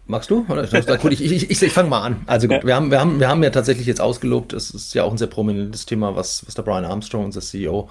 Magst 0.06 0.32
du? 0.32 0.46
Oder? 0.48 0.64
ich 0.64 1.22
ich, 1.22 1.52
ich, 1.52 1.62
ich 1.62 1.74
fange 1.74 1.90
mal 1.90 2.02
an. 2.02 2.22
Also 2.26 2.48
gut, 2.48 2.66
wir, 2.66 2.74
haben, 2.74 2.90
wir, 2.90 3.02
haben, 3.02 3.20
wir 3.20 3.28
haben 3.28 3.44
ja 3.44 3.50
tatsächlich 3.50 3.86
jetzt 3.86 4.00
ausgelobt, 4.00 4.54
es 4.54 4.72
ist 4.72 4.94
ja 4.94 5.04
auch 5.04 5.12
ein 5.12 5.18
sehr 5.18 5.28
prominentes 5.28 5.86
Thema, 5.86 6.16
was, 6.16 6.46
was 6.48 6.56
der 6.56 6.62
Brian 6.62 6.86
Armstrong, 6.86 7.26
unser 7.26 7.42
CEO, 7.42 7.90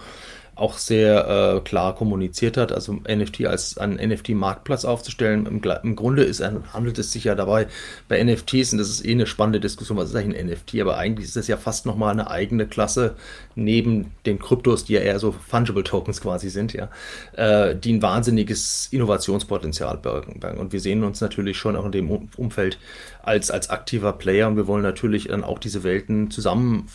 auch 0.57 0.79
sehr 0.79 1.57
äh, 1.57 1.61
klar 1.61 1.95
kommuniziert 1.95 2.57
hat, 2.57 2.73
also 2.73 2.95
NFT 2.95 3.45
als 3.45 3.77
einen 3.77 3.97
NFT-Marktplatz 3.97 4.87
aufzustellen. 4.87 5.45
Im, 5.45 5.61
Im, 5.83 5.97
Grunde 5.97 6.25
ist, 6.25 6.43
handelt 6.43 6.99
es 6.99 7.13
sich 7.13 7.25
ja 7.25 7.35
dabei 7.35 7.67
bei 8.09 8.23
NFTs, 8.25 8.73
und 8.73 8.79
das 8.79 8.89
ist 8.89 9.05
eh 9.05 9.13
eine 9.13 9.27
spannende 9.27 9.61
Diskussion, 9.61 9.99
was 9.99 10.09
ist 10.09 10.17
eigentlich 10.17 10.41
ein 10.41 10.49
NFT, 10.49 10.81
aber 10.81 10.97
eigentlich 10.97 11.29
ist 11.29 11.37
das 11.37 11.47
ja 11.47 11.59
fast 11.59 11.85
nochmal 11.85 12.13
eine 12.13 12.31
eigene 12.31 12.67
Klasse 12.67 13.17
neben 13.55 14.13
den 14.25 14.39
Kryptos, 14.39 14.87
die 14.87 14.95
ja 14.95 15.01
eher 15.01 15.19
so 15.19 15.33
Fungible 15.33 15.85
Tokens 15.85 16.23
quasi 16.23 16.49
sind, 16.49 16.73
ja, 16.73 16.89
äh, 17.35 17.77
die 17.77 17.93
ein 17.93 18.01
wahnsinniges 18.01 18.89
Innovationspotenzial 18.91 19.99
bergen. 19.99 20.41
Und 20.59 20.73
wir 20.73 20.81
sehen 20.81 21.05
uns 21.05 21.21
natürlich 21.21 21.59
schon 21.59 21.77
auch 21.77 21.85
in 21.85 21.93
dem 21.93 22.11
Umfeld 22.11 22.79
als, 23.23 23.51
als 23.51 23.69
aktiver 23.69 24.15
Player 24.15 24.49
und 24.49 24.57
wir 24.57 24.67
wollen 24.67 24.83
natürlich 24.83 25.29
dann 25.29 25.45
auch 25.45 25.59
diese 25.59 25.85
Welten 25.85 26.31
zusammenführen. 26.31 26.89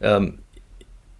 Äh, 0.00 0.16
ähm, 0.16 0.38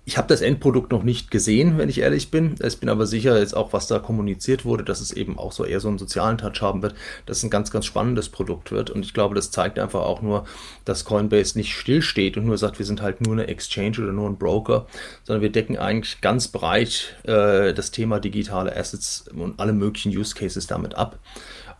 ich 0.08 0.16
habe 0.16 0.26
das 0.26 0.40
Endprodukt 0.40 0.90
noch 0.90 1.02
nicht 1.02 1.30
gesehen, 1.30 1.76
wenn 1.76 1.90
ich 1.90 2.00
ehrlich 2.00 2.30
bin. 2.30 2.54
Ich 2.64 2.80
bin 2.80 2.88
aber 2.88 3.04
sicher, 3.04 3.38
jetzt 3.38 3.54
auch 3.54 3.74
was 3.74 3.88
da 3.88 3.98
kommuniziert 3.98 4.64
wurde, 4.64 4.82
dass 4.82 5.02
es 5.02 5.12
eben 5.12 5.38
auch 5.38 5.52
so 5.52 5.66
eher 5.66 5.80
so 5.80 5.88
einen 5.88 5.98
sozialen 5.98 6.38
Touch 6.38 6.62
haben 6.62 6.80
wird, 6.80 6.94
dass 7.26 7.36
es 7.36 7.42
ein 7.42 7.50
ganz, 7.50 7.70
ganz 7.70 7.84
spannendes 7.84 8.30
Produkt 8.30 8.72
wird. 8.72 8.88
Und 8.88 9.04
ich 9.04 9.12
glaube, 9.12 9.34
das 9.34 9.50
zeigt 9.50 9.78
einfach 9.78 10.00
auch 10.00 10.22
nur, 10.22 10.46
dass 10.86 11.04
Coinbase 11.04 11.58
nicht 11.58 11.74
stillsteht 11.74 12.38
und 12.38 12.46
nur 12.46 12.56
sagt, 12.56 12.78
wir 12.78 12.86
sind 12.86 13.02
halt 13.02 13.20
nur 13.20 13.34
eine 13.34 13.48
Exchange 13.48 13.98
oder 13.98 14.14
nur 14.14 14.30
ein 14.30 14.38
Broker, 14.38 14.86
sondern 15.24 15.42
wir 15.42 15.52
decken 15.52 15.76
eigentlich 15.76 16.22
ganz 16.22 16.48
breit 16.48 17.14
äh, 17.24 17.74
das 17.74 17.90
Thema 17.90 18.18
digitale 18.18 18.74
Assets 18.74 19.26
und 19.28 19.60
alle 19.60 19.74
möglichen 19.74 20.16
Use 20.16 20.34
Cases 20.34 20.66
damit 20.66 20.94
ab. 20.94 21.18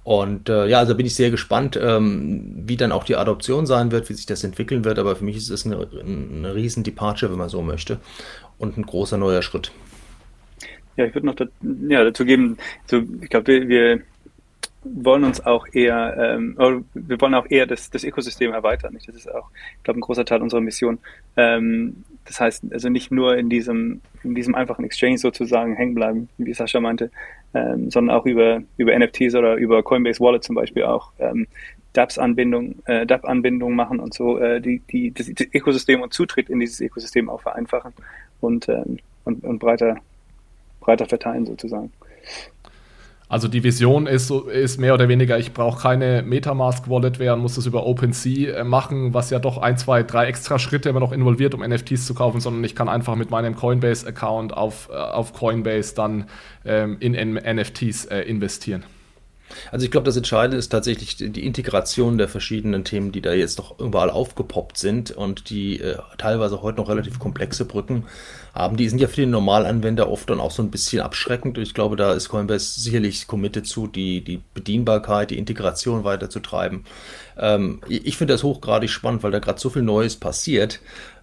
Und 0.09 0.49
äh, 0.49 0.67
ja, 0.69 0.79
also 0.79 0.95
bin 0.95 1.05
ich 1.05 1.15
sehr 1.15 1.31
gespannt, 1.31 1.79
ähm, 1.79 2.63
wie 2.65 2.79
dann 2.79 2.93
auch 2.93 3.05
die 3.05 3.17
Adoption 3.17 3.67
sein 3.67 3.93
wird, 3.93 4.09
wie 4.09 4.15
sich 4.15 4.25
das 4.25 4.43
entwickeln 4.43 4.83
wird. 4.83 4.99
Aber 4.99 5.15
für 5.17 5.25
mich 5.25 5.37
ist 5.37 5.51
es 5.51 5.67
eine, 5.67 5.87
eine 6.03 6.55
riesen 6.55 6.83
Departure, 6.83 7.31
wenn 7.31 7.39
man 7.39 7.51
so 7.51 7.61
möchte. 7.61 8.01
Und 8.57 8.79
ein 8.79 8.87
großer 8.87 9.19
neuer 9.19 9.43
Schritt. 9.43 9.71
Ja, 10.97 11.05
ich 11.05 11.15
würde 11.15 11.27
noch 11.27 11.35
da, 11.35 11.45
ja, 11.91 12.05
dazu 12.05 12.25
geben, 12.25 12.57
so, 12.87 13.03
ich 13.21 13.29
glaube, 13.29 13.49
wir, 13.49 13.69
wir 13.69 14.01
wollen 14.83 15.25
uns 15.25 15.45
auch 15.45 15.67
eher, 15.73 16.17
ähm, 16.17 16.57
wir 16.95 17.21
wollen 17.21 17.35
auch 17.35 17.51
eher 17.51 17.67
das, 17.67 17.91
das 17.91 18.03
Ökosystem 18.03 18.55
erweitern. 18.55 18.95
Nicht? 18.95 19.09
Das 19.09 19.15
ist 19.15 19.31
auch, 19.31 19.51
ich 19.77 19.83
glaube, 19.83 20.01
ein 20.01 20.01
großer 20.01 20.25
Teil 20.25 20.41
unserer 20.41 20.63
Mission. 20.63 21.01
Ähm, 21.37 22.03
das 22.29 22.41
heißt, 22.41 22.65
also 22.71 22.91
nicht 22.91 23.11
nur 23.11 23.37
in 23.39 23.49
diesem, 23.49 24.03
in 24.23 24.35
diesem 24.35 24.55
einfachen 24.55 24.85
Exchange 24.85 25.17
sozusagen 25.17 25.75
hängen 25.75 25.95
bleiben, 25.95 26.29
wie 26.37 26.53
Sascha 26.53 26.79
meinte, 26.79 27.11
ähm, 27.55 27.91
sondern 27.91 28.15
auch 28.15 28.27
über, 28.27 28.63
über 28.77 28.97
NFTs 28.97 29.35
oder 29.35 29.55
über 29.57 29.83
Coinbase 29.83 30.21
Wallet 30.21 30.45
zum 30.45 30.55
Beispiel 30.55 30.85
auch 30.85 31.11
ähm, 31.19 31.47
DApps-Anbindung, 31.95 32.77
äh, 32.85 33.07
DApp-Anbindung 33.07 33.75
machen 33.75 33.99
und 33.99 34.13
so 34.13 34.39
äh, 34.39 34.61
die, 34.61 34.81
die, 34.91 35.11
das 35.11 35.29
Ökosystem 35.55 36.03
und 36.03 36.13
Zutritt 36.13 36.51
in 36.51 36.61
dieses 36.61 36.81
Ökosystem 36.81 37.31
auch 37.31 37.41
vereinfachen 37.41 37.95
und, 38.43 38.69
ähm, 38.69 38.99
und, 39.25 39.43
und 39.43 39.59
breiter, 39.59 39.97
breiter 40.81 41.07
verteilen 41.07 41.47
sozusagen. 41.47 41.91
Also 43.31 43.47
die 43.47 43.63
Vision 43.63 44.07
ist, 44.07 44.31
ist 44.31 44.81
mehr 44.81 44.95
oder 44.95 45.09
weniger, 45.09 45.39
ich 45.39 45.53
brauche 45.53 45.83
keine 45.83 46.23
Metamask-Wallet 46.23 47.19
mehr 47.19 47.35
und 47.35 47.41
muss 47.41 47.57
das 47.57 47.67
über 47.67 47.85
OpenSea 47.85 48.57
äh, 48.57 48.65
machen, 48.65 49.13
was 49.13 49.29
ja 49.29 49.39
doch 49.39 49.59
ein, 49.59 49.77
zwei, 49.77 50.03
drei 50.03 50.27
extra 50.27 50.59
Schritte 50.59 50.89
immer 50.89 51.01
noch 51.01 51.13
involviert, 51.13 51.55
um 51.55 51.61
NFTs 51.61 52.07
zu 52.07 52.15
kaufen, 52.15 52.41
sondern 52.41 52.65
ich 52.65 52.75
kann 52.75 52.89
einfach 52.89 53.17
mit 53.17 53.31
meinem 53.31 53.55
Coinbase-Account 53.55 54.57
auf, 54.57 54.89
äh, 54.91 54.95
auf 54.97 55.35
Coinbase 55.35 55.95
dann 55.95 56.25
ähm, 56.65 56.97
in, 57.01 57.13
in 57.13 57.35
NFTs 57.35 58.07
äh, 58.07 58.21
investieren. 58.21 58.85
Also 59.71 59.85
ich 59.85 59.91
glaube, 59.91 60.05
das 60.05 60.17
Entscheidende 60.17 60.57
ist 60.57 60.69
tatsächlich 60.69 61.17
die 61.17 61.47
Integration 61.47 62.19
der 62.19 62.29
verschiedenen 62.29 62.85
Themen, 62.85 63.13
die 63.13 63.21
da 63.21 63.33
jetzt 63.33 63.59
doch 63.59 63.79
überall 63.79 64.11
aufgepoppt 64.11 64.79
sind 64.79 65.11
und 65.11 65.51
die 65.51 65.81
äh, 65.81 65.99
teilweise 66.19 66.63
heute 66.63 66.79
noch 66.79 66.89
relativ 66.89 67.19
komplexe 67.19 67.65
Brücken 67.65 68.05
haben. 68.55 68.77
Die 68.77 68.89
sind 68.89 68.99
ja 68.99 69.09
für 69.09 69.21
den 69.21 69.31
Normalanwender 69.31 70.11
oft 70.11 70.29
dann 70.31 70.41
auch 70.41 70.51
so 70.51 70.63
ein 70.63 70.71
bisschen 70.71 71.01
abschreckend. 71.01 71.59
Ich 71.59 71.75
glaube, 71.75 71.97
da 71.97 72.13
ist 72.13 72.29
Coinbase 72.29 72.81
sicherlich 72.81 73.27
committed 73.27 73.67
zu, 73.67 73.87
die, 73.87 74.23
die 74.23 74.41
Bedienbarkeit, 74.55 75.31
die 75.31 75.39
Integration 75.39 76.05
weiterzutreiben. 76.05 76.85
Ähm, 77.39 77.81
ich 77.89 78.17
finde 78.17 78.35
das 78.35 78.43
hochgradig 78.43 78.91
spannend, 78.91 79.23
weil 79.23 79.31
da 79.31 79.39
gerade 79.39 79.61
so 79.61 79.71
viel 79.71 79.83
Neues 79.83 80.17
passiert. 80.17 80.81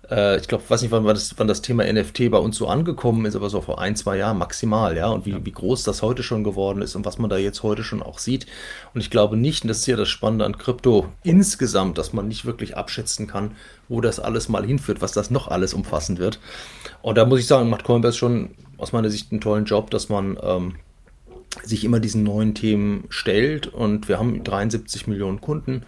Äh, 0.10 0.39
ich 0.39 0.48
glaube, 0.48 0.63
weiß 0.68 0.82
nicht, 0.82 0.91
wann, 0.91 1.06
das, 1.06 1.34
wann 1.38 1.48
das 1.48 1.62
Thema 1.62 1.91
NFT 1.91 2.30
bei 2.32 2.38
uns 2.38 2.58
so 2.58 2.68
angekommen 2.68 3.26
ist, 3.26 3.36
aber 3.36 3.50
so 3.50 3.62
vor 3.62 3.80
ein, 3.80 3.96
zwei 3.96 4.18
Jahren 4.18 4.38
maximal, 4.38 4.96
ja. 4.96 5.08
Und 5.08 5.26
wie, 5.26 5.46
wie 5.46 5.52
groß 5.52 5.84
das 5.84 6.02
heute 6.02 6.24
schon 6.24 6.44
geworden 6.44 6.82
ist 6.82 6.96
und 6.96 7.06
was 7.06 7.18
man 7.18 7.30
da 7.30 7.38
jetzt 7.38 7.63
heute 7.63 7.84
schon 7.84 8.02
auch 8.02 8.20
sieht. 8.20 8.46
Und 8.94 9.02
ich 9.02 9.10
glaube 9.10 9.38
nicht, 9.38 9.63
und 9.63 9.70
das 9.70 9.80
ist 9.80 9.88
ja 9.88 9.96
das 9.96 10.10
Spannende 10.10 10.46
an 10.46 10.58
Krypto 10.58 11.08
insgesamt, 11.24 11.98
dass 11.98 12.13
man 12.13 12.28
nicht 12.28 12.46
wirklich 12.46 12.78
abschätzen 12.78 13.28
kann, 13.28 13.52
wo 13.89 14.02
das 14.02 14.20
alles 14.20 14.50
mal 14.50 14.65
hinführt, 14.65 15.02
was 15.02 15.12
das 15.12 15.32
noch 15.32 15.48
alles 15.48 15.74
umfassen 15.74 16.18
wird. 16.18 16.39
Und 17.02 17.18
da 17.18 17.26
muss 17.26 17.39
ich 17.39 17.48
sagen, 17.48 17.70
macht 17.70 17.84
Coinbase 17.84 18.18
schon 18.18 18.52
aus 18.78 18.91
meiner 18.91 19.10
Sicht 19.10 19.32
einen 19.32 19.41
tollen 19.41 19.65
Job, 19.65 19.89
dass 19.89 20.10
man 20.10 20.38
ähm, 20.41 20.76
sich 21.64 21.84
immer 21.86 22.00
diesen 22.00 22.24
neuen 22.24 22.54
Themen 22.54 23.06
stellt 23.10 23.68
und 23.68 24.10
wir 24.10 24.20
haben 24.20 24.44
73 24.44 25.08
Millionen 25.08 25.40
Kunden, 25.42 25.84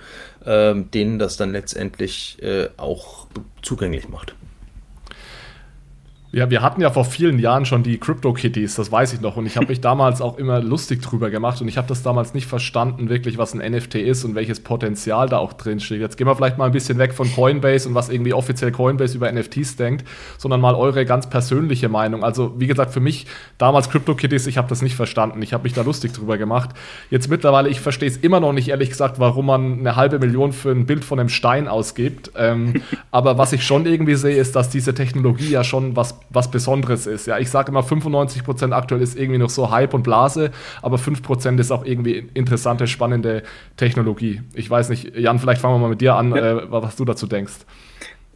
äh, 0.46 0.74
denen 0.76 1.20
das 1.20 1.38
dann 1.38 1.52
letztendlich 1.52 2.38
äh, 2.42 2.70
auch 2.78 3.28
zugänglich 3.62 4.08
macht. 4.08 4.36
Ja, 6.34 6.50
wir 6.50 6.62
hatten 6.62 6.82
ja 6.82 6.90
vor 6.90 7.06
vielen 7.06 7.40
Jahren 7.40 7.64
schon 7.64 7.84
die 7.84 7.98
Crypto 7.98 8.34
Kitties, 8.34 8.76
das 8.76 8.92
weiß 8.92 9.14
ich 9.14 9.22
noch. 9.22 9.38
Und 9.38 9.46
ich 9.46 9.56
habe 9.56 9.68
mich 9.68 9.80
damals 9.82 10.20
auch 10.20 10.38
immer 10.38 10.60
lustig 10.60 11.02
drüber 11.02 11.30
gemacht 11.30 11.62
und 11.62 11.70
ich 11.70 11.78
habe 11.78 11.88
das 11.88 12.04
damals 12.04 12.34
nicht 12.34 12.48
verstanden, 12.48 13.08
wirklich, 13.08 13.38
was 13.38 13.54
ein 13.54 13.72
NFT 13.72 13.96
ist 13.96 14.26
und 14.26 14.36
welches 14.36 14.60
Potenzial 14.60 15.30
da 15.30 15.38
auch 15.38 15.54
drin 15.54 15.80
steht. 15.80 16.02
Jetzt 16.02 16.18
gehen 16.18 16.28
wir 16.28 16.36
vielleicht 16.36 16.58
mal 16.58 16.66
ein 16.66 16.74
bisschen 16.74 16.98
weg 16.98 17.14
von 17.14 17.32
Coinbase 17.34 17.88
und 17.88 17.96
was 17.96 18.10
irgendwie 18.10 18.34
offiziell 18.34 18.74
Coinbase 18.74 19.16
über 19.16 19.32
NFTs 19.32 19.78
denkt, 19.78 20.06
sondern 20.38 20.60
mal 20.60 20.76
eure 20.76 21.06
ganz 21.06 21.30
persönliche 21.30 21.88
Meinung. 21.88 22.26
Also, 22.26 22.60
wie 22.60 22.68
gesagt, 22.68 22.92
für 22.92 23.00
mich 23.00 23.26
damals 23.58 23.90
Crypto 23.90 24.14
Kitties, 24.14 24.48
ich 24.48 24.58
habe 24.58 24.68
das 24.68 24.82
nicht 24.82 24.98
verstanden. 24.98 25.42
Ich 25.42 25.54
habe 25.54 25.64
mich 25.64 25.74
da 25.74 25.82
lustig 25.82 26.12
drüber 26.12 26.38
gemacht. 26.38 26.72
Jetzt 27.10 27.30
mittlerweile, 27.30 27.70
ich 27.70 27.80
verstehe 27.80 28.10
es 28.10 28.18
immer 28.18 28.42
noch 28.42 28.52
nicht, 28.52 28.68
ehrlich 28.68 28.90
gesagt, 28.90 29.18
warum 29.20 29.46
man 29.46 29.80
eine 29.80 29.96
halbe 29.96 30.20
Million 30.20 30.52
für 30.52 30.72
ein 30.72 30.86
Bild 30.86 31.06
von 31.06 31.22
einem 31.22 31.30
Stein 31.30 31.70
ausgibt. 31.70 32.32
Ähm, 32.36 32.82
aber 33.12 33.38
was 33.38 33.54
ich 33.54 33.66
schon 33.66 33.86
irgendwie 33.86 34.16
sehe, 34.16 34.36
ist, 34.36 34.58
dass 34.58 34.70
diese 34.70 34.94
Technologie 34.94 35.52
ja 35.52 35.64
schon 35.64 35.96
was 35.96 36.17
was 36.30 36.52
Besonderes 36.52 37.08
ist. 37.08 37.28
Ja, 37.28 37.38
ich 37.40 37.50
sage 37.50 37.72
immer, 37.72 37.82
95% 37.82 38.72
aktuell 38.72 39.02
ist 39.02 39.18
irgendwie 39.18 39.40
noch 39.40 39.50
so 39.50 39.72
Hype 39.72 39.94
und 39.94 40.04
Blase, 40.04 40.52
aber 40.82 40.98
5% 40.98 41.60
ist 41.60 41.72
auch 41.72 41.86
irgendwie 41.86 42.30
interessante, 42.34 42.88
spannende 42.88 43.44
Technologie. 43.76 44.42
Ich 44.54 44.70
weiß 44.70 44.90
nicht, 44.90 45.16
Jan, 45.16 45.40
vielleicht 45.40 45.62
fangen 45.62 45.76
wir 45.76 45.80
mal 45.80 45.90
mit 45.90 46.02
dir 46.02 46.16
an, 46.16 46.36
ja. 46.36 46.60
äh, 46.60 46.72
was 46.72 46.96
du 46.96 47.06
dazu 47.06 47.28
denkst. 47.28 47.66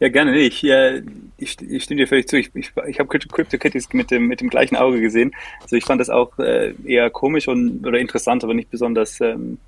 Ja, 0.02 0.08
gerne. 0.08 0.36
Ich, 0.36 0.64
äh, 0.64 1.02
ich, 1.38 1.56
ich 1.60 1.84
stimme 1.84 2.00
dir 2.00 2.08
völlig 2.08 2.26
zu. 2.26 2.36
Ich, 2.36 2.50
ich, 2.54 2.72
ich 2.88 2.98
habe 2.98 3.18
CryptoKitties 3.18 3.92
mit 3.92 4.10
dem, 4.10 4.26
mit 4.26 4.40
dem 4.40 4.50
gleichen 4.50 4.74
Auge 4.74 5.00
gesehen. 5.00 5.32
Also 5.60 5.76
ich 5.76 5.84
fand 5.84 6.00
das 6.00 6.10
auch 6.10 6.36
äh, 6.40 6.74
eher 6.84 7.08
komisch 7.08 7.46
und, 7.46 7.86
oder 7.86 8.00
interessant, 8.00 8.42
aber 8.42 8.52
nicht 8.52 8.68
besonders 8.68 9.20
ähm, 9.20 9.58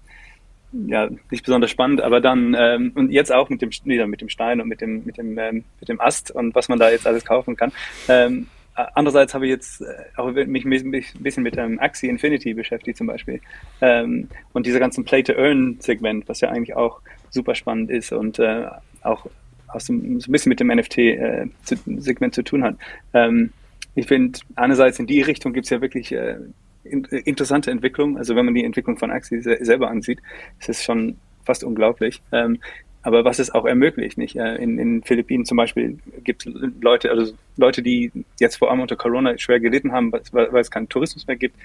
ja, 0.87 1.09
nicht 1.31 1.45
besonders 1.45 1.71
spannend, 1.71 2.01
aber 2.01 2.21
dann 2.21 2.57
ähm, 2.59 2.93
und 2.95 3.11
jetzt 3.11 3.33
auch 3.33 3.49
mit 3.49 3.63
dem 3.63 3.71
wieder 3.85 4.07
mit 4.07 4.21
dem 4.21 4.29
Stein 4.29 4.61
und 4.61 4.69
mit 4.69 4.81
dem 4.81 5.05
mit 5.05 5.19
dem 5.19 5.39
ähm, 5.39 5.65
mit 5.81 5.89
dem 5.89 6.01
Ast 6.01 6.31
und 6.31 6.55
was 6.55 6.69
man 6.69 6.79
da 6.79 6.91
jetzt 6.91 7.07
alles 7.07 7.25
kaufen 7.25 7.57
kann. 7.57 7.73
Ähm, 8.09 8.49
andererseits 8.75 9.35
habe 9.35 9.47
ich 9.47 9.51
jetzt 9.51 9.83
äh, 9.83 9.85
auch 10.17 10.33
mich, 10.33 10.65
mich 10.65 10.85
ein 10.85 10.91
bisschen 10.91 11.43
mit 11.43 11.57
ähm, 11.57 11.79
Axie 11.79 12.09
Infinity 12.09 12.55
beschäftigt 12.55 12.99
zum 12.99 13.07
Beispiel 13.07 13.41
ähm, 13.81 14.29
und 14.53 14.67
dieser 14.67 14.81
ganzen 14.81 15.05
Play 15.05 15.23
to 15.23 15.33
Earn 15.35 15.77
Segment, 15.81 16.29
was 16.29 16.41
ja 16.41 16.49
eigentlich 16.49 16.75
auch 16.75 17.01
super 17.31 17.55
spannend 17.55 17.91
ist 17.91 18.13
und 18.13 18.39
äh, 18.39 18.67
auch, 19.03 19.27
auch 19.69 19.81
so, 19.81 19.93
so 19.93 19.93
ein 19.93 20.33
bisschen 20.33 20.51
mit 20.51 20.61
dem 20.61 20.69
NFT 20.69 20.99
äh, 20.99 21.47
Segment 21.65 22.35
zu 22.35 22.43
tun 22.43 22.65
hat. 22.65 22.77
Ähm, 23.13 23.53
ich 23.95 24.07
finde, 24.07 24.41
einerseits 24.57 24.99
in 24.99 25.07
die 25.07 25.21
Richtung 25.23 25.53
gibt 25.53 25.67
es 25.67 25.71
ja 25.71 25.81
wirklich 25.81 26.11
äh, 26.11 26.39
interessante 26.85 27.71
Entwicklung. 27.71 28.19
Also 28.19 28.37
wenn 28.37 28.45
man 28.45 28.55
die 28.55 28.65
Entwicklung 28.65 28.97
von 28.99 29.11
Axie 29.11 29.41
selber 29.41 29.91
ansieht, 29.91 30.21
ist 30.61 30.69
es 30.69 30.85
schon 30.85 31.17
fast 31.45 31.65
unglaublich. 31.65 32.23
Ähm, 32.33 32.59
aber 33.05 33.23
was 33.27 33.39
es 33.39 33.51
auch 33.51 33.67
ermöglicht, 33.67 34.17
nicht? 34.17 34.37
Äh, 34.37 34.57
in 34.57 34.79
den 34.79 35.03
Philippinen 35.03 35.45
zum 35.45 35.59
Beispiel 35.59 35.99
gibt 36.25 36.47
es 36.47 36.53
Leute, 36.81 37.11
also 37.11 37.35
Leute, 37.59 37.83
die 37.83 38.11
jetzt 38.41 38.57
vor 38.57 38.71
allem 38.71 38.81
unter 38.81 38.97
Corona 38.97 39.37
schwer 39.37 39.61
gelitten 39.61 39.93
haben, 39.93 40.11
weil, 40.11 40.53
weil 40.53 40.61
es 40.63 40.71
keinen 40.71 40.89
Tourismus 40.89 41.27
mehr 41.27 41.37
gibt, 41.37 41.57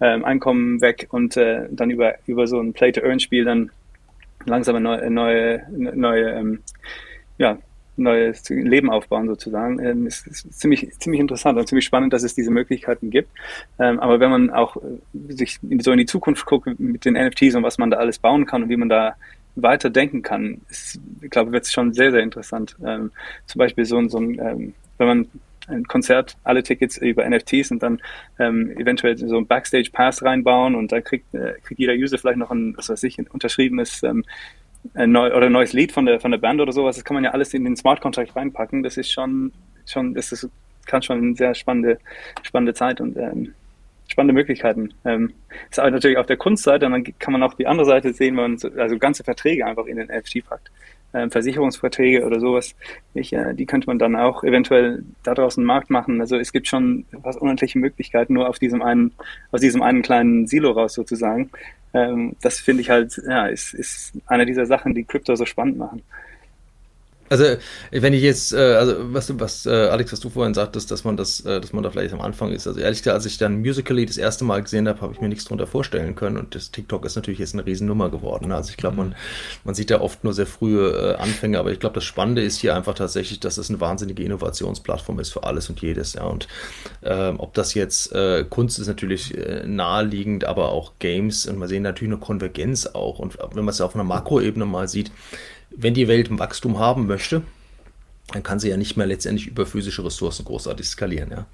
ähm, 0.00 0.24
Einkommen 0.24 0.80
weg 0.80 1.06
und 1.10 1.36
äh, 1.36 1.68
dann 1.70 1.90
über, 1.90 2.14
über 2.26 2.48
so 2.48 2.58
ein 2.58 2.72
Play-to-Earn-Spiel 2.72 3.44
dann 3.44 3.70
langsam 4.44 4.74
eine 4.74 4.84
neue, 4.84 5.10
neue, 5.10 5.62
neue 5.70 6.30
ähm, 6.30 6.58
ja, 7.38 7.58
neues 7.98 8.48
Leben 8.48 8.90
aufbauen 8.90 9.28
sozusagen. 9.28 9.78
Ähm, 9.84 10.06
ist, 10.06 10.26
ist 10.26 10.58
ziemlich, 10.58 10.90
ziemlich 10.98 11.20
interessant 11.20 11.58
und 11.58 11.68
ziemlich 11.68 11.84
spannend, 11.84 12.12
dass 12.12 12.22
es 12.22 12.34
diese 12.34 12.50
Möglichkeiten 12.50 13.10
gibt. 13.10 13.30
Ähm, 13.78 14.00
aber 14.00 14.20
wenn 14.20 14.30
man 14.30 14.50
auch 14.50 14.76
äh, 14.76 15.32
sich 15.32 15.58
so 15.80 15.92
in 15.92 15.98
die 15.98 16.06
Zukunft 16.06 16.46
guckt 16.46 16.78
mit 16.78 17.04
den 17.04 17.14
NFTs 17.14 17.54
und 17.54 17.62
was 17.62 17.78
man 17.78 17.90
da 17.90 17.98
alles 17.98 18.18
bauen 18.18 18.46
kann 18.46 18.64
und 18.64 18.68
wie 18.68 18.76
man 18.76 18.88
da 18.88 19.14
weiter 19.56 19.90
denken 19.90 20.22
kann, 20.22 20.60
ist, 20.70 21.00
ich 21.20 21.30
glaube, 21.30 21.52
wird 21.52 21.64
es 21.64 21.72
schon 21.72 21.92
sehr, 21.92 22.10
sehr 22.10 22.22
interessant. 22.22 22.76
Ähm, 22.84 23.10
zum 23.46 23.58
Beispiel 23.58 23.84
so, 23.84 24.06
so 24.08 24.18
ein, 24.18 24.38
ähm, 24.38 24.74
wenn 24.98 25.06
man 25.06 25.28
ein 25.68 25.84
Konzert, 25.84 26.36
alle 26.44 26.62
Tickets 26.62 26.96
über 26.96 27.28
NFTs 27.28 27.70
und 27.70 27.82
dann 27.82 28.00
ähm, 28.38 28.70
eventuell 28.78 29.16
so 29.18 29.36
ein 29.36 29.46
Backstage-Pass 29.46 30.22
reinbauen 30.22 30.74
und 30.74 30.92
dann 30.92 31.04
kriegt, 31.04 31.32
äh, 31.34 31.54
kriegt 31.62 31.78
jeder 31.78 31.92
User 31.92 32.18
vielleicht 32.18 32.38
noch 32.38 32.50
ein, 32.50 32.76
was 32.76 32.88
weiß 32.88 33.02
ich, 33.02 33.18
ein 33.18 33.26
unterschriebenes 33.26 34.02
ähm, 34.02 34.24
ein 34.94 35.12
neu, 35.12 35.34
oder 35.34 35.46
ein 35.46 35.52
neues 35.52 35.72
Lied 35.72 35.92
von 35.92 36.06
der, 36.06 36.20
von 36.20 36.30
der 36.30 36.38
Band 36.38 36.60
oder 36.60 36.72
sowas, 36.72 36.96
das 36.96 37.04
kann 37.04 37.14
man 37.14 37.24
ja 37.24 37.30
alles 37.30 37.54
in 37.54 37.64
den 37.64 37.76
Smart 37.76 38.00
Contract 38.00 38.34
reinpacken. 38.34 38.82
Das 38.82 38.96
ist 38.96 39.10
schon, 39.10 39.52
schon, 39.86 40.14
das 40.14 40.32
ist, 40.32 40.48
kann 40.86 41.02
schon 41.02 41.18
eine 41.18 41.36
sehr 41.36 41.54
spannende, 41.54 41.98
spannende 42.42 42.74
Zeit 42.74 43.00
und 43.00 43.16
ähm, 43.16 43.52
spannende 44.08 44.34
Möglichkeiten. 44.34 44.94
Ähm, 45.04 45.32
ist 45.70 45.78
aber 45.78 45.90
natürlich 45.90 46.18
auf 46.18 46.26
der 46.26 46.36
Kunstseite 46.36 46.86
und 46.86 46.92
dann 46.92 47.04
kann 47.18 47.32
man 47.32 47.42
auch 47.42 47.54
die 47.54 47.66
andere 47.66 47.86
Seite 47.86 48.12
sehen, 48.12 48.36
wenn 48.36 48.42
man 48.42 48.58
so, 48.58 48.70
also 48.76 48.98
ganze 48.98 49.24
Verträge 49.24 49.66
einfach 49.66 49.86
in 49.86 49.96
den 49.96 50.08
NFT 50.08 50.44
packt. 50.46 50.70
Ähm, 51.14 51.30
Versicherungsverträge 51.30 52.26
oder 52.26 52.38
sowas, 52.38 52.74
ich, 53.14 53.32
äh, 53.32 53.54
die 53.54 53.64
könnte 53.64 53.86
man 53.86 53.98
dann 53.98 54.14
auch 54.14 54.44
eventuell 54.44 55.04
da 55.22 55.34
draußen 55.34 55.64
Markt 55.64 55.88
machen. 55.88 56.20
Also 56.20 56.36
es 56.36 56.52
gibt 56.52 56.66
schon 56.66 57.06
was 57.12 57.38
unendliche 57.38 57.78
Möglichkeiten, 57.78 58.34
nur 58.34 58.48
auf 58.48 58.58
diesem 58.58 58.82
einen, 58.82 59.12
aus 59.50 59.62
diesem 59.62 59.80
einen 59.80 60.02
kleinen 60.02 60.46
Silo 60.46 60.72
raus 60.72 60.92
sozusagen. 60.92 61.50
Ähm, 61.94 62.36
das 62.42 62.60
finde 62.60 62.82
ich 62.82 62.90
halt, 62.90 63.18
ja, 63.26 63.46
ist, 63.46 63.72
ist 63.72 64.12
eine 64.26 64.44
dieser 64.44 64.66
Sachen, 64.66 64.94
die 64.94 65.04
Krypto 65.04 65.34
so 65.34 65.46
spannend 65.46 65.78
machen. 65.78 66.02
Also, 67.28 67.44
wenn 67.90 68.12
ich 68.12 68.22
jetzt, 68.22 68.52
äh, 68.52 68.56
also 68.56 68.94
was, 69.12 69.38
was 69.38 69.66
äh, 69.66 69.70
Alex, 69.70 70.12
was 70.12 70.20
du 70.20 70.30
vorhin 70.30 70.54
sagtest, 70.54 70.90
dass 70.90 71.04
man 71.04 71.16
das, 71.16 71.40
äh, 71.40 71.60
dass 71.60 71.72
man 71.72 71.82
da 71.82 71.90
vielleicht 71.90 72.14
am 72.14 72.20
Anfang 72.20 72.52
ist. 72.52 72.66
Also 72.66 72.80
ehrlich 72.80 72.98
gesagt, 72.98 73.14
als 73.14 73.26
ich 73.26 73.38
dann 73.38 73.60
Musically 73.60 74.06
das 74.06 74.16
erste 74.16 74.44
Mal 74.44 74.62
gesehen 74.62 74.88
habe, 74.88 75.00
habe 75.00 75.12
ich 75.12 75.20
mir 75.20 75.28
nichts 75.28 75.44
drunter 75.44 75.66
vorstellen 75.66 76.14
können. 76.14 76.36
Und 76.36 76.54
das 76.54 76.70
TikTok 76.70 77.04
ist 77.04 77.16
natürlich 77.16 77.38
jetzt 77.38 77.54
eine 77.54 77.66
Riesennummer 77.66 78.10
geworden. 78.10 78.52
Also 78.52 78.70
ich 78.70 78.76
glaube, 78.76 78.96
man, 78.96 79.14
man 79.64 79.74
sieht 79.74 79.90
ja 79.90 80.00
oft 80.00 80.24
nur 80.24 80.32
sehr 80.32 80.46
frühe 80.46 80.90
äh, 80.90 81.14
Anfänge, 81.16 81.58
aber 81.58 81.70
ich 81.72 81.80
glaube, 81.80 81.94
das 81.94 82.04
Spannende 82.04 82.42
ist 82.42 82.58
hier 82.58 82.74
einfach 82.74 82.94
tatsächlich, 82.94 83.40
dass 83.40 83.58
es 83.58 83.68
eine 83.68 83.80
wahnsinnige 83.80 84.22
Innovationsplattform 84.22 85.20
ist 85.20 85.32
für 85.32 85.44
alles 85.44 85.68
und 85.68 85.80
jedes. 85.80 86.14
Ja. 86.14 86.24
Und 86.24 86.48
äh, 87.02 87.28
ob 87.30 87.54
das 87.54 87.74
jetzt 87.74 88.12
äh, 88.12 88.44
Kunst 88.48 88.78
ist 88.78 88.86
natürlich 88.86 89.36
äh, 89.36 89.64
naheliegend, 89.66 90.44
aber 90.44 90.70
auch 90.70 90.92
Games 90.98 91.46
und 91.46 91.58
man 91.58 91.68
sehen 91.68 91.82
natürlich 91.82 92.12
eine 92.12 92.20
Konvergenz 92.20 92.86
auch. 92.86 93.18
Und 93.18 93.38
wenn 93.38 93.64
man 93.64 93.72
es 93.72 93.80
auf 93.80 93.94
einer 93.94 94.04
Makroebene 94.04 94.64
mal 94.64 94.88
sieht, 94.88 95.10
wenn 95.70 95.94
die 95.94 96.08
Welt 96.08 96.30
ein 96.30 96.38
Wachstum 96.38 96.78
haben 96.78 97.06
möchte, 97.06 97.42
dann 98.32 98.42
kann 98.42 98.58
sie 98.58 98.68
ja 98.68 98.76
nicht 98.76 98.96
mehr 98.96 99.06
letztendlich 99.06 99.46
über 99.46 99.64
physische 99.64 100.04
Ressourcen 100.04 100.44
großartig 100.44 100.86
skalieren. 100.86 101.30
Ja. 101.30 101.46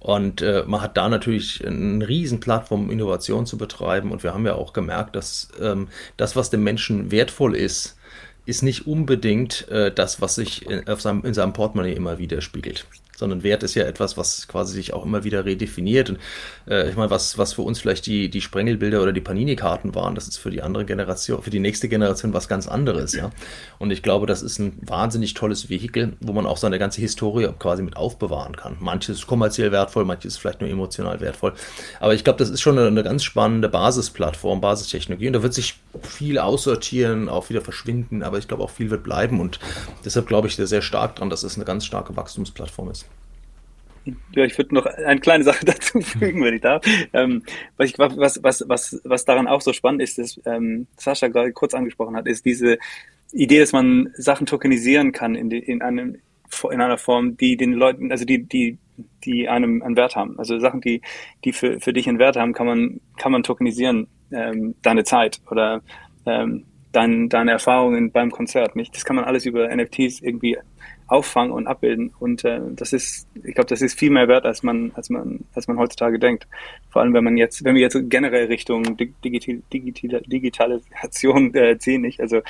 Und 0.00 0.42
äh, 0.42 0.64
man 0.66 0.80
hat 0.80 0.96
da 0.96 1.08
natürlich 1.08 1.64
eine 1.64 2.06
riesen 2.06 2.40
Plattform, 2.40 2.90
Innovation 2.90 3.46
zu 3.46 3.56
betreiben. 3.56 4.10
Und 4.10 4.24
wir 4.24 4.34
haben 4.34 4.44
ja 4.44 4.54
auch 4.54 4.72
gemerkt, 4.72 5.14
dass 5.14 5.50
ähm, 5.60 5.88
das, 6.16 6.34
was 6.34 6.50
dem 6.50 6.64
Menschen 6.64 7.12
wertvoll 7.12 7.54
ist, 7.54 7.96
ist 8.44 8.62
nicht 8.62 8.88
unbedingt 8.88 9.68
äh, 9.68 9.92
das, 9.92 10.20
was 10.20 10.34
sich 10.34 10.68
in, 10.68 10.82
seinem, 10.96 11.24
in 11.24 11.34
seinem 11.34 11.52
Portemonnaie 11.52 11.94
immer 11.94 12.18
widerspiegelt 12.18 12.86
sondern 13.16 13.42
Wert 13.42 13.62
ist 13.62 13.74
ja 13.74 13.84
etwas, 13.84 14.16
was 14.16 14.48
quasi 14.48 14.74
sich 14.74 14.92
auch 14.92 15.04
immer 15.04 15.24
wieder 15.24 15.44
redefiniert. 15.44 16.10
Und 16.10 16.18
äh, 16.68 16.88
ich 16.88 16.96
meine, 16.96 17.10
was, 17.10 17.38
was 17.38 17.54
für 17.54 17.62
uns 17.62 17.80
vielleicht 17.80 18.06
die, 18.06 18.28
die 18.28 18.40
Sprengelbilder 18.40 19.02
oder 19.02 19.12
die 19.12 19.20
Panini-Karten 19.20 19.94
waren, 19.94 20.14
das 20.14 20.28
ist 20.28 20.36
für 20.38 20.50
die 20.50 20.62
andere 20.62 20.84
Generation, 20.84 21.42
für 21.42 21.50
die 21.50 21.60
nächste 21.60 21.88
Generation 21.88 22.32
was 22.32 22.48
ganz 22.48 22.68
anderes, 22.68 23.14
ja. 23.14 23.30
Und 23.78 23.90
ich 23.90 24.02
glaube, 24.02 24.26
das 24.26 24.42
ist 24.42 24.58
ein 24.58 24.78
wahnsinnig 24.82 25.34
tolles 25.34 25.68
Vehikel, 25.68 26.16
wo 26.20 26.32
man 26.32 26.46
auch 26.46 26.56
seine 26.56 26.78
ganze 26.78 27.00
Historie 27.00 27.48
quasi 27.58 27.82
mit 27.82 27.96
aufbewahren 27.96 28.56
kann. 28.56 28.76
Manches 28.80 29.18
ist 29.18 29.26
kommerziell 29.26 29.72
wertvoll, 29.72 30.04
manches 30.04 30.34
ist 30.34 30.38
vielleicht 30.38 30.60
nur 30.60 30.70
emotional 30.70 31.20
wertvoll. 31.20 31.54
Aber 32.00 32.14
ich 32.14 32.24
glaube, 32.24 32.38
das 32.38 32.50
ist 32.50 32.60
schon 32.60 32.78
eine, 32.78 32.88
eine 32.88 33.02
ganz 33.02 33.24
spannende 33.24 33.68
Basisplattform, 33.68 34.60
Basistechnologie. 34.60 35.28
Und 35.28 35.32
da 35.34 35.42
wird 35.42 35.54
sich 35.54 35.80
viel 36.02 36.38
aussortieren, 36.38 37.28
auch 37.28 37.48
wieder 37.48 37.60
verschwinden, 37.60 38.22
aber 38.22 38.38
ich 38.38 38.48
glaube 38.48 38.62
auch 38.62 38.70
viel 38.70 38.90
wird 38.90 39.02
bleiben. 39.02 39.40
Und 39.40 39.58
deshalb 40.04 40.26
glaube 40.26 40.48
ich 40.48 40.56
sehr 40.56 40.82
stark 40.82 41.16
dran, 41.16 41.30
dass 41.30 41.42
es 41.42 41.56
eine 41.56 41.64
ganz 41.64 41.84
starke 41.84 42.16
Wachstumsplattform 42.16 42.90
ist. 42.90 43.05
Ja, 44.34 44.44
ich 44.44 44.56
würde 44.56 44.74
noch 44.74 44.86
eine 44.86 45.20
kleine 45.20 45.44
Sache 45.44 45.64
dazu 45.64 46.00
fügen, 46.00 46.44
wenn 46.44 46.54
ich 46.54 46.60
darf. 46.60 46.84
Ähm, 47.12 47.42
was, 47.76 47.90
ich, 47.90 47.98
was, 47.98 48.42
was, 48.42 48.64
was, 48.68 49.00
was 49.04 49.24
daran 49.24 49.46
auch 49.46 49.60
so 49.60 49.72
spannend 49.72 50.02
ist, 50.02 50.18
dass 50.18 50.40
ähm, 50.46 50.86
Sascha 50.96 51.28
gerade 51.28 51.52
kurz 51.52 51.74
angesprochen 51.74 52.16
hat, 52.16 52.26
ist 52.26 52.44
diese 52.44 52.78
Idee, 53.32 53.60
dass 53.60 53.72
man 53.72 54.10
Sachen 54.14 54.46
tokenisieren 54.46 55.12
kann 55.12 55.34
in, 55.34 55.50
die, 55.50 55.58
in, 55.58 55.82
einem, 55.82 56.18
in 56.70 56.80
einer 56.80 56.98
Form, 56.98 57.36
die 57.36 57.56
den 57.56 57.72
Leuten, 57.72 58.12
also 58.12 58.24
die, 58.24 58.44
die, 58.44 58.78
die 59.24 59.48
einem 59.48 59.82
einen 59.82 59.96
Wert 59.96 60.16
haben. 60.16 60.38
Also 60.38 60.58
Sachen, 60.58 60.80
die, 60.80 61.02
die 61.44 61.52
für, 61.52 61.80
für 61.80 61.92
dich 61.92 62.08
einen 62.08 62.18
Wert 62.18 62.36
haben, 62.36 62.52
kann 62.52 62.66
man, 62.66 63.00
kann 63.18 63.32
man 63.32 63.42
tokenisieren, 63.42 64.06
ähm, 64.32 64.74
deine 64.82 65.04
Zeit 65.04 65.40
oder 65.50 65.82
ähm, 66.24 66.64
dein, 66.92 67.28
deine 67.28 67.52
Erfahrungen 67.52 68.10
beim 68.10 68.30
Konzert. 68.30 68.76
Nicht? 68.76 68.94
Das 68.94 69.04
kann 69.04 69.16
man 69.16 69.24
alles 69.24 69.44
über 69.46 69.74
NFTs 69.74 70.20
irgendwie 70.20 70.56
auffangen 71.08 71.52
und 71.52 71.66
abbilden. 71.66 72.12
Und 72.18 72.44
äh, 72.44 72.60
das 72.74 72.92
ist, 72.92 73.28
ich 73.34 73.54
glaube, 73.54 73.68
das 73.68 73.82
ist 73.82 73.98
viel 73.98 74.10
mehr 74.10 74.28
wert, 74.28 74.44
als 74.44 74.62
man, 74.62 74.92
als 74.94 75.10
man, 75.10 75.44
als 75.54 75.68
man 75.68 75.78
heutzutage 75.78 76.18
denkt. 76.18 76.46
Vor 76.90 77.02
allem, 77.02 77.14
wenn 77.14 77.24
man 77.24 77.36
jetzt, 77.36 77.64
wenn 77.64 77.74
wir 77.74 77.82
jetzt 77.82 77.98
generell 78.08 78.46
Richtung 78.46 78.96
Digital, 78.96 79.62
Digital, 79.72 80.22
Digitalisation 80.26 81.54
äh, 81.54 81.78
ziehen, 81.78 82.02
nicht? 82.02 82.20
Also 82.20 82.40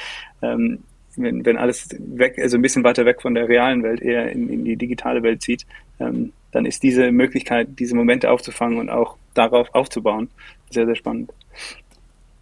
ähm, 0.43 0.81
wenn, 1.17 1.45
wenn 1.45 1.57
alles 1.57 1.89
weg, 1.99 2.39
also 2.39 2.59
ein 2.59 2.63
bisschen 2.63 2.85
weiter 2.85 3.05
weg 3.05 3.23
von 3.23 3.35
der 3.35 3.49
realen 3.49 3.83
Welt 3.83 4.03
eher 4.03 4.31
in, 4.31 4.49
in 4.49 4.65
die 4.65 4.77
digitale 4.77 5.23
Welt 5.23 5.43
zieht, 5.43 5.67
ähm, 5.99 6.33
dann 6.53 6.67
ist 6.67 6.83
diese 6.83 7.11
Möglichkeit, 7.13 7.69
diese 7.79 7.95
Momente 7.95 8.31
aufzufangen 8.31 8.79
und 8.79 8.91
auch 8.91 9.17
darauf 9.35 9.75
aufzubauen, 9.75 10.29
sehr, 10.71 10.87
sehr 10.87 10.95
spannend. 10.95 11.33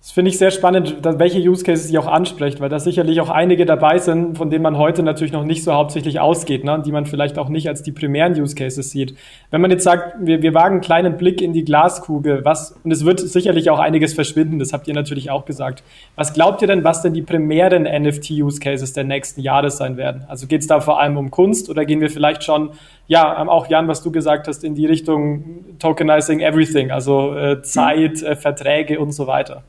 Das 0.05 0.13
finde 0.13 0.31
ich 0.31 0.37
sehr 0.37 0.51
spannend, 0.51 0.99
welche 1.03 1.39
Use 1.39 1.65
Cases 1.65 1.91
ihr 1.91 1.99
auch 1.99 2.07
ansprecht, 2.07 2.61
weil 2.61 2.69
da 2.69 2.79
sicherlich 2.79 3.23
auch 3.23 3.31
einige 3.31 3.65
dabei 3.65 3.97
sind, 3.97 4.37
von 4.37 4.51
denen 4.51 4.63
man 4.63 4.77
heute 4.77 5.03
natürlich 5.03 5.33
noch 5.33 5.45
nicht 5.45 5.65
so 5.65 5.73
hauptsächlich 5.73 6.21
ausgeht, 6.21 6.63
ne? 6.63 6.83
die 6.85 6.93
man 6.93 7.07
vielleicht 7.07 7.39
auch 7.39 7.49
nicht 7.49 7.69
als 7.69 7.83
die 7.83 7.91
primären 7.91 8.39
Use 8.39 8.55
Cases 8.55 8.91
sieht. 8.91 9.17
Wenn 9.51 9.63
man 9.63 9.71
jetzt 9.71 9.83
sagt, 9.83 10.17
wir, 10.21 10.43
wir 10.43 10.53
wagen 10.53 10.75
einen 10.75 10.81
kleinen 10.83 11.17
Blick 11.17 11.41
in 11.41 11.55
die 11.55 11.65
Glaskugel, 11.65 12.45
was, 12.45 12.77
und 12.85 12.91
es 12.91 13.07
wird 13.07 13.19
sicherlich 13.19 13.71
auch 13.71 13.79
einiges 13.79 14.13
verschwinden, 14.13 14.59
das 14.59 14.75
habt 14.75 14.87
ihr 14.89 14.93
natürlich 14.93 15.31
auch 15.31 15.47
gesagt. 15.47 15.83
Was 16.17 16.35
glaubt 16.35 16.61
ihr 16.61 16.69
denn, 16.69 16.85
was 16.85 17.01
denn 17.01 17.15
die 17.15 17.23
primären 17.23 17.85
NFT-Use 17.85 18.61
Cases 18.61 18.93
der 18.93 19.05
nächsten 19.05 19.41
Jahre 19.41 19.71
sein 19.71 19.97
werden? 19.97 20.25
Also 20.29 20.47
geht 20.47 20.61
es 20.61 20.67
da 20.67 20.81
vor 20.81 21.01
allem 21.01 21.17
um 21.17 21.31
Kunst 21.31 21.71
oder 21.71 21.87
gehen 21.87 22.03
wir 22.03 22.11
vielleicht 22.11 22.45
schon, 22.45 22.73
ja, 23.07 23.43
auch 23.49 23.69
Jan, 23.69 23.89
was 23.89 24.03
du 24.03 24.13
gesagt 24.13 24.49
hast, 24.49 24.65
in 24.65 24.75
die 24.75 24.85
Richtung 24.85 25.79
Tokenizing 25.79 26.41
Everything, 26.41 26.91
also 26.91 27.35
äh, 27.35 27.63
Zeit, 27.63 28.23
äh, 28.23 28.37
Verträge 28.37 29.01
und 29.01 29.13
so 29.13 29.27
weiter? 29.27 29.63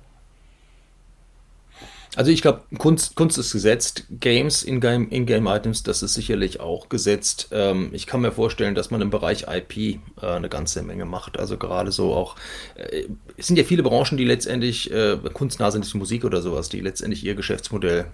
Also 2.16 2.32
ich 2.32 2.42
glaube, 2.42 2.62
Kunst, 2.78 3.16
Kunst 3.16 3.38
ist 3.38 3.52
gesetzt, 3.52 4.06
Games, 4.10 4.64
In-Game-Items, 4.64 5.84
das 5.84 6.02
ist 6.02 6.14
sicherlich 6.14 6.62
auch 6.62 6.88
gesetzt. 6.88 7.50
Ähm, 7.52 7.90
ich 7.92 8.08
kann 8.08 8.22
mir 8.22 8.32
vorstellen, 8.32 8.74
dass 8.74 8.90
man 8.90 9.02
im 9.02 9.10
Bereich 9.10 9.46
IP 9.50 9.78
äh, 9.78 10.00
eine 10.22 10.48
ganze 10.48 10.82
Menge 10.82 11.06
macht. 11.06 11.38
Also 11.38 11.58
gerade 11.58 11.92
so 11.92 12.14
auch, 12.14 12.36
äh, 12.76 13.04
es 13.38 13.48
sind 13.48 13.58
ja 13.58 13.66
viele 13.66 13.84
Branchen, 13.84 14.18
die 14.18 14.24
letztendlich, 14.24 14.92
äh, 14.92 15.18
kunstnah 15.34 15.72
sind, 15.72 15.94
Musik 15.96 16.24
oder 16.24 16.42
sowas, 16.42 16.70
die 16.70 16.80
letztendlich 16.80 17.24
ihr 17.24 17.36
Geschäftsmodell 17.36 18.06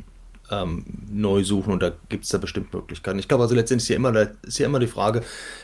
ähm, 0.52 0.86
neu 1.12 1.44
suchen 1.44 1.74
und 1.74 1.82
da 1.82 1.92
gibt 2.10 2.26
es 2.26 2.30
da 2.30 2.38
bestimmt 2.38 2.74
Möglichkeiten. 2.74 3.20
Ich 3.20 3.28
glaube 3.28 3.44
also 3.44 3.56
letztendlich 3.56 3.86
ist 3.86 3.90
ja 3.90 3.96
immer, 3.96 4.28
ist 4.44 4.60
ja 4.60 4.66
immer 4.66 4.80
die 4.80 4.88
Frage, 4.88 5.24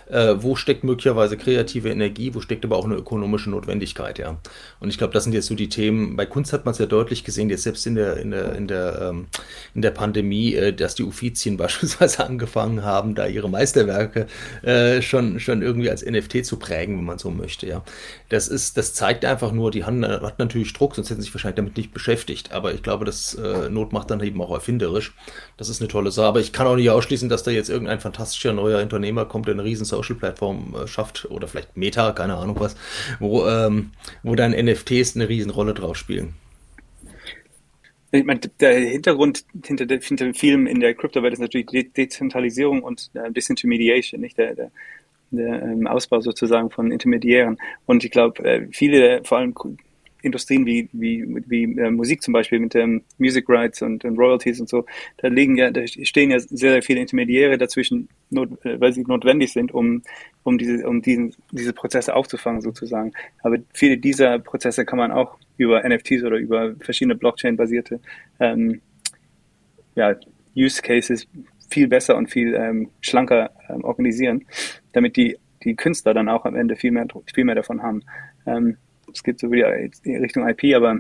äh, 0.10 0.36
wo 0.38 0.56
steckt 0.56 0.84
möglicherweise 0.84 1.38
kreative 1.38 1.90
Energie, 1.90 2.34
wo 2.34 2.42
steckt 2.42 2.66
aber 2.66 2.78
auch 2.78 2.86
eine 2.86 2.96
ökonomische 2.96 3.50
Notwendigkeit, 3.50 4.20
ja. 4.20 4.38
Und 4.80 4.90
ich 4.90 4.98
glaube, 4.98 5.14
das 5.14 5.26
sind 5.26 5.34
jetzt 5.34 5.48
so 5.48 5.56
die 5.56 5.70
Themen. 5.70 6.16
Bei 6.16 6.26
Kunst 6.26 6.54
hat 6.54 6.66
man 6.66 6.72
es 6.72 6.78
ja 6.78 6.86
deutlich 6.86 7.24
gesehen, 7.24 7.50
jetzt 7.50 7.64
selbst 7.64 7.86
in 7.86 7.96
der, 7.96 8.18
in 8.18 8.32
der, 8.32 8.56
in 8.56 8.68
der, 8.68 9.02
ähm, 9.02 9.28
in 9.76 9.82
der 9.82 9.92
Pandemie, 9.92 10.54
äh, 10.54 10.74
dass 10.74 10.96
die 10.96 11.04
Uffizien 11.04 11.58
beispielsweise 11.58 12.26
angefangen 12.26 12.84
haben, 12.84 13.16
da 13.16 13.28
ihre 13.28 13.50
Meisterwerke 13.50 14.28
äh, 14.64 15.02
schon, 15.02 15.40
schon 15.40 15.62
irgendwie 15.62 15.90
als 15.90 16.06
NFT 16.06 16.46
zu 16.46 16.58
prägen, 16.58 16.98
wenn 16.98 17.06
man 17.06 17.18
so 17.18 17.30
möchte, 17.30 17.68
ja. 17.68 17.84
Das 18.30 18.48
ist, 18.48 18.78
das 18.78 18.94
zeigt 18.94 19.26
einfach 19.26 19.52
nur, 19.52 19.72
die 19.72 19.84
Hand 19.86 20.06
hat 20.06 20.40
natürlich 20.40 20.74
Druck, 20.74 20.96
sonst 20.96 21.10
hätten 21.10 21.22
sie 21.22 21.26
sich 21.26 21.34
wahrscheinlich 21.34 21.56
damit 21.56 21.78
nicht 21.78 21.94
beschäftigt. 21.94 22.52
Aber 22.52 22.74
ich 22.74 22.84
glaube, 22.84 23.06
das 23.06 23.36
äh, 23.36 23.70
Not 23.70 23.94
macht 23.94 24.12
dann 24.12 24.22
eben 24.22 24.42
auch 24.42 24.52
erfinderisch. 24.78 25.14
Das 25.58 25.70
ist 25.70 25.82
eine 25.82 25.88
tolle 25.88 26.12
Sache. 26.12 26.28
Aber 26.28 26.40
ich 26.40 26.54
kann 26.54 26.68
auch 26.68 26.76
nicht 26.76 26.90
ausschließen, 26.90 27.30
dass 27.30 27.44
da 27.44 27.52
jetzt 27.52 27.70
irgendein 27.70 28.00
fantastischer 28.00 28.54
neuer 28.54 28.82
Unternehmer 28.82 29.26
kommt, 29.26 29.48
der 29.48 29.54
eine 29.54 29.64
riesen 29.64 29.86
Social-Plattform 29.86 30.76
äh, 30.76 30.88
schafft 30.88 31.28
oder 31.30 31.48
vielleicht 31.48 31.76
Meta, 31.76 32.12
keine 32.12 32.36
Ahnung 32.36 32.60
was, 32.60 32.76
wo, 33.20 33.46
ähm, 33.48 33.92
wo 34.24 34.36
dann 34.36 34.52
NFTs 34.52 35.16
eine 35.16 35.30
Riesenrolle 35.30 35.74
drauf 35.74 35.98
spielen. 35.98 36.34
Ich 38.12 38.24
meine, 38.24 38.40
der 38.40 38.80
Hintergrund 38.80 39.44
hinter, 39.66 39.86
hinter 39.86 40.34
Film 40.34 40.66
in 40.66 40.80
der 40.80 40.94
Kryptowelt 40.94 41.34
ist 41.34 41.40
natürlich 41.40 41.68
De 41.68 41.84
Dezentralisierung 41.84 42.82
und 42.82 43.12
äh, 43.14 43.32
Disintermediation, 43.32 44.22
nicht 44.22 44.38
der, 44.38 44.56
der, 44.56 44.72
der 45.32 45.62
ähm, 45.62 45.88
Ausbau 45.88 46.22
sozusagen 46.22 46.70
von 46.70 46.92
Intermediären. 46.92 47.58
Und 47.86 48.06
ich 48.06 48.12
glaube, 48.12 48.44
äh, 48.46 48.68
viele, 48.72 49.24
vor 49.26 49.40
allem 49.40 49.54
Industrien 50.22 50.66
wie, 50.66 50.90
wie, 50.92 51.26
wie 51.48 51.64
äh, 51.64 51.92
Musik 51.92 52.22
zum 52.22 52.34
Beispiel 52.34 52.60
mit 52.60 52.76
ähm, 52.76 53.04
Music 53.18 53.46
Rights 53.48 53.82
und, 53.82 54.04
und, 54.04 54.18
Royalties 54.18 54.60
und 54.60 54.70
so, 54.70 54.86
da 55.18 55.28
liegen 55.28 55.58
ja, 55.58 55.72
da 55.72 55.86
stehen 55.88 56.32
ja 56.32 56.40
sehr, 56.40 56.72
sehr 56.72 56.82
viele 56.82 57.00
Intermediäre 57.00 57.58
dazwischen, 57.58 58.10
not, 58.30 58.50
äh, 58.66 58.80
weil 58.80 58.94
sie 58.94 59.04
notwendig 59.04 59.54
sind, 59.54 59.74
um, 59.74 60.02
um 60.44 60.58
diese, 60.58 60.88
um 60.88 61.02
diesen, 61.02 61.34
diese 61.52 61.74
Prozesse 61.74 62.16
aufzufangen 62.16 62.62
sozusagen. 62.62 63.14
Aber 63.44 63.58
viele 63.74 63.98
dieser 63.98 64.40
Prozesse 64.40 64.86
kann 64.86 64.98
man 64.98 65.12
auch 65.12 65.38
über 65.58 65.88
NFTs 65.88 66.24
oder 66.24 66.38
über 66.38 66.76
verschiedene 66.80 67.16
Blockchain-basierte 67.16 68.00
ähm, 68.40 68.82
ja, 69.96 70.16
Use 70.56 70.82
Cases 70.82 71.28
viel 71.70 71.88
besser 71.88 72.16
und 72.16 72.30
viel 72.32 72.56
ähm, 72.56 72.90
schlanker 73.02 73.52
ähm, 73.70 73.84
organisieren, 73.84 74.46
damit 74.94 75.18
die, 75.18 75.38
die 75.64 75.76
Künstler 75.76 76.14
dann 76.14 76.30
auch 76.30 76.46
am 76.46 76.56
Ende 76.56 76.76
viel 76.76 76.92
mehr, 76.92 77.08
viel 77.34 77.44
mehr 77.44 77.56
davon 77.56 77.84
haben. 77.84 78.04
Es 79.14 79.24
geht 79.24 79.40
so 79.40 79.52
wieder 79.52 79.76
in 79.76 80.22
Richtung 80.22 80.48
IP, 80.48 80.76
aber 80.76 81.00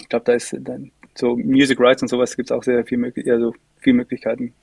ich 0.00 0.08
glaube, 0.08 0.24
da 0.24 0.32
ist 0.32 0.56
dann 0.60 0.90
so 1.14 1.36
Music 1.36 1.78
Rights 1.80 2.02
und 2.02 2.08
sowas 2.08 2.36
gibt 2.36 2.50
es 2.50 2.56
auch 2.56 2.62
sehr 2.62 2.84
viel, 2.84 3.12
also 3.30 3.54
viel 3.78 3.92
Möglichkeiten. 3.92 4.54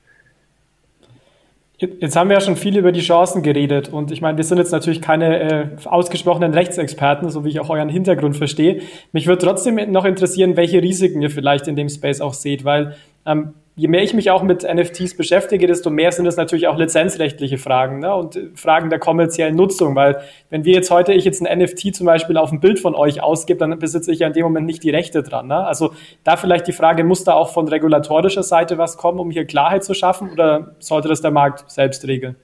Jetzt 1.78 2.16
haben 2.16 2.30
wir 2.30 2.36
ja 2.36 2.42
schon 2.42 2.56
viel 2.56 2.78
über 2.78 2.94
die 2.94 3.02
Chancen 3.02 3.44
geredet 3.44 3.90
und 3.90 4.10
ich 4.10 4.22
meine, 4.22 4.38
wir 4.38 4.46
sind 4.46 4.60
jetzt 4.60 4.72
natürlich 4.72 5.02
keine 5.02 5.40
äh, 5.42 5.68
ausgesprochenen 5.84 6.54
Rechtsexperten, 6.54 7.30
so 7.30 7.44
wie 7.44 7.50
ich 7.50 7.60
auch 7.60 7.70
euren 7.70 7.90
Hintergrund 7.90 8.38
verstehe. 8.38 8.82
Mich 9.12 9.28
würde 9.28 9.44
trotzdem 9.44 9.76
noch 9.92 10.06
interessieren, 10.06 10.56
welche 10.56 10.82
Risiken 10.82 11.22
ihr 11.22 11.30
vielleicht 11.30 11.68
in 11.68 11.76
dem 11.76 11.90
Space 11.90 12.22
auch 12.22 12.34
seht, 12.34 12.64
weil 12.64 12.96
ähm, 13.26 13.56
je 13.78 13.88
mehr 13.90 14.04
ich 14.04 14.14
mich 14.14 14.32
auch 14.32 14.42
mit 14.42 14.64
NFTs 14.64 15.18
beschäftige, 15.18 15.68
desto 15.68 15.90
mehr 15.90 16.12
sind 16.12 16.26
es 16.26 16.38
natürlich 16.38 16.68
auch 16.68 16.78
lizenzrechtliche 16.78 17.58
Fragen 17.58 18.00
ne? 18.00 18.16
und 18.16 18.40
Fragen 18.56 18.90
der 18.90 19.00
kommerziellen 19.00 19.56
Nutzung, 19.56 19.96
weil 19.96 20.22
wenn 20.50 20.64
wir 20.64 20.74
jetzt 20.74 20.92
heute, 20.92 21.14
ich 21.14 21.26
jetzt 21.26 21.46
ein 21.46 21.60
NFT 21.60 21.94
zum 21.94 22.06
Beispiel 22.06 22.38
auf 22.38 22.52
ein 22.52 22.62
Bild 22.62 22.80
von 22.80 22.96
euch 22.96 23.22
ausgebe, 23.22 23.60
dann 23.60 23.78
besitze 23.78 24.12
ich 24.14 24.20
ja 24.20 24.28
in 24.28 24.34
dem 24.34 24.44
Moment 24.44 24.66
nicht 24.66 24.84
die 24.84 24.92
Rechte 24.92 25.24
dran. 25.24 25.48
Ne? 25.48 25.58
Also 25.58 25.94
da 26.24 26.38
vielleicht 26.38 26.68
die 26.68 26.74
Frage, 26.74 27.04
muss 27.04 27.26
da 27.26 27.34
auch 27.34 27.50
von 27.50 27.68
regulatorischer 27.68 28.44
Seite 28.44 28.78
was 28.78 28.98
kommen, 28.98 29.20
um 29.20 29.30
hier 29.30 29.46
Klarheit 29.46 29.84
zu 29.84 29.94
schaffen 29.94 30.32
oder 30.32 30.76
sollte 30.80 31.10
das 31.10 31.22
der 31.22 31.32
Markt 31.32 31.70
selbst 31.70 32.08
regeln? 32.08 32.38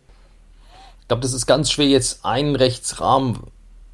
Ich 1.01 1.07
glaube, 1.07 1.21
das 1.21 1.33
ist 1.33 1.45
ganz 1.45 1.71
schwer, 1.71 1.87
jetzt 1.87 2.25
einen 2.25 2.55
Rechtsrahmen 2.55 3.39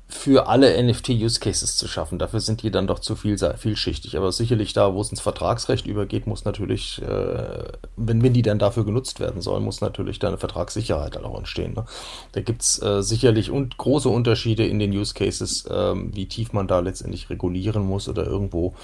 für 0.10 0.48
alle 0.48 0.82
NFT-Use-Cases 0.82 1.76
zu 1.76 1.88
schaffen. 1.88 2.18
Dafür 2.18 2.40
sind 2.40 2.64
die 2.64 2.72
dann 2.72 2.88
doch 2.88 3.00
zu 3.00 3.16
viel, 3.16 3.38
vielschichtig. 3.38 4.16
Aber 4.16 4.32
sicherlich 4.32 4.72
da, 4.72 4.94
wo 4.94 5.02
es 5.02 5.10
ins 5.10 5.20
Vertragsrecht 5.20 5.86
übergeht, 5.86 6.28
muss 6.28 6.46
natürlich, 6.46 7.02
äh, 7.02 7.64
wenn, 7.98 8.24
wenn 8.24 8.32
die 8.32 8.42
dann 8.42 8.58
dafür 8.58 8.86
genutzt 8.86 9.20
werden 9.20 9.42
sollen, 9.42 9.66
muss 9.66 9.82
natürlich 9.82 10.18
da 10.20 10.30
eine 10.30 10.38
Vertragssicherheit 10.38 11.16
dann 11.16 11.26
auch 11.26 11.38
entstehen. 11.38 11.74
Ne? 11.74 11.86
Da 12.32 12.42
gibt's 12.42 12.82
äh, 12.82 13.04
sicherlich 13.04 13.52
und 13.52 13.78
große 13.78 14.08
Unterschiede 14.08 14.66
in 14.66 14.80
den 14.80 14.92
Use-Cases, 14.92 15.66
äh, 15.66 15.94
wie 15.96 16.28
tief 16.28 16.54
man 16.54 16.68
da 16.68 16.80
letztendlich 16.80 17.30
regulieren 17.30 17.86
muss 17.86 18.08
oder 18.08 18.26
irgendwo 18.26 18.76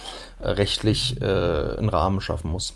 äh, 0.41 0.49
rechtlich 0.49 1.21
äh, 1.21 1.25
einen 1.25 1.89
Rahmen 1.89 2.19
schaffen 2.19 2.51
muss. 2.51 2.73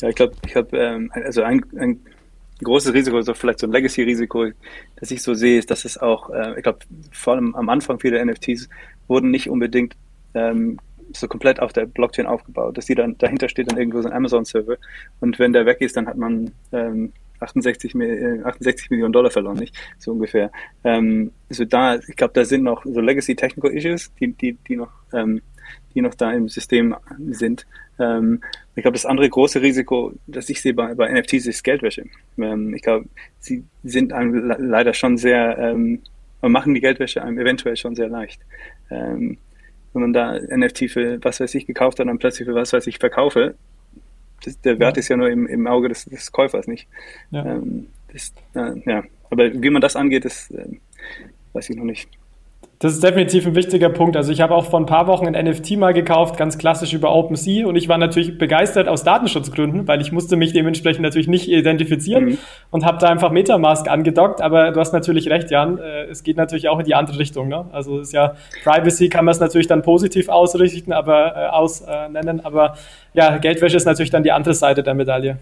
Ja, 0.00 0.08
ich 0.08 0.16
glaube, 0.16 0.34
ich 0.44 0.56
habe 0.56 0.76
ähm, 0.76 1.12
also 1.14 1.42
ein 1.42 1.64
ein 1.78 2.00
großes 2.64 2.92
Risiko, 2.92 3.20
so 3.22 3.34
vielleicht 3.34 3.60
so 3.60 3.66
ein 3.66 3.72
Legacy-Risiko, 3.72 4.50
das 4.96 5.10
ich 5.10 5.22
so 5.22 5.34
sehe, 5.34 5.58
ist, 5.58 5.70
dass 5.70 5.84
es 5.84 5.98
auch, 5.98 6.30
äh, 6.30 6.56
ich 6.56 6.62
glaube, 6.62 6.80
vor 7.12 7.34
allem 7.34 7.54
am 7.54 7.68
Anfang 7.68 7.98
viele 8.00 8.24
NFTs 8.24 8.68
wurden 9.08 9.30
nicht 9.30 9.48
unbedingt 9.48 9.96
ähm, 10.34 10.78
so 11.14 11.28
komplett 11.28 11.60
auf 11.60 11.72
der 11.72 11.86
Blockchain 11.86 12.26
aufgebaut, 12.26 12.78
dass 12.78 12.86
die 12.86 12.94
dann 12.94 13.18
dahinter 13.18 13.48
steht 13.48 13.70
dann 13.70 13.78
irgendwo 13.78 14.00
so 14.00 14.08
ein 14.08 14.14
Amazon-Server 14.14 14.76
und 15.20 15.38
wenn 15.38 15.52
der 15.52 15.66
weg 15.66 15.80
ist, 15.80 15.96
dann 15.96 16.06
hat 16.06 16.16
man 16.16 16.52
ähm, 16.72 17.12
68, 17.42 17.94
68 18.44 18.86
äh, 18.86 18.94
Millionen 18.94 19.12
Dollar 19.12 19.30
verloren, 19.30 19.58
nicht? 19.58 19.76
So 19.98 20.12
ungefähr. 20.12 20.50
Ähm, 20.84 21.32
also 21.50 21.64
da, 21.64 21.96
ich 21.96 22.16
glaube, 22.16 22.32
da 22.34 22.44
sind 22.44 22.62
noch 22.62 22.84
so 22.84 23.00
Legacy 23.00 23.34
Technical 23.34 23.72
Issues, 23.72 24.12
die, 24.20 24.32
die, 24.32 24.52
die 24.68 24.76
noch, 24.76 24.92
ähm, 25.12 25.42
die 25.92 26.02
noch 26.02 26.14
da 26.14 26.32
im 26.32 26.48
System 26.48 26.94
sind. 27.30 27.66
Ähm, 27.98 28.42
ich 28.74 28.82
glaube, 28.82 28.94
das 28.94 29.06
andere 29.06 29.28
große 29.28 29.60
Risiko, 29.62 30.12
das 30.26 30.48
ich 30.48 30.60
sehe 30.62 30.74
bei, 30.74 30.94
bei 30.94 31.10
NFTs, 31.12 31.46
ist 31.46 31.62
Geldwäsche. 31.62 32.04
Ähm, 32.38 32.74
ich 32.74 32.82
glaube, 32.82 33.06
sie 33.38 33.64
sind 33.84 34.12
einem 34.12 34.52
leider 34.58 34.94
schon 34.94 35.18
sehr, 35.18 35.58
ähm, 35.58 36.00
machen 36.40 36.74
die 36.74 36.80
Geldwäsche 36.80 37.22
einem 37.22 37.38
eventuell 37.38 37.76
schon 37.76 37.94
sehr 37.94 38.08
leicht. 38.08 38.40
Ähm, 38.90 39.38
wenn 39.92 40.02
man 40.02 40.12
da 40.12 40.38
NFT 40.38 40.90
für 40.90 41.22
was 41.22 41.40
weiß 41.40 41.54
ich 41.54 41.66
gekauft 41.66 41.98
hat 41.98 42.04
und 42.04 42.08
dann 42.08 42.18
plötzlich 42.18 42.48
für 42.48 42.54
was 42.54 42.72
weiß 42.72 42.86
ich 42.86 42.98
verkaufe, 42.98 43.54
das, 44.44 44.60
der 44.60 44.78
Wert 44.78 44.96
ja. 44.96 45.00
ist 45.00 45.08
ja 45.08 45.16
nur 45.16 45.30
im, 45.30 45.46
im 45.46 45.66
Auge 45.66 45.88
des, 45.88 46.04
des 46.06 46.32
Käufers, 46.32 46.66
nicht? 46.66 46.88
Ja. 47.30 47.44
Ähm, 47.44 47.88
das, 48.12 48.32
äh, 48.54 48.80
ja. 48.86 49.04
Aber 49.30 49.52
wie 49.52 49.70
man 49.70 49.80
das 49.80 49.96
angeht, 49.96 50.24
das 50.24 50.50
äh, 50.50 50.66
weiß 51.52 51.70
ich 51.70 51.76
noch 51.76 51.84
nicht. 51.84 52.08
Das 52.82 52.94
ist 52.94 53.04
definitiv 53.04 53.46
ein 53.46 53.54
wichtiger 53.54 53.90
Punkt. 53.90 54.16
Also 54.16 54.32
ich 54.32 54.40
habe 54.40 54.56
auch 54.56 54.64
vor 54.64 54.80
ein 54.80 54.86
paar 54.86 55.06
Wochen 55.06 55.32
ein 55.32 55.44
NFT 55.44 55.76
mal 55.76 55.94
gekauft, 55.94 56.36
ganz 56.36 56.58
klassisch 56.58 56.92
über 56.92 57.14
OpenSea 57.14 57.64
und 57.64 57.76
ich 57.76 57.88
war 57.88 57.96
natürlich 57.96 58.38
begeistert 58.38 58.88
aus 58.88 59.04
Datenschutzgründen, 59.04 59.86
weil 59.86 60.00
ich 60.00 60.10
musste 60.10 60.34
mich 60.34 60.52
dementsprechend 60.52 61.02
natürlich 61.02 61.28
nicht 61.28 61.48
identifizieren 61.48 62.24
mhm. 62.24 62.38
und 62.72 62.84
habe 62.84 62.98
da 62.98 63.06
einfach 63.06 63.30
Metamask 63.30 63.88
angedockt. 63.88 64.40
Aber 64.40 64.72
du 64.72 64.80
hast 64.80 64.92
natürlich 64.92 65.30
recht, 65.30 65.52
Jan, 65.52 65.78
äh, 65.78 66.06
es 66.06 66.24
geht 66.24 66.36
natürlich 66.36 66.68
auch 66.68 66.80
in 66.80 66.84
die 66.84 66.96
andere 66.96 67.20
Richtung. 67.20 67.46
Ne? 67.46 67.66
Also 67.70 68.00
es 68.00 68.08
ist 68.08 68.14
ja 68.14 68.34
Privacy 68.64 69.08
kann 69.08 69.26
man 69.26 69.30
es 69.32 69.38
natürlich 69.38 69.68
dann 69.68 69.82
positiv 69.82 70.28
ausrichten, 70.28 70.92
aber 70.92 71.36
äh, 71.36 71.46
ausnennen, 71.50 72.40
äh, 72.40 72.42
aber 72.42 72.74
ja, 73.14 73.38
Geldwäsche 73.38 73.76
ist 73.76 73.84
natürlich 73.84 74.10
dann 74.10 74.24
die 74.24 74.32
andere 74.32 74.54
Seite 74.54 74.82
der 74.82 74.94
Medaille. 74.94 75.38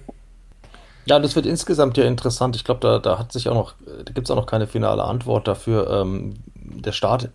Ja, 1.07 1.19
das 1.19 1.35
wird 1.35 1.47
insgesamt 1.47 1.97
ja 1.97 2.05
interessant. 2.05 2.55
Ich 2.55 2.65
glaube, 2.65 2.81
da, 2.81 2.99
da 2.99 3.19
hat 3.19 3.33
sich 3.33 3.49
auch 3.49 3.55
noch, 3.55 3.75
da 3.87 4.13
gibt 4.13 4.27
es 4.27 4.31
auch 4.31 4.37
noch 4.37 4.47
keine 4.47 4.67
finale 4.67 5.03
Antwort 5.05 5.49
dafür. 5.49 6.03
Ähm, 6.03 6.35
der 6.71 6.93
Staat, 6.93 7.31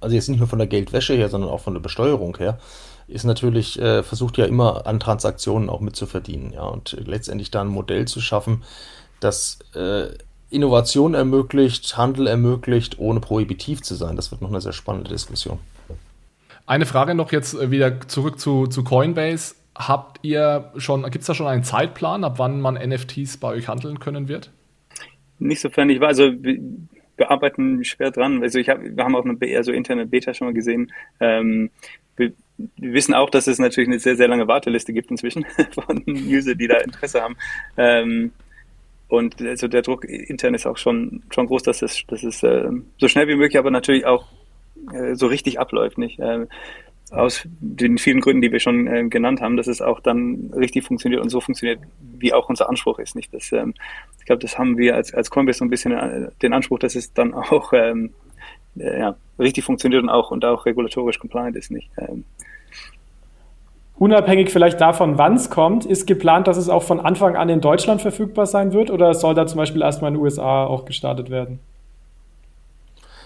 also 0.00 0.14
jetzt 0.14 0.28
nicht 0.28 0.38
nur 0.38 0.48
von 0.48 0.58
der 0.58 0.68
Geldwäsche 0.68 1.14
her, 1.14 1.28
sondern 1.28 1.50
auch 1.50 1.60
von 1.60 1.74
der 1.74 1.80
Besteuerung 1.80 2.36
her, 2.36 2.58
ist 3.08 3.24
natürlich, 3.24 3.78
äh, 3.78 4.02
versucht 4.02 4.38
ja 4.38 4.44
immer 4.46 4.86
an 4.86 5.00
Transaktionen 5.00 5.68
auch 5.68 5.80
mitzuverdienen, 5.80 6.52
ja, 6.52 6.62
und 6.62 6.96
letztendlich 7.04 7.50
da 7.50 7.60
ein 7.60 7.68
Modell 7.68 8.06
zu 8.06 8.20
schaffen, 8.20 8.62
das 9.20 9.58
äh, 9.74 10.08
Innovation 10.50 11.14
ermöglicht, 11.14 11.96
Handel 11.96 12.26
ermöglicht, 12.26 12.98
ohne 12.98 13.20
prohibitiv 13.20 13.82
zu 13.82 13.94
sein. 13.94 14.16
Das 14.16 14.30
wird 14.30 14.42
noch 14.42 14.50
eine 14.50 14.60
sehr 14.60 14.72
spannende 14.72 15.10
Diskussion. 15.10 15.58
Eine 16.66 16.86
Frage 16.86 17.14
noch 17.14 17.32
jetzt 17.32 17.54
äh, 17.54 17.70
wieder 17.70 18.00
zurück 18.08 18.38
zu, 18.38 18.66
zu 18.66 18.84
Coinbase. 18.84 19.54
Habt 19.74 20.18
ihr 20.22 20.70
schon, 20.76 21.02
gibt 21.04 21.22
es 21.22 21.26
da 21.26 21.34
schon 21.34 21.46
einen 21.46 21.64
Zeitplan, 21.64 22.24
ab 22.24 22.34
wann 22.38 22.60
man 22.60 22.74
NFTs 22.74 23.38
bei 23.38 23.48
euch 23.48 23.68
handeln 23.68 23.98
können 23.98 24.28
wird? 24.28 24.50
Nicht 25.38 25.60
sofern 25.60 25.88
ich 25.88 25.98
weiß. 25.98 26.20
Also 26.20 26.32
wir, 27.16 27.30
arbeiten 27.30 27.84
schwer 27.84 28.10
dran. 28.10 28.42
Also 28.42 28.58
ich 28.58 28.68
hab, 28.68 28.82
wir 28.82 29.04
haben 29.04 29.16
auch 29.16 29.24
eine 29.24 29.36
eher 29.40 29.64
so 29.64 29.72
interne 29.72 30.06
Beta 30.06 30.34
schon 30.34 30.48
mal 30.48 30.54
gesehen. 30.54 30.92
Ähm, 31.20 31.70
wir, 32.16 32.32
wir, 32.56 32.92
wissen 32.92 33.14
auch, 33.14 33.30
dass 33.30 33.46
es 33.46 33.58
natürlich 33.58 33.88
eine 33.88 33.98
sehr, 33.98 34.16
sehr 34.16 34.28
lange 34.28 34.48
Warteliste 34.48 34.92
gibt 34.92 35.10
inzwischen 35.10 35.44
von 35.72 36.02
User, 36.06 36.54
die 36.54 36.68
da 36.68 36.78
Interesse 36.78 37.22
haben. 37.22 37.36
Ähm, 37.76 38.32
und 39.08 39.42
also 39.42 39.68
der 39.68 39.82
Druck 39.82 40.04
intern 40.04 40.54
ist 40.54 40.66
auch 40.66 40.78
schon, 40.78 41.22
schon 41.30 41.46
groß, 41.46 41.62
dass 41.64 41.82
es, 41.82 42.02
dass 42.06 42.22
es 42.22 42.42
äh, 42.42 42.70
so 42.98 43.08
schnell 43.08 43.28
wie 43.28 43.34
möglich, 43.34 43.58
aber 43.58 43.70
natürlich 43.70 44.06
auch 44.06 44.26
äh, 44.92 45.14
so 45.14 45.26
richtig 45.26 45.60
abläuft. 45.60 45.98
Nicht? 45.98 46.18
Äh, 46.18 46.46
aus 47.12 47.46
den 47.60 47.98
vielen 47.98 48.20
Gründen, 48.20 48.42
die 48.42 48.52
wir 48.52 48.60
schon 48.60 48.86
äh, 48.86 49.04
genannt 49.08 49.40
haben, 49.40 49.56
dass 49.56 49.66
es 49.66 49.82
auch 49.82 50.00
dann 50.00 50.50
richtig 50.56 50.84
funktioniert 50.84 51.22
und 51.22 51.28
so 51.28 51.40
funktioniert, 51.40 51.80
wie 52.18 52.32
auch 52.32 52.48
unser 52.48 52.68
Anspruch 52.68 52.98
ist. 52.98 53.14
Nicht? 53.14 53.32
Das, 53.34 53.52
ähm, 53.52 53.74
ich 54.18 54.24
glaube, 54.24 54.40
das 54.40 54.58
haben 54.58 54.78
wir 54.78 54.96
als, 54.96 55.12
als 55.12 55.30
Coinbase 55.30 55.58
so 55.58 55.64
ein 55.64 55.70
bisschen 55.70 55.92
äh, 55.92 56.30
den 56.40 56.52
Anspruch, 56.52 56.78
dass 56.78 56.94
es 56.94 57.12
dann 57.12 57.34
auch 57.34 57.72
ähm, 57.72 58.10
äh, 58.78 59.00
ja, 59.00 59.16
richtig 59.38 59.64
funktioniert 59.64 60.02
und 60.02 60.08
auch, 60.08 60.30
und 60.30 60.44
auch 60.44 60.64
regulatorisch 60.64 61.18
compliant 61.18 61.56
ist. 61.56 61.70
Nicht? 61.70 61.90
Ähm, 61.98 62.24
Unabhängig 64.02 64.50
vielleicht 64.50 64.80
davon, 64.80 65.16
wann 65.16 65.34
es 65.34 65.48
kommt, 65.48 65.84
ist 65.84 66.06
geplant, 66.06 66.48
dass 66.48 66.56
es 66.56 66.68
auch 66.68 66.82
von 66.82 66.98
Anfang 66.98 67.36
an 67.36 67.48
in 67.48 67.60
Deutschland 67.60 68.02
verfügbar 68.02 68.46
sein 68.46 68.72
wird 68.72 68.90
oder 68.90 69.14
soll 69.14 69.34
da 69.34 69.46
zum 69.46 69.58
Beispiel 69.58 69.80
erstmal 69.82 70.08
in 70.08 70.14
den 70.14 70.24
USA 70.24 70.64
auch 70.64 70.86
gestartet 70.86 71.30
werden? 71.30 71.60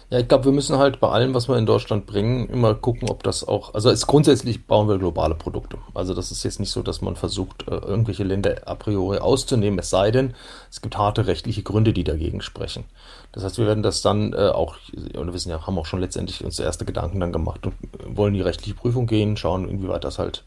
Ja, 0.09 0.21
ich 0.21 0.29
glaube, 0.29 0.45
wir 0.45 0.53
müssen 0.53 0.79
halt 0.79 1.01
bei 1.01 1.09
allem, 1.09 1.35
was 1.35 1.49
wir 1.49 1.59
in 1.59 1.67
Deutschland 1.67 2.07
bringen, 2.07 2.49
immer 2.49 2.75
gucken, 2.75 3.11
ob 3.11 3.25
das 3.25 3.47
auch, 3.47 3.75
also 3.75 3.91
es 3.91 4.07
grundsätzlich 4.07 4.65
bauen 4.67 4.89
wir 4.89 4.99
globale 4.99 5.35
Produkte. 5.35 5.79
Also 5.95 6.15
das 6.15 6.31
ist 6.31 6.45
jetzt 6.45 6.61
nicht 6.61 6.71
so, 6.71 6.83
dass 6.83 7.01
man 7.01 7.17
versucht, 7.17 7.67
äh, 7.67 7.75
irgendwelche 7.75 8.23
Länder 8.23 8.55
a 8.67 8.77
priori 8.77 9.19
auszunehmen, 9.19 9.81
es 9.81 9.91
sei 9.91 10.13
denn, 10.13 10.35
es 10.71 10.81
gibt 10.81 10.97
harte 10.97 11.27
rechtliche 11.27 11.65
Gründe, 11.65 11.93
die 11.93 12.05
dagegen 12.05 12.41
sprechen. 12.41 12.85
Das 13.33 13.43
heißt, 13.43 13.59
wir 13.59 13.67
werden 13.67 13.83
das 13.83 14.01
dann 14.01 14.33
äh, 14.33 14.51
auch, 14.51 14.77
und 14.93 15.27
wir 15.27 15.35
wissen 15.35 15.51
ja, 15.51 15.67
haben 15.67 15.77
auch 15.77 15.87
schon 15.87 16.01
letztendlich 16.01 16.45
uns 16.45 16.61
erste 16.61 16.85
Gedanken 16.85 17.19
dann 17.19 17.33
gemacht 17.33 17.67
und 17.67 17.75
wollen 18.07 18.35
die 18.35 18.43
rechtliche 18.43 18.75
Prüfung 18.75 19.09
gehen, 19.09 19.37
schauen, 19.37 19.69
inwieweit 19.69 20.05
das 20.05 20.21
halt 20.21 20.45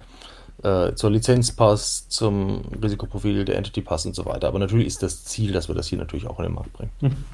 äh, 0.64 0.94
zur 0.96 1.12
Lizenz 1.12 1.52
passt, 1.52 2.14
zum 2.14 2.62
Risikoprofil 2.82 3.44
der 3.44 3.58
Entity 3.58 3.82
passt 3.82 4.06
und 4.06 4.16
so 4.16 4.26
weiter. 4.26 4.48
Aber 4.48 4.60
natürlich 4.60 4.88
ist 4.88 5.04
das 5.04 5.26
Ziel, 5.26 5.52
dass 5.52 5.68
wir 5.68 5.76
das 5.76 5.88
hier 5.88 5.98
natürlich 5.98 6.28
auch 6.28 6.40
in 6.40 6.46
den 6.46 6.56
Markt 6.56 6.72
bringen. 6.72 6.92
Mhm. 7.02 7.26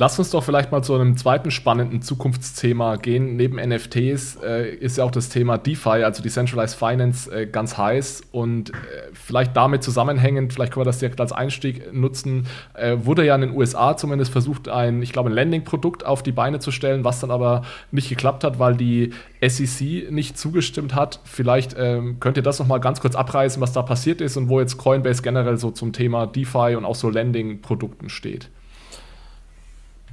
Lass 0.00 0.16
uns 0.16 0.30
doch 0.30 0.44
vielleicht 0.44 0.70
mal 0.70 0.80
zu 0.80 0.94
einem 0.94 1.16
zweiten 1.16 1.50
spannenden 1.50 2.02
Zukunftsthema 2.02 2.94
gehen. 2.94 3.34
Neben 3.34 3.56
NFTs 3.56 4.38
äh, 4.44 4.72
ist 4.72 4.96
ja 4.96 5.02
auch 5.02 5.10
das 5.10 5.28
Thema 5.28 5.58
DeFi, 5.58 6.04
also 6.04 6.22
Decentralized 6.22 6.78
Finance, 6.78 7.28
äh, 7.28 7.46
ganz 7.46 7.76
heiß. 7.76 8.22
Und 8.30 8.70
äh, 8.70 8.74
vielleicht 9.12 9.56
damit 9.56 9.82
zusammenhängend, 9.82 10.52
vielleicht 10.52 10.72
können 10.72 10.82
wir 10.82 10.88
das 10.88 11.00
direkt 11.00 11.20
als 11.20 11.32
Einstieg 11.32 11.92
nutzen, 11.92 12.46
äh, 12.74 12.98
wurde 13.00 13.26
ja 13.26 13.34
in 13.34 13.40
den 13.40 13.56
USA 13.56 13.96
zumindest 13.96 14.30
versucht, 14.30 14.68
ein, 14.68 15.02
ich 15.02 15.12
glaube, 15.12 15.30
ein 15.30 15.34
Landing-Produkt 15.34 16.06
auf 16.06 16.22
die 16.22 16.30
Beine 16.30 16.60
zu 16.60 16.70
stellen, 16.70 17.02
was 17.02 17.18
dann 17.18 17.32
aber 17.32 17.62
nicht 17.90 18.08
geklappt 18.08 18.44
hat, 18.44 18.60
weil 18.60 18.76
die 18.76 19.10
SEC 19.44 20.12
nicht 20.12 20.38
zugestimmt 20.38 20.94
hat. 20.94 21.18
Vielleicht 21.24 21.74
ähm, 21.76 22.20
könnt 22.20 22.36
ihr 22.36 22.44
das 22.44 22.60
nochmal 22.60 22.78
ganz 22.78 23.00
kurz 23.00 23.16
abreißen, 23.16 23.60
was 23.60 23.72
da 23.72 23.82
passiert 23.82 24.20
ist 24.20 24.36
und 24.36 24.48
wo 24.48 24.60
jetzt 24.60 24.76
Coinbase 24.76 25.22
generell 25.22 25.56
so 25.56 25.72
zum 25.72 25.92
Thema 25.92 26.28
DeFi 26.28 26.76
und 26.76 26.84
auch 26.84 26.94
so 26.94 27.10
Landing-Produkten 27.10 28.10
steht. 28.10 28.48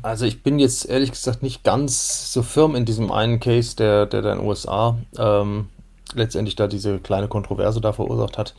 Also 0.06 0.26
ich 0.26 0.44
bin 0.44 0.60
jetzt 0.60 0.88
ehrlich 0.88 1.10
gesagt 1.10 1.42
nicht 1.42 1.64
ganz 1.64 2.32
so 2.32 2.44
firm 2.44 2.76
in 2.76 2.86
diesem 2.86 3.12
einen 3.12 3.40
Case, 3.40 3.76
der, 3.76 4.06
der 4.06 4.22
da 4.22 4.34
in 4.34 4.38
den 4.38 4.48
USA 4.48 5.00
ähm, 5.18 5.70
letztendlich 6.14 6.56
da 6.56 6.68
diese 6.68 7.00
kleine 7.00 7.28
Kontroverse 7.28 7.82
da 7.82 7.92
verursacht 7.92 8.38
hat. 8.38 8.54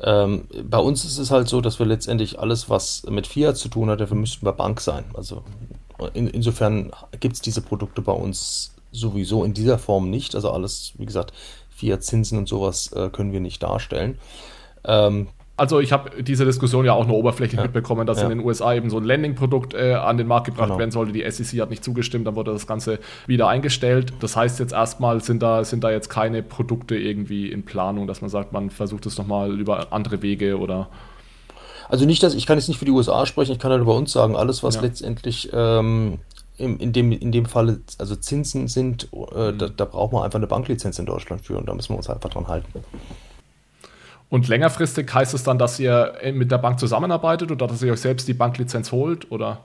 Ähm, 0.00 0.46
bei 0.62 0.78
uns 0.78 1.04
ist 1.04 1.18
es 1.18 1.32
halt 1.32 1.48
so, 1.48 1.60
dass 1.60 1.80
wir 1.80 1.86
letztendlich 1.86 2.38
alles, 2.38 2.70
was 2.70 3.02
mit 3.10 3.26
Fiat 3.26 3.56
zu 3.56 3.68
tun 3.68 3.90
hat, 3.90 4.00
dafür 4.00 4.16
müssten 4.16 4.46
wir 4.46 4.52
Bank 4.52 4.80
sein. 4.80 5.04
Also 5.14 5.42
in, 6.12 6.28
insofern 6.28 6.92
gibt 7.18 7.34
es 7.34 7.40
diese 7.40 7.60
Produkte 7.60 8.00
bei 8.00 8.12
uns 8.12 8.72
sowieso 8.92 9.42
in 9.42 9.52
dieser 9.52 9.78
Form 9.78 10.10
nicht. 10.10 10.36
Also 10.36 10.52
alles, 10.52 10.92
wie 10.96 11.06
gesagt, 11.06 11.32
Fiat-Zinsen 11.70 12.38
und 12.38 12.48
sowas 12.48 12.92
äh, 12.92 13.10
können 13.10 13.32
wir 13.32 13.40
nicht 13.40 13.60
darstellen. 13.64 14.20
Ähm, 14.84 15.26
also 15.56 15.78
ich 15.78 15.92
habe 15.92 16.22
diese 16.22 16.44
Diskussion 16.44 16.84
ja 16.84 16.92
auch 16.92 17.06
nur 17.06 17.16
oberflächlich 17.16 17.58
ja. 17.58 17.62
mitbekommen, 17.62 18.06
dass 18.06 18.18
ja. 18.18 18.24
in 18.24 18.30
den 18.30 18.40
USA 18.44 18.74
eben 18.74 18.90
so 18.90 18.98
ein 18.98 19.04
Landing-Produkt 19.04 19.74
äh, 19.74 19.94
an 19.94 20.18
den 20.18 20.26
Markt 20.26 20.46
gebracht 20.46 20.66
genau. 20.66 20.78
werden 20.78 20.90
sollte. 20.90 21.12
Die 21.12 21.28
SEC 21.30 21.60
hat 21.60 21.70
nicht 21.70 21.84
zugestimmt, 21.84 22.26
dann 22.26 22.34
wurde 22.34 22.52
das 22.52 22.66
Ganze 22.66 22.98
wieder 23.26 23.48
eingestellt. 23.48 24.12
Das 24.20 24.36
heißt 24.36 24.58
jetzt 24.58 24.72
erstmal 24.72 25.22
sind 25.22 25.42
da, 25.42 25.64
sind 25.64 25.84
da 25.84 25.90
jetzt 25.90 26.08
keine 26.08 26.42
Produkte 26.42 26.96
irgendwie 26.96 27.52
in 27.52 27.64
Planung, 27.64 28.06
dass 28.08 28.20
man 28.20 28.30
sagt, 28.30 28.52
man 28.52 28.70
versucht 28.70 29.06
es 29.06 29.16
nochmal 29.16 29.58
über 29.58 29.92
andere 29.92 30.22
Wege 30.22 30.58
oder 30.58 30.88
also 31.88 32.06
nicht, 32.06 32.22
dass 32.22 32.34
ich 32.34 32.46
kann 32.46 32.58
jetzt 32.58 32.68
nicht 32.68 32.78
für 32.78 32.86
die 32.86 32.90
USA 32.90 33.26
sprechen, 33.26 33.52
ich 33.52 33.58
kann 33.58 33.70
halt 33.70 33.82
über 33.82 33.94
uns 33.94 34.10
sagen, 34.10 34.36
alles, 34.36 34.62
was 34.62 34.76
ja. 34.76 34.80
letztendlich 34.80 35.50
ähm, 35.52 36.18
in, 36.56 36.78
in, 36.78 36.92
dem, 36.92 37.12
in 37.12 37.30
dem 37.30 37.46
Falle, 37.46 37.80
also 37.98 38.16
Zinsen 38.16 38.68
sind, 38.68 39.08
äh, 39.12 39.52
mhm. 39.52 39.58
da, 39.58 39.68
da 39.68 39.84
braucht 39.84 40.12
man 40.12 40.22
einfach 40.22 40.38
eine 40.38 40.46
Banklizenz 40.46 40.98
in 40.98 41.06
Deutschland 41.06 41.44
für 41.44 41.58
und 41.58 41.68
da 41.68 41.74
müssen 41.74 41.90
wir 41.90 41.96
uns 41.96 42.08
einfach 42.08 42.30
dran 42.30 42.48
halten. 42.48 42.84
Und 44.30 44.48
längerfristig 44.48 45.12
heißt 45.12 45.34
es 45.34 45.44
dann, 45.44 45.58
dass 45.58 45.78
ihr 45.78 46.14
mit 46.32 46.50
der 46.50 46.58
Bank 46.58 46.80
zusammenarbeitet 46.80 47.52
oder 47.52 47.66
dass 47.66 47.82
ihr 47.82 47.92
euch 47.92 48.00
selbst 48.00 48.26
die 48.26 48.34
Banklizenz 48.34 48.90
holt 48.90 49.30
oder? 49.30 49.60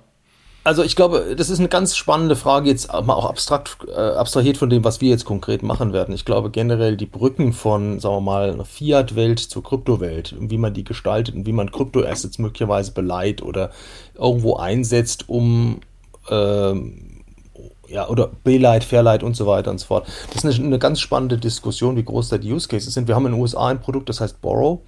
Also 0.64 0.84
ich 0.84 0.96
glaube, 0.96 1.36
das 1.38 1.50
ist 1.50 1.60
eine 1.60 1.70
ganz 1.70 1.96
spannende 1.96 2.36
Frage, 2.36 2.70
jetzt 2.70 2.92
mal 2.92 3.14
auch 3.14 3.30
abstrakt, 3.30 3.78
äh, 3.88 3.92
abstrahiert 3.94 4.58
von 4.58 4.70
dem, 4.70 4.84
was 4.84 5.00
wir 5.00 5.10
jetzt 5.10 5.24
konkret 5.24 5.64
machen 5.64 5.94
werden. 5.94 6.14
Ich 6.14 6.26
glaube 6.26 6.52
generell 6.52 6.98
die 6.98 7.06
Brücken 7.06 7.54
von, 7.54 8.00
sagen 8.00 8.16
wir 8.18 8.22
mal, 8.22 8.66
Fiat-Welt 8.66 9.40
zur 9.40 9.64
Kryptowelt, 9.64 10.36
wie 10.38 10.58
man 10.58 10.74
die 10.74 10.84
gestaltet 10.84 11.34
und 11.34 11.46
wie 11.46 11.54
man 11.54 11.72
Kryptoassets 11.72 12.40
möglicherweise 12.40 12.92
beleiht 12.92 13.42
oder 13.42 13.72
irgendwo 14.16 14.58
einsetzt, 14.58 15.30
um 15.30 15.80
ähm, 16.30 17.19
ja, 17.90 18.08
oder 18.08 18.30
Baylight, 18.44 18.84
Fairlight 18.84 19.24
und 19.24 19.36
so 19.36 19.48
weiter 19.48 19.72
und 19.72 19.80
so 19.80 19.88
fort. 19.88 20.08
Das 20.34 20.44
ist 20.44 20.60
eine, 20.60 20.68
eine, 20.68 20.80
ganz 20.80 21.00
spannende 21.00 21.38
Diskussion, 21.38 21.96
wie 21.96 22.04
groß 22.04 22.30
da 22.30 22.38
die 22.38 22.52
Use 22.52 22.68
Cases 22.68 22.94
sind. 22.94 23.08
Wir 23.08 23.16
haben 23.16 23.26
in 23.26 23.34
den 23.34 23.42
USA 23.42 23.68
ein 23.68 23.82
Produkt, 23.82 24.10
das 24.10 24.22
heißt 24.22 24.42
Borrow. 24.42 24.82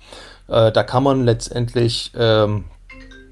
Äh, 0.48 0.72
da 0.72 0.84
kann 0.84 1.04
man 1.04 1.26
letztendlich, 1.26 2.12
ähm, 2.16 2.66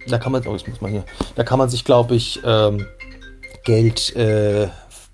da 0.07 0.17
kann 0.17 0.31
man, 0.31 0.45
oh, 0.47 0.55
ich 0.55 0.67
muss 0.67 0.81
mal 0.81 0.89
hier, 0.89 1.03
da 1.35 1.43
kann 1.43 1.59
man 1.59 1.69
sich, 1.69 1.85
glaube 1.85 2.15
ich, 2.15 2.39
ähm, 2.43 2.85
Geld 3.63 4.15
äh, 4.15 4.69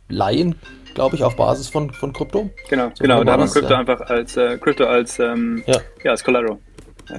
leihen, 0.08 0.56
glaube 0.94 1.16
ich, 1.16 1.24
auf 1.24 1.36
Basis 1.36 1.68
von, 1.68 1.92
von 1.92 2.14
Krypto. 2.14 2.50
Genau, 2.70 2.90
so 2.94 3.04
genau, 3.04 3.24
da 3.24 3.34
hat 3.34 3.40
man 3.40 3.50
Krypto 3.50 3.74
ja. 3.74 3.80
einfach 3.80 4.02
als 4.02 4.38
äh, 4.38 4.58
Krypto 4.58 4.86
als, 4.86 5.20
ähm, 5.20 5.64
ja. 5.68 5.78
ja. 6.04 6.12
als 6.12 6.24
Collateral. 6.24 6.58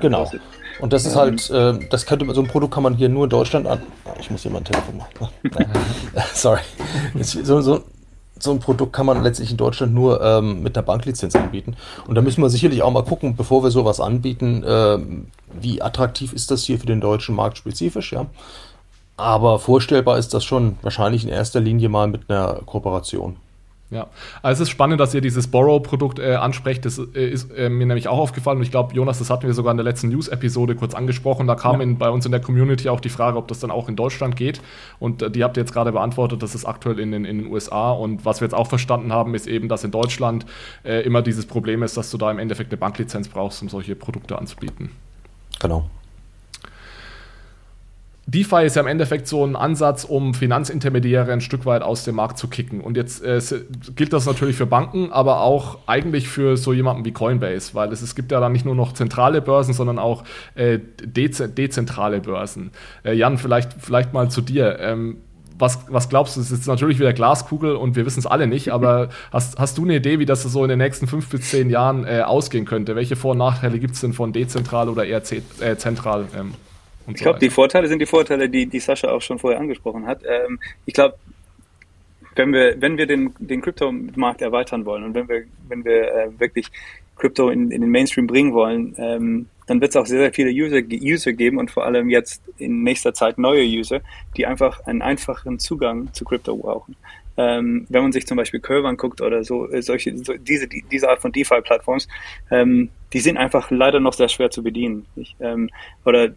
Genau. 0.01 0.31
Und 0.81 0.93
das 0.93 1.07
ist 1.07 1.17
halt, 1.17 1.49
äh, 1.51 1.79
das 1.91 2.07
könnte 2.07 2.33
so 2.35 2.41
ein 2.41 2.49
Produkt 2.49 2.75
kann 2.75 2.83
man 2.83 2.95
hier 2.95 3.09
nur 3.09 3.25
in 3.25 3.31
Deutschland 3.31 3.67
an. 3.67 3.81
Ah, 4.05 4.15
ich 4.19 4.31
muss 4.31 4.43
hier 4.43 4.51
mal 4.51 4.59
ein 4.59 4.65
Telefon 4.65 4.99
machen. 4.99 5.29
Sorry. 6.35 6.61
So, 7.21 7.61
so, 7.61 7.83
so 8.39 8.51
ein 8.51 8.61
Produkt 8.61 8.93
kann 8.93 9.07
man 9.07 9.23
letztlich 9.23 9.51
in 9.51 9.57
Deutschland 9.57 9.95
nur 9.95 10.21
ähm, 10.23 10.63
mit 10.63 10.77
einer 10.77 10.85
Banklizenz 10.85 11.35
anbieten. 11.35 11.77
Und 12.07 12.15
da 12.15 12.23
müssen 12.23 12.43
wir 12.43 12.51
sicherlich 12.51 12.83
auch 12.83 12.91
mal 12.91 13.05
gucken, 13.05 13.37
bevor 13.37 13.63
wir 13.63 13.71
sowas 13.71 14.01
anbieten, 14.01 14.63
äh, 14.63 14.99
wie 15.61 15.81
attraktiv 15.81 16.33
ist 16.33 16.51
das 16.51 16.65
hier 16.65 16.79
für 16.79 16.87
den 16.87 17.01
deutschen 17.01 17.35
Markt 17.35 17.59
spezifisch, 17.59 18.13
ja. 18.13 18.27
Aber 19.17 19.59
vorstellbar 19.59 20.19
ist 20.19 20.35
das 20.35 20.45
schon 20.45 20.77
wahrscheinlich 20.83 21.25
in 21.25 21.31
erster 21.31 21.61
Linie 21.61 21.89
mal 21.89 22.07
mit 22.07 22.29
einer 22.29 22.61
Kooperation. 22.67 23.37
Ja, 23.89 24.09
also 24.43 24.63
es 24.63 24.69
ist 24.69 24.73
spannend, 24.73 24.99
dass 24.99 25.15
ihr 25.15 25.21
dieses 25.21 25.47
Borrow-Produkt 25.47 26.19
äh, 26.19 26.35
ansprecht. 26.35 26.85
Das 26.85 26.99
äh, 26.99 27.29
ist 27.29 27.53
äh, 27.53 27.69
mir 27.69 27.87
nämlich 27.87 28.09
auch 28.09 28.19
aufgefallen 28.19 28.59
und 28.59 28.65
ich 28.65 28.73
glaube, 28.73 28.93
Jonas, 28.95 29.21
das 29.21 29.31
hatten 29.31 29.47
wir 29.47 29.55
sogar 29.55 29.71
in 29.71 29.77
der 29.77 29.85
letzten 29.85 30.09
News-Episode 30.09 30.75
kurz 30.75 30.93
angesprochen. 30.93 31.47
Da 31.47 31.55
kam 31.55 31.77
ja. 31.77 31.83
in, 31.83 31.97
bei 31.97 32.11
uns 32.11 32.27
in 32.27 32.33
der 32.33 32.41
Community 32.41 32.89
auch 32.89 32.99
die 32.99 33.11
Frage, 33.11 33.39
ob 33.39 33.47
das 33.47 33.61
dann 33.61 33.71
auch 33.71 33.89
in 33.89 33.95
Deutschland 33.95 34.35
geht. 34.35 34.61
Und 34.99 35.23
äh, 35.23 35.31
die 35.31 35.45
habt 35.45 35.57
ihr 35.57 35.63
jetzt 35.63 35.73
gerade 35.73 35.93
beantwortet, 35.93 36.43
das 36.43 36.57
ist 36.57 36.65
aktuell 36.65 36.99
in 36.99 37.13
den, 37.13 37.25
in 37.25 37.39
den 37.39 37.47
USA. 37.47 37.93
Und 37.93 38.25
was 38.25 38.41
wir 38.41 38.47
jetzt 38.47 38.55
auch 38.55 38.67
verstanden 38.67 39.13
haben, 39.13 39.37
ist 39.37 39.47
eben, 39.47 39.69
dass 39.69 39.85
in 39.85 39.93
Deutschland 39.93 40.47
äh, 40.83 41.03
immer 41.03 41.23
dieses 41.23 41.47
Problem 41.47 41.85
ist, 41.85 41.97
dass 41.97 42.11
du 42.11 42.19
da 42.19 42.29
im 42.33 42.41
Endeffekt 42.41 42.73
eine 42.73 42.79
Banklizenz 42.79 43.29
brauchst, 43.29 43.63
um 43.63 43.69
solche 43.69 43.95
Produkte 43.95 44.37
anzubieten. 44.37 44.91
Genau. 45.61 45.89
DeFi 48.29 48.65
ist 48.65 48.75
ja 48.75 48.83
im 48.83 48.89
Endeffekt 48.89 49.29
so 49.29 49.45
ein 49.45 49.55
Ansatz, 49.55 50.03
um 50.03 50.35
Finanzintermediäre 50.35 51.33
ein 51.33 51.41
Stück 51.41 51.65
weit 51.65 51.83
aus 51.83 52.03
dem 52.03 52.17
Markt 52.17 52.39
zu 52.39 52.49
kicken. 52.49 52.81
Und 52.81 52.97
jetzt 52.97 53.23
äh, 53.23 53.41
gilt 53.95 54.13
das 54.13 54.27
natürlich 54.27 54.57
für 54.57 54.67
Banken, 54.67 55.13
aber 55.13 55.43
auch 55.43 55.79
eigentlich 55.87 56.29
für 56.29 56.57
so 56.57 56.73
jemanden 56.73 57.05
wie 57.05 57.13
Coinbase, 57.13 57.75
weil 57.75 57.93
es, 57.93 58.03
es 58.03 58.17
gibt 58.17 58.33
ja 58.33 58.41
dann 58.41 58.51
nicht 58.51 58.65
nur 58.65 58.75
noch 58.75 58.95
zentrale 58.95 59.41
Börsen, 59.41 59.75
sondern 59.75 60.01
auch 60.01 60.25
äh, 60.57 60.81
dez 61.05 61.37
dezentrale 61.55 62.21
Börsen. 62.21 62.73
Äh, 63.05 63.15
Jan, 63.15 63.39
vielleicht, 63.39 63.75
vielleicht 63.79 64.13
mal 64.13 64.29
zu 64.29 64.41
dir. 64.41 64.81
Ähm, 64.81 65.19
was, 65.59 65.87
was 65.89 66.09
glaubst 66.09 66.37
du? 66.37 66.41
Es 66.41 66.51
ist 66.51 66.67
natürlich 66.67 66.99
wieder 66.99 67.13
Glaskugel 67.13 67.77
und 67.77 67.95
wir 67.95 68.05
wissen 68.07 68.19
es 68.19 68.27
alle 68.27 68.49
nicht, 68.49 68.73
aber 68.73 69.09
hast, 69.33 69.57
hast 69.59 69.79
du 69.79 69.85
eine 69.85 69.97
Idee, 69.97 70.19
wie 70.19 70.27
das 70.27 70.43
so 70.43 70.65
in 70.65 70.69
den 70.69 70.79
nächsten 70.79 71.07
fünf 71.07 71.29
bis 71.29 71.51
zehn 71.51 71.71
Jahren 71.71 72.05
äh, 72.05 72.23
ausgehen 72.23 72.65
könnte? 72.65 72.97
Welche 72.97 73.15
Vor- 73.15 73.33
und 73.33 73.39
Nachteile 73.39 73.79
gibt 73.79 73.95
es 73.95 74.01
denn 74.01 74.13
von 74.13 74.33
dezentral 74.33 74.89
oder 74.89 75.05
eher 75.05 75.23
äh, 75.61 75.77
zentral? 75.77 76.27
Ähm? 76.37 76.55
Ich 77.09 77.23
glaube, 77.23 77.39
die 77.39 77.51
Vorteile 77.51 77.89
sind 77.89 78.01
die 78.01 78.07
Vorteile, 78.07 78.49
die, 78.49 78.67
die 78.67 78.81
Sascha 78.81 79.09
auch 79.09 79.23
schon 79.23 79.39
vorher 79.39 79.61
angesprochen 79.61 80.07
hat. 80.07 80.23
Ähm, 80.25 80.59
ich 80.85 80.95
glaube, 80.95 81.17
wenn 82.35 82.53
wir, 82.53 82.81
wenn 82.81 82.99
wir 82.99 83.07
den, 83.07 83.35
den 83.39 83.63
Kryptomarkt 83.63 84.43
erweitern 84.43 84.85
wollen 84.85 85.05
und 85.05 85.15
wenn 85.15 85.29
wir, 85.29 85.45
wenn 85.69 85.85
wir 85.85 86.15
äh, 86.15 86.41
wirklich 86.41 86.71
Krypto 87.17 87.49
in, 87.49 87.71
in 87.71 87.81
den 87.81 87.91
Mainstream 87.91 88.27
bringen 88.27 88.53
wollen, 88.53 88.95
ähm, 88.99 89.47
dann 89.67 89.81
wird 89.81 89.91
es 89.91 89.97
auch 89.97 90.07
sehr, 90.07 90.21
sehr 90.21 90.33
viele 90.33 90.51
User, 90.51 90.81
User 91.03 91.33
geben 91.33 91.59
und 91.59 91.71
vor 91.71 91.85
allem 91.85 92.09
jetzt 92.11 92.43
in 92.59 92.83
nächster 92.83 93.15
Zeit 93.15 93.39
neue 93.39 93.65
User, 93.65 94.01
die 94.37 94.47
einfach 94.47 94.87
einen 94.87 95.03
einfachen 95.03 95.59
Zugang 95.59 96.13
zu 96.13 96.25
Krypto 96.25 96.57
brauchen. 96.57 96.95
Ähm, 97.39 97.87
wenn 97.91 98.03
man 98.03 98.13
sich 98.13 98.27
zum 98.27 98.37
Beispiel 98.37 98.61
Curve 98.61 98.89
anguckt 98.89 99.21
oder 99.21 99.45
so, 99.45 99.69
äh, 99.71 99.83
solche, 99.83 100.17
so, 100.19 100.35
diese, 100.35 100.69
die, 100.69 100.85
diese 100.91 101.09
Art 101.09 101.21
von 101.21 101.33
DeFi-Plattforms, 101.33 102.09
ähm, 102.51 102.91
die 103.13 103.19
sind 103.19 103.37
einfach 103.37 103.71
leider 103.71 104.01
noch 104.01 104.15
sehr 104.15 104.29
schwer 104.29 104.51
zu 104.51 104.63
bedienen. 104.63 105.07
Ich, 105.17 105.37
ähm, 105.41 105.69
oder 106.05 106.31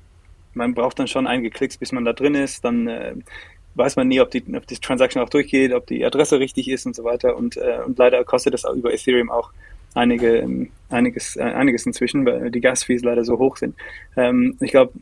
man 0.54 0.74
braucht 0.74 1.00
dann 1.00 1.08
schon 1.08 1.28
einige 1.28 1.50
Klicks, 1.50 1.78
bis 1.78 1.92
man 1.92 2.06
da 2.06 2.14
drin 2.14 2.36
ist, 2.36 2.64
dann 2.66 2.88
äh, 2.88 3.16
weiß 3.76 3.96
man 3.96 4.08
nie, 4.08 4.20
ob 4.20 4.32
die, 4.32 4.44
ob 4.56 4.68
die 4.68 4.78
Transaction 4.78 5.22
auch 5.22 5.30
durchgeht, 5.30 5.74
ob 5.74 5.88
die 5.88 6.04
Adresse 6.06 6.40
richtig 6.40 6.70
ist 6.70 6.86
und 6.86 6.96
so 6.96 7.04
weiter. 7.04 7.36
Und, 7.36 7.58
äh, 7.58 7.80
und 7.86 7.98
leider 7.98 8.24
kostet 8.24 8.54
das 8.54 8.66
über 8.66 8.94
Ethereum 8.94 9.30
auch 9.30 9.52
einige, 9.94 10.38
ähm, 10.38 10.70
einiges, 10.90 11.36
äh, 11.36 11.44
einiges 11.44 11.86
inzwischen, 11.86 12.26
weil 12.26 12.52
die 12.52 12.62
Gas-Fees 12.62 13.04
leider 13.04 13.24
so 13.24 13.38
hoch 13.38 13.58
sind. 13.58 13.76
Ähm, 14.16 14.58
ich 14.60 14.72
glaube, 14.72 14.94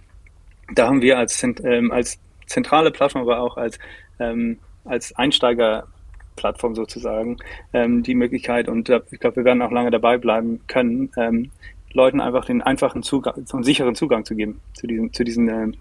da 0.74 0.88
haben 0.88 1.02
wir 1.02 1.18
als, 1.18 1.44
ähm, 1.44 1.92
als 1.92 2.20
zentrale 2.46 2.92
Plattform, 2.92 3.24
aber 3.24 3.40
auch 3.42 3.58
als, 3.58 3.80
ähm, 4.20 4.58
als 4.86 5.16
Einsteigerplattform 5.16 6.76
sozusagen 6.76 7.38
ähm, 7.74 8.04
die 8.04 8.16
Möglichkeit 8.16 8.68
und 8.68 8.90
äh, 8.90 9.02
ich 9.12 9.20
glaube, 9.20 9.38
wir 9.38 9.46
werden 9.46 9.62
auch 9.62 9.72
lange 9.72 9.92
dabei 9.92 10.18
bleiben 10.18 10.62
können, 10.68 11.12
ähm, 11.18 11.52
Leuten 11.94 12.22
einfach 12.22 12.46
den 12.46 12.62
einfachen 12.62 13.04
Zugang, 13.04 13.46
so 13.46 13.58
einen 13.58 13.64
sicheren 13.64 13.96
Zugang 13.96 14.26
zu 14.26 14.36
geben 14.36 14.60
zu 14.74 14.88
diesen, 14.88 15.14
zu 15.14 15.24
diesen 15.24 15.50
äh, 15.50 15.72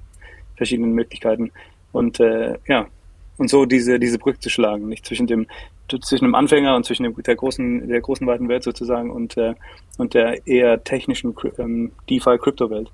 verschiedenen 0.56 0.92
Möglichkeiten. 0.92 1.52
Und 1.92 2.20
äh, 2.20 2.58
ja, 2.66 2.86
und 3.38 3.50
so 3.50 3.66
diese, 3.66 3.98
diese 3.98 4.18
Brücke 4.18 4.40
zu 4.40 4.50
schlagen, 4.50 4.88
nicht 4.88 5.04
zwischen 5.04 5.26
dem, 5.26 5.46
zwischen 6.02 6.24
dem 6.24 6.34
Anfänger 6.34 6.74
und 6.74 6.84
zwischen 6.84 7.02
dem, 7.02 7.22
der 7.22 7.36
großen, 7.36 7.88
der 7.88 8.00
großen 8.00 8.26
weiten 8.26 8.48
Welt 8.48 8.62
sozusagen 8.62 9.10
und, 9.10 9.36
äh, 9.36 9.54
und 9.98 10.14
der 10.14 10.46
eher 10.46 10.82
technischen 10.82 11.34
ähm, 11.58 11.92
DeFi-Krypto-Welt. 12.08 12.90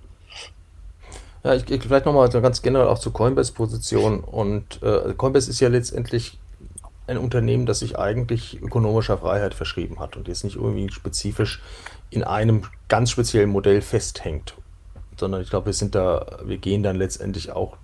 Ja, 1.44 1.54
ich, 1.54 1.68
ich 1.70 1.82
vielleicht 1.82 2.06
nochmal 2.06 2.28
ganz 2.28 2.62
generell 2.62 2.86
auch 2.86 2.98
zur 2.98 3.12
Coinbase-Position. 3.12 4.20
Und 4.20 4.82
äh, 4.82 5.14
Coinbase 5.16 5.50
ist 5.50 5.60
ja 5.60 5.68
letztendlich 5.68 6.38
ein 7.06 7.18
Unternehmen, 7.18 7.66
das 7.66 7.80
sich 7.80 7.98
eigentlich 7.98 8.62
ökonomischer 8.62 9.18
Freiheit 9.18 9.54
verschrieben 9.54 9.98
hat 9.98 10.16
und 10.16 10.28
jetzt 10.28 10.44
nicht 10.44 10.56
irgendwie 10.56 10.90
spezifisch 10.90 11.60
in 12.12 12.22
einem 12.22 12.62
ganz 12.88 13.10
speziellen 13.10 13.50
Modell 13.50 13.80
festhängt. 13.80 14.54
Sondern 15.18 15.42
ich 15.42 15.50
glaube, 15.50 15.66
wir 15.66 15.72
sind 15.72 15.94
da, 15.94 16.38
wir 16.44 16.58
gehen 16.58 16.82
dann 16.82 16.96
letztendlich 16.96 17.52
auch 17.52 17.76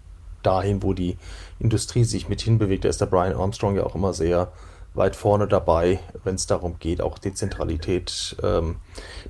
dahin, 0.43 0.83
wo 0.83 0.93
die 0.93 1.17
Industrie 1.59 2.05
sich 2.05 2.29
mit 2.29 2.41
hinbewegt. 2.41 2.85
Da 2.85 2.89
ist 2.89 3.01
der 3.01 3.07
Brian 3.07 3.35
Armstrong 3.35 3.77
ja 3.77 3.85
auch 3.85 3.95
immer 3.95 4.13
sehr 4.13 4.53
weit 4.95 5.17
vorne 5.17 5.47
dabei, 5.47 6.01
wenn 6.25 6.35
es 6.35 6.47
darum 6.47 6.79
geht, 6.79 7.01
auch 7.01 7.19
Dezentralität 7.19 8.37
ähm, 8.43 8.77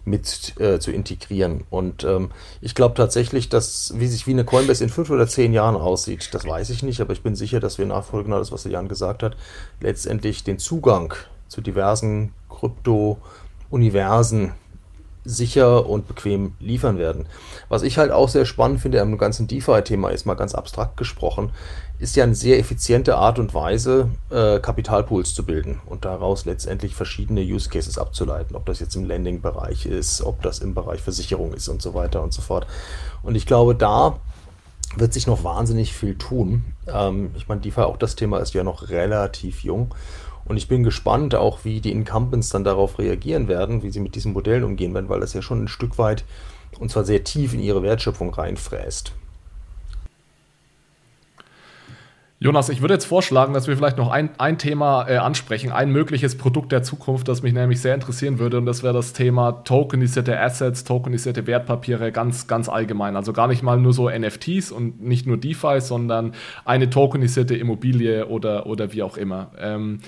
mit 0.05 0.59
äh, 0.61 0.81
zu 0.81 0.91
integrieren. 0.91 1.65
Und 1.71 2.05
ähm, 2.05 2.31
ich 2.61 2.75
glaube 2.75 2.95
tatsächlich, 2.95 3.49
dass 3.49 3.93
wie 3.97 4.07
sich 4.07 4.27
wie 4.27 4.33
eine 4.33 4.45
Coinbase 4.45 4.83
in 4.83 4.91
fünf 4.91 5.11
oder 5.11 5.29
zehn 5.29 5.53
Jahren 5.53 5.77
aussieht, 5.77 6.31
das 6.33 6.47
weiß 6.47 6.71
ich 6.71 6.83
nicht, 6.83 7.01
aber 7.01 7.13
ich 7.13 7.23
bin 7.23 7.37
sicher, 7.37 7.61
dass 7.61 7.79
wir 7.79 7.87
nachfolgen, 7.87 8.31
genau 8.31 8.39
das, 8.39 8.51
was 8.51 8.65
Jan 8.65 8.89
gesagt 8.89 9.23
hat, 9.23 9.37
letztendlich 9.81 10.43
den 10.43 10.59
Zugang 10.59 11.15
zu 11.49 11.61
diversen 11.61 12.33
Krypto-Universen 12.49 14.53
sicher 15.29 15.87
und 15.87 16.09
bequem 16.09 16.55
liefern 16.59 16.99
werden. 16.99 17.27
Was 17.69 17.83
ich 17.83 17.99
halt 17.99 18.11
auch 18.11 18.29
sehr 18.29 18.47
spannend 18.47 18.81
finde 18.81 19.01
am 19.03 19.19
ganzen 19.19 19.47
DeFi-Thema 19.47 20.09
ist 20.09 20.25
mal 20.25 20.35
ganz 20.35 20.55
abstrakt 20.55 20.97
gesprochen, 20.97 21.51
ist 21.99 22.17
ja 22.17 22.25
eine 22.25 22.35
sehr 22.35 22.59
effiziente 22.59 23.17
Art 23.17 23.39
und 23.39 23.55
Weise, 23.55 24.09
äh, 24.31 24.59
Kapitalpools 24.61 25.35
zu 25.35 25.45
bilden 25.45 25.81
und 25.87 26.05
daraus 26.05 26.45
letztendlich 26.45 26.95
verschiedene 26.95 27.43
Use 27.43 27.69
Cases 27.69 27.99
abzuleiten, 27.99 28.57
ob 28.57 28.65
das 28.67 28.81
jetzt 28.81 28.95
im 28.95 29.05
Lending-Bereich 29.05 29.87
ist, 29.87 30.23
ob 30.23 30.43
das 30.43 30.61
im 30.61 30.75
Bereich 30.75 31.03
Versicherung 31.03 31.53
ist 31.53 31.69
und 31.69 31.83
so 31.83 31.95
weiter 31.95 32.23
und 32.23 32.33
so 32.33 32.41
fort. 32.41 32.67
Und 33.23 33.35
ich 33.35 33.47
glaube, 33.47 33.75
da 33.75 34.19
wird 34.97 35.13
sich 35.13 35.27
noch 35.27 35.45
wahnsinnig 35.45 35.93
viel 35.93 36.17
tun. 36.17 36.65
Ähm, 36.87 37.33
ich 37.37 37.49
meine, 37.49 37.61
DeFi, 37.61 37.83
auch 37.83 37.97
das 37.99 38.17
Thema 38.17 38.39
ist 38.39 38.55
ja 38.55 38.65
noch 38.65 38.89
relativ 38.89 39.63
jung. 39.63 39.95
Und 40.49 40.57
ich 40.57 40.67
bin 40.67 40.83
gespannt 40.83 41.35
auch, 41.35 41.65
wie 41.65 41.81
die 41.81 41.93
Incumbents 41.93 42.49
dann 42.49 42.65
darauf 42.65 42.99
reagieren 42.99 43.49
werden, 43.49 43.83
wie 43.83 43.91
sie 43.91 44.01
mit 44.01 44.15
diesen 44.15 44.33
Modellen 44.33 44.65
umgehen 44.65 44.95
werden, 44.95 45.09
weil 45.09 45.21
das 45.21 45.35
ja 45.35 45.43
schon 45.43 45.65
ein 45.65 45.69
Stück 45.69 45.99
weit 45.99 46.25
und 46.79 46.91
zwar 46.91 47.05
sehr 47.05 47.25
tief 47.25 47.55
in 47.55 47.61
ihre 47.61 47.83
Wertschöpfung 47.83 48.33
reinfräst. 48.33 49.13
Jonas, 52.41 52.69
ich 52.69 52.81
würde 52.81 52.95
jetzt 52.95 53.07
vorschlagen, 53.07 53.53
dass 53.53 53.67
wir 53.67 53.77
vielleicht 53.77 53.99
noch 53.99 54.13
ein, 54.13 54.31
ein 54.39 54.59
Thema 54.59 55.09
äh, 55.09 55.17
ansprechen, 55.17 55.73
ein 55.73 55.91
mögliches 55.91 56.39
Produkt 56.39 56.71
der 56.71 56.85
Zukunft, 56.85 57.27
das 57.27 57.43
mich 57.43 57.53
nämlich 57.53 57.81
sehr 57.81 57.97
interessieren 57.97 58.39
würde, 58.39 58.59
und 58.59 58.67
das 58.67 58.85
wäre 58.85 58.95
das 58.95 59.13
Thema 59.13 59.51
tokenisierte 59.65 60.39
Assets, 60.41 60.85
tokenisierte 60.85 61.49
Wertpapiere 61.49 62.13
ganz, 62.13 62.47
ganz 62.47 62.69
allgemein. 62.69 63.17
Also 63.17 63.33
gar 63.33 63.49
nicht 63.49 63.65
mal 63.65 63.77
nur 63.81 63.93
so 63.93 64.09
NFTs 64.09 64.71
und 64.71 65.03
nicht 65.03 65.27
nur 65.27 65.37
DeFi, 65.37 65.81
sondern 65.81 66.33
eine 66.65 66.89
tokenisierte 66.91 67.57
Immobilie 67.57 68.29
oder, 68.29 68.67
oder 68.67 68.93
wie 68.93 69.03
auch 69.03 69.17
immer. 69.17 69.51
Ähm, 69.59 69.99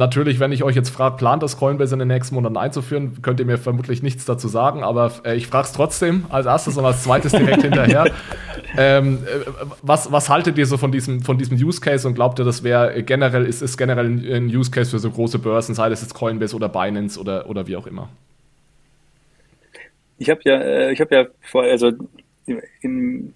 Natürlich, 0.00 0.40
wenn 0.40 0.50
ich 0.50 0.62
euch 0.62 0.74
jetzt 0.74 0.88
frage, 0.88 1.18
plant 1.18 1.42
das 1.42 1.58
Coinbase 1.58 1.94
in 1.94 1.98
den 1.98 2.08
nächsten 2.08 2.34
Monaten 2.34 2.56
einzuführen, 2.56 3.20
könnt 3.20 3.38
ihr 3.38 3.44
mir 3.44 3.58
vermutlich 3.58 4.02
nichts 4.02 4.24
dazu 4.24 4.48
sagen, 4.48 4.82
aber 4.82 5.12
äh, 5.26 5.36
ich 5.36 5.46
frage 5.46 5.66
es 5.66 5.72
trotzdem 5.74 6.24
als 6.30 6.46
erstes 6.46 6.78
und 6.78 6.86
als 6.86 7.02
zweites 7.02 7.32
direkt 7.32 7.60
hinterher. 7.64 8.10
Ähm, 8.78 9.18
äh, 9.26 9.50
was, 9.82 10.10
was 10.10 10.30
haltet 10.30 10.56
ihr 10.56 10.64
so 10.64 10.78
von 10.78 10.90
diesem, 10.90 11.20
von 11.20 11.36
diesem 11.36 11.58
Use 11.58 11.82
Case 11.82 12.08
und 12.08 12.14
glaubt 12.14 12.38
ihr, 12.38 12.46
das 12.46 12.64
wäre 12.64 13.02
generell, 13.02 13.44
ist, 13.44 13.60
ist 13.60 13.76
generell 13.76 14.06
ein 14.06 14.46
Use 14.46 14.70
Case 14.70 14.90
für 14.90 14.98
so 14.98 15.10
große 15.10 15.38
Börsen, 15.38 15.74
sei 15.74 15.90
das 15.90 16.00
jetzt 16.00 16.14
Coinbase 16.14 16.56
oder 16.56 16.70
Binance 16.70 17.20
oder, 17.20 17.46
oder 17.50 17.66
wie 17.66 17.76
auch 17.76 17.86
immer? 17.86 18.08
Ich 20.16 20.30
habe 20.30 20.40
ja, 20.44 20.54
äh, 20.62 20.92
ich 20.94 21.00
habe 21.02 21.14
ja 21.14 21.26
vor, 21.42 21.64
also 21.64 21.92
in, 22.80 23.34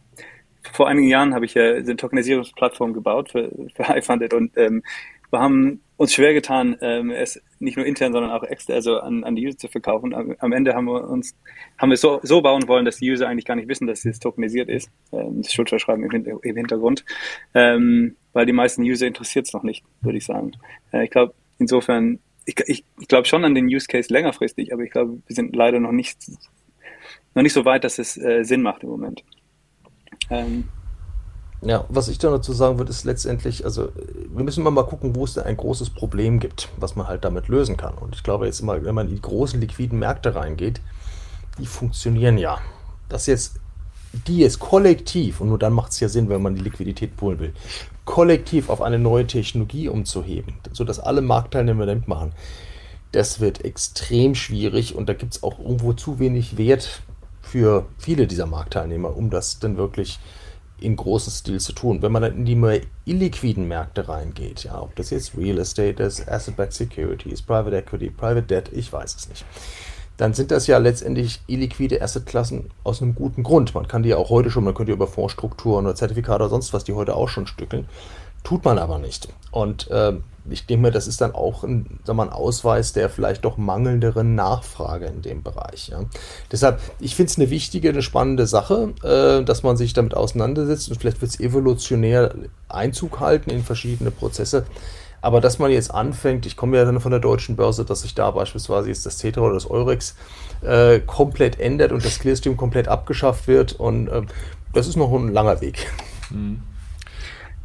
vor 0.72 0.88
einigen 0.88 1.08
Jahren 1.08 1.34
habe 1.34 1.44
ich 1.44 1.52
ja 1.52 1.74
eine 1.74 1.94
Tokenisierungsplattform 1.94 2.94
gebaut 2.94 3.32
für, 3.32 3.50
für 3.74 3.98
iFunded 3.98 4.32
und 4.32 4.56
ähm, 4.56 4.82
wir 5.30 5.40
haben 5.40 5.80
uns 5.96 6.12
schwer 6.12 6.34
getan, 6.34 6.76
ähm, 6.80 7.10
es 7.10 7.40
nicht 7.60 7.76
nur 7.76 7.86
intern, 7.86 8.12
sondern 8.12 8.32
auch 8.32 8.42
extern, 8.42 8.76
also 8.76 8.98
an, 8.98 9.22
an 9.22 9.36
die 9.36 9.46
User 9.46 9.56
zu 9.56 9.68
verkaufen. 9.68 10.12
Am, 10.12 10.34
am, 10.38 10.52
Ende 10.52 10.74
haben 10.74 10.86
wir 10.86 11.08
uns, 11.08 11.36
haben 11.78 11.90
wir 11.90 11.96
so, 11.96 12.20
so 12.22 12.42
bauen 12.42 12.66
wollen, 12.66 12.84
dass 12.84 12.96
die 12.96 13.10
User 13.10 13.28
eigentlich 13.28 13.44
gar 13.44 13.54
nicht 13.54 13.68
wissen, 13.68 13.86
dass 13.86 14.04
es 14.04 14.18
tokenisiert 14.18 14.68
ist, 14.68 14.90
ähm, 15.12 15.42
das 15.42 15.52
Schuldverschreiben 15.52 16.04
im, 16.04 16.40
im 16.42 16.56
Hintergrund, 16.56 17.04
ähm, 17.54 18.16
weil 18.32 18.46
die 18.46 18.52
meisten 18.52 18.82
User 18.82 19.06
interessiert 19.06 19.46
es 19.46 19.52
noch 19.52 19.62
nicht, 19.62 19.84
würde 20.00 20.18
ich 20.18 20.24
sagen. 20.24 20.52
Äh, 20.92 21.04
ich 21.04 21.10
glaube, 21.10 21.34
insofern, 21.58 22.18
ich, 22.44 22.58
ich, 22.66 22.84
ich 23.00 23.08
glaube 23.08 23.28
schon 23.28 23.44
an 23.44 23.54
den 23.54 23.66
Use 23.66 23.86
Case 23.86 24.12
längerfristig, 24.12 24.72
aber 24.72 24.82
ich 24.82 24.90
glaube, 24.90 25.22
wir 25.26 25.36
sind 25.36 25.54
leider 25.54 25.78
noch 25.78 25.92
nicht, 25.92 26.18
noch 27.34 27.42
nicht 27.42 27.52
so 27.52 27.64
weit, 27.64 27.84
dass 27.84 27.98
es 27.98 28.16
äh, 28.16 28.42
Sinn 28.42 28.62
macht 28.62 28.82
im 28.82 28.90
Moment. 28.90 29.24
Ähm, 30.30 30.68
ja, 31.64 31.84
was 31.88 32.08
ich 32.08 32.18
dann 32.18 32.32
dazu 32.32 32.52
sagen 32.52 32.78
würde, 32.78 32.90
ist 32.90 33.04
letztendlich, 33.04 33.64
also 33.64 33.88
wir 34.34 34.44
müssen 34.44 34.60
immer 34.60 34.70
mal 34.70 34.84
gucken, 34.84 35.16
wo 35.16 35.24
es 35.24 35.34
denn 35.34 35.44
ein 35.44 35.56
großes 35.56 35.90
Problem 35.90 36.38
gibt, 36.40 36.68
was 36.76 36.96
man 36.96 37.08
halt 37.08 37.24
damit 37.24 37.48
lösen 37.48 37.76
kann. 37.76 37.94
Und 37.94 38.14
ich 38.14 38.22
glaube 38.22 38.46
jetzt 38.46 38.60
immer, 38.60 38.84
wenn 38.84 38.94
man 38.94 39.08
in 39.08 39.14
die 39.14 39.22
großen 39.22 39.60
liquiden 39.60 39.98
Märkte 39.98 40.34
reingeht, 40.34 40.80
die 41.58 41.66
funktionieren 41.66 42.38
ja. 42.38 42.58
Das 43.08 43.26
jetzt, 43.26 43.56
die 44.26 44.38
jetzt 44.38 44.58
kollektiv, 44.58 45.40
und 45.40 45.48
nur 45.48 45.58
dann 45.58 45.72
macht 45.72 45.92
es 45.92 46.00
ja 46.00 46.08
Sinn, 46.08 46.28
wenn 46.28 46.42
man 46.42 46.54
die 46.54 46.62
Liquidität 46.62 47.16
poolen 47.16 47.38
will, 47.38 47.52
kollektiv 48.04 48.68
auf 48.68 48.82
eine 48.82 48.98
neue 48.98 49.26
Technologie 49.26 49.88
umzuheben, 49.88 50.54
sodass 50.72 51.00
alle 51.00 51.22
Marktteilnehmer 51.22 51.86
mitmachen, 51.86 52.32
das 53.12 53.40
wird 53.40 53.64
extrem 53.64 54.34
schwierig 54.34 54.94
und 54.94 55.08
da 55.08 55.14
gibt 55.14 55.34
es 55.34 55.42
auch 55.42 55.58
irgendwo 55.58 55.92
zu 55.92 56.18
wenig 56.18 56.58
Wert 56.58 57.02
für 57.42 57.86
viele 57.98 58.26
dieser 58.26 58.46
Marktteilnehmer, 58.46 59.16
um 59.16 59.30
das 59.30 59.60
dann 59.60 59.76
wirklich 59.76 60.18
in 60.80 60.96
großen 60.96 61.32
Stil 61.32 61.60
zu 61.60 61.72
tun. 61.72 62.02
Wenn 62.02 62.12
man 62.12 62.22
dann 62.22 62.36
in 62.36 62.44
die 62.44 62.54
mehr 62.54 62.80
illiquiden 63.04 63.66
Märkte 63.68 64.08
reingeht, 64.08 64.64
ja, 64.64 64.80
ob 64.80 64.94
das 64.96 65.10
jetzt 65.10 65.36
Real 65.36 65.58
Estate 65.58 66.02
ist, 66.02 66.28
Asset-Backed 66.28 66.72
Securities, 66.72 67.42
Private 67.42 67.76
Equity, 67.76 68.10
Private 68.10 68.42
Debt, 68.42 68.70
ich 68.72 68.92
weiß 68.92 69.14
es 69.14 69.28
nicht, 69.28 69.44
dann 70.16 70.32
sind 70.32 70.50
das 70.50 70.66
ja 70.66 70.78
letztendlich 70.78 71.40
illiquide 71.46 72.00
Assetklassen 72.00 72.70
aus 72.84 73.02
einem 73.02 73.14
guten 73.14 73.42
Grund. 73.42 73.74
Man 73.74 73.88
kann 73.88 74.02
die 74.02 74.10
ja 74.10 74.16
auch 74.16 74.30
heute 74.30 74.50
schon, 74.50 74.64
man 74.64 74.74
könnte 74.74 74.92
über 74.92 75.06
Fondsstrukturen 75.08 75.86
oder 75.86 75.96
Zertifikate 75.96 76.44
oder 76.44 76.50
sonst 76.50 76.72
was 76.72 76.84
die 76.84 76.92
heute 76.92 77.16
auch 77.16 77.28
schon 77.28 77.46
stückeln. 77.46 77.88
Tut 78.44 78.64
man 78.64 78.78
aber 78.78 78.98
nicht. 78.98 79.28
Und 79.50 79.90
äh, 79.90 80.12
ich 80.50 80.66
denke 80.66 80.82
mir, 80.82 80.90
das 80.90 81.06
ist 81.06 81.20
dann 81.20 81.34
auch 81.34 81.64
ein, 81.64 81.98
sagen 82.04 82.18
wir, 82.18 82.24
ein 82.24 82.32
Ausweis 82.32 82.92
der 82.92 83.08
vielleicht 83.08 83.44
doch 83.44 83.56
mangelnderen 83.56 84.34
Nachfrage 84.34 85.06
in 85.06 85.22
dem 85.22 85.42
Bereich. 85.42 85.88
Ja. 85.88 86.00
Deshalb, 86.52 86.80
ich 87.00 87.14
finde 87.14 87.30
es 87.30 87.38
eine 87.38 87.50
wichtige, 87.50 87.88
eine 87.88 88.02
spannende 88.02 88.46
Sache, 88.46 88.92
äh, 89.02 89.42
dass 89.44 89.62
man 89.62 89.76
sich 89.76 89.94
damit 89.94 90.14
auseinandersetzt 90.14 90.90
und 90.90 91.00
vielleicht 91.00 91.22
wird 91.22 91.32
es 91.32 91.40
evolutionär 91.40 92.34
Einzug 92.68 93.20
halten 93.20 93.50
in 93.50 93.64
verschiedene 93.64 94.10
Prozesse. 94.10 94.66
Aber 95.22 95.40
dass 95.40 95.58
man 95.58 95.70
jetzt 95.70 95.90
anfängt, 95.90 96.44
ich 96.44 96.54
komme 96.54 96.76
ja 96.76 96.84
dann 96.84 97.00
von 97.00 97.10
der 97.10 97.20
deutschen 97.20 97.56
Börse, 97.56 97.86
dass 97.86 98.02
sich 98.02 98.14
da 98.14 98.30
beispielsweise 98.30 98.88
jetzt 98.88 99.06
das 99.06 99.16
Tetra 99.16 99.40
oder 99.40 99.54
das 99.54 99.70
Eurex 99.70 100.16
äh, 100.60 101.00
komplett 101.00 101.58
ändert 101.58 101.92
und 101.92 102.04
das 102.04 102.18
Clearstream 102.18 102.58
komplett 102.58 102.88
abgeschafft 102.88 103.48
wird 103.48 103.72
und 103.72 104.08
äh, 104.08 104.20
das 104.74 104.86
ist 104.86 104.96
noch 104.96 105.10
ein 105.14 105.32
langer 105.32 105.62
Weg. 105.62 105.90
Mhm. 106.28 106.60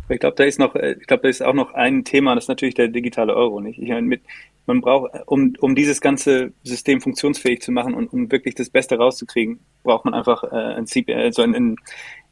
Ich 0.10 0.20
glaube, 0.20 0.36
da 0.36 0.43
ist 0.43 0.60
noch, 0.60 0.76
ich 0.76 1.05
glaube, 1.07 1.24
da 1.24 1.30
ist 1.30 1.41
auch 1.41 1.53
noch 1.53 1.74
ein 1.74 2.03
Thema, 2.03 2.36
das 2.36 2.45
ist 2.45 2.49
natürlich 2.49 2.76
der 2.76 2.88
digitale 2.88 3.36
Euro, 3.36 3.62
nicht? 3.62 3.80
Ich 3.80 3.89
meine, 3.89 4.01
mit, 4.01 4.22
man 4.66 4.82
braucht, 4.82 5.12
um, 5.28 5.53
um 5.60 5.76
dieses 5.76 6.01
ganze 6.01 6.51
System 6.64 7.01
funktionsfähig 7.01 7.62
zu 7.62 7.72
machen 7.72 7.93
und 7.93 8.12
um 8.12 8.32
wirklich 8.32 8.55
das 8.55 8.70
Beste 8.70 8.97
rauszukriegen, 8.97 9.60
braucht 9.84 10.05
man 10.05 10.14
einfach 10.14 10.43
äh, 10.43 10.55
ein 10.55 10.88
CPL, 10.88 11.22
also 11.22 11.41
ein, 11.43 11.55
ein, 11.55 11.76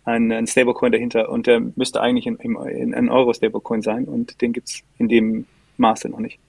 ein, 0.05 0.32
ein 0.32 0.47
Stablecoin 0.47 0.91
dahinter 0.91 1.30
und 1.30 1.47
der 1.47 1.59
müsste 1.75 2.01
eigentlich 2.01 2.28
in, 2.28 2.38
in, 2.38 2.93
ein 2.93 3.09
Euro-Stablecoin 3.09 3.82
sein 3.82 4.05
und 4.05 4.41
den 4.41 4.53
gibt's 4.53 4.82
in 4.97 5.07
dem 5.07 5.45
Maße 5.78 6.09
noch 6.09 6.19
nicht. 6.19 6.39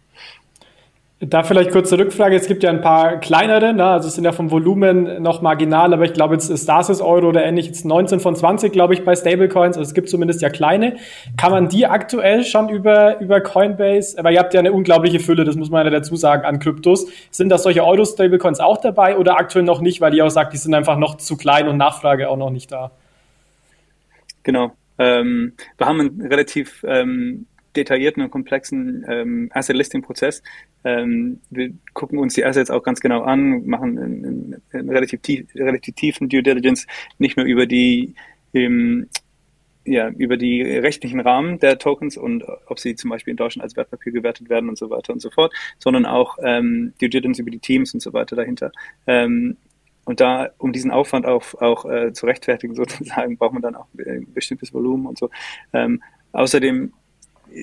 Da 1.21 1.43
vielleicht 1.43 1.73
kurze 1.73 1.99
Rückfrage. 1.99 2.37
Es 2.37 2.47
gibt 2.47 2.63
ja 2.63 2.71
ein 2.71 2.81
paar 2.81 3.19
kleinere, 3.19 3.75
ne? 3.75 3.85
also 3.85 4.07
es 4.07 4.15
sind 4.15 4.23
ja 4.23 4.31
vom 4.31 4.53
Volumen 4.53 5.21
noch 5.21 5.43
marginal, 5.43 5.93
aber 5.93 6.05
ich 6.05 6.13
glaube, 6.13 6.35
jetzt 6.35 6.49
ist 6.49 6.63
Stasis 6.63 7.01
Euro 7.01 7.31
oder 7.31 7.45
ähnlich, 7.45 7.67
jetzt 7.67 7.85
19 7.85 8.21
von 8.21 8.37
20, 8.37 8.73
glaube 8.73 8.95
ich, 8.95 9.05
bei 9.05 9.17
Stablecoins. 9.17 9.77
Also 9.77 9.89
es 9.89 9.95
gibt 9.95 10.09
zumindest 10.09 10.43
ja 10.43 10.49
kleine. 10.49 10.97
Kann 11.37 11.51
man 11.51 11.69
die 11.69 11.87
aktuell 11.87 12.45
schon 12.45 12.69
über, 12.69 13.19
über 13.21 13.41
Coinbase, 13.41 14.17
aber 14.17 14.31
ihr 14.31 14.39
habt 14.39 14.55
ja 14.55 14.61
eine 14.61 14.73
unglaubliche 14.73 15.19
Fülle, 15.19 15.43
das 15.43 15.57
muss 15.57 15.71
man 15.71 15.85
ja 15.85 15.91
dazu 15.91 16.15
sagen, 16.15 16.45
an 16.45 16.61
Kryptos. 16.61 17.09
Sind 17.33 17.49
da 17.49 17.59
solche 17.59 17.85
Euro-Stablecoins 17.85 18.61
auch 18.61 18.81
dabei 18.81 19.17
oder 19.17 19.39
aktuell 19.39 19.65
noch 19.65 19.81
nicht, 19.81 20.01
weil 20.01 20.15
ihr 20.15 20.25
auch 20.25 20.31
sagt, 20.31 20.53
die 20.53 20.59
sind 20.59 20.73
einfach 20.73 20.99
noch 20.99 21.17
zu 21.17 21.37
klein 21.37 21.67
und 21.67 21.79
Nachfrage 21.79 22.29
auch 22.29 22.37
noch 22.37 22.51
nicht 22.51 22.71
da? 22.71 22.93
Genau. 24.45 24.71
Ähm, 25.01 25.55
wir 25.79 25.87
haben 25.87 26.01
einen 26.01 26.23
relativ 26.23 26.85
ähm, 26.87 27.47
detaillierten 27.79 28.23
und 28.23 28.31
komplexen 28.31 29.05
ähm, 29.09 29.51
Asset-Listing-Prozess. 29.53 30.43
Ähm, 30.85 31.41
wir 31.51 31.73
gucken 31.95 32.19
uns 32.19 32.35
die 32.35 32.45
Assets 32.45 32.71
auch 32.71 32.83
ganz 32.83 33.01
genau 33.01 33.23
an, 33.23 33.67
machen 33.67 33.99
einen, 33.99 34.63
relativ, 34.73 35.21
tief, 35.23 35.47
relativ 35.55 35.95
tiefen 35.95 36.29
Due 36.29 36.43
Diligence, 36.43 36.87
nicht 37.19 37.37
nur 37.37 37.47
über 37.47 37.67
die 37.67 38.15
ähm, 38.55 39.09
ja, 39.85 40.11
über 40.11 40.37
die 40.37 40.63
rechtlichen 40.63 41.21
Rahmen 41.21 41.59
der 41.61 41.79
Tokens 41.79 42.19
und 42.19 42.45
ob 42.67 42.79
sie 42.79 42.95
zum 42.95 43.11
Beispiel 43.11 43.31
in 43.31 43.39
Deutschland 43.39 43.65
als 43.65 43.75
Wertpapier 43.75 44.13
gewertet 44.13 44.51
werden 44.51 44.69
und 44.69 44.77
so 44.77 44.91
weiter 44.91 45.15
und 45.15 45.21
so 45.21 45.31
fort, 45.31 45.53
sondern 45.79 46.05
auch 46.05 46.37
ähm, 46.43 46.93
Due 47.01 47.09
Diligence 47.09 47.39
über 47.39 47.51
die 47.51 47.59
Teams 47.59 47.95
und 47.95 48.01
so 48.01 48.13
weiter 48.13 48.37
dahinter. 48.37 48.71
Ähm, 49.07 49.57
und 50.05 50.21
da, 50.21 50.51
um 50.57 50.73
diesen 50.73 50.91
Aufwand 50.91 51.27
auch, 51.27 51.55
auch 51.61 51.85
äh, 51.85 52.13
zu 52.13 52.27
rechtfertigen, 52.27 52.75
sozusagen, 52.75 53.37
braucht 53.37 53.53
man 53.53 53.63
dann 53.63 53.75
auch 53.75 53.87
ein 53.99 54.27
bestimmtes 54.33 54.73
Volumen 54.73 55.07
und 55.07 55.19
so. 55.19 55.31
Ähm, 55.73 56.03
außerdem 56.33 56.93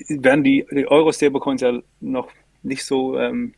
werden 0.08 0.44
die, 0.44 0.66
die 0.70 0.88
Euro-Stablecoins 0.88 1.60
ja 1.60 1.80
noch 2.00 2.30
nicht 2.62 2.84
so 2.84 3.18
ähm, 3.18 3.54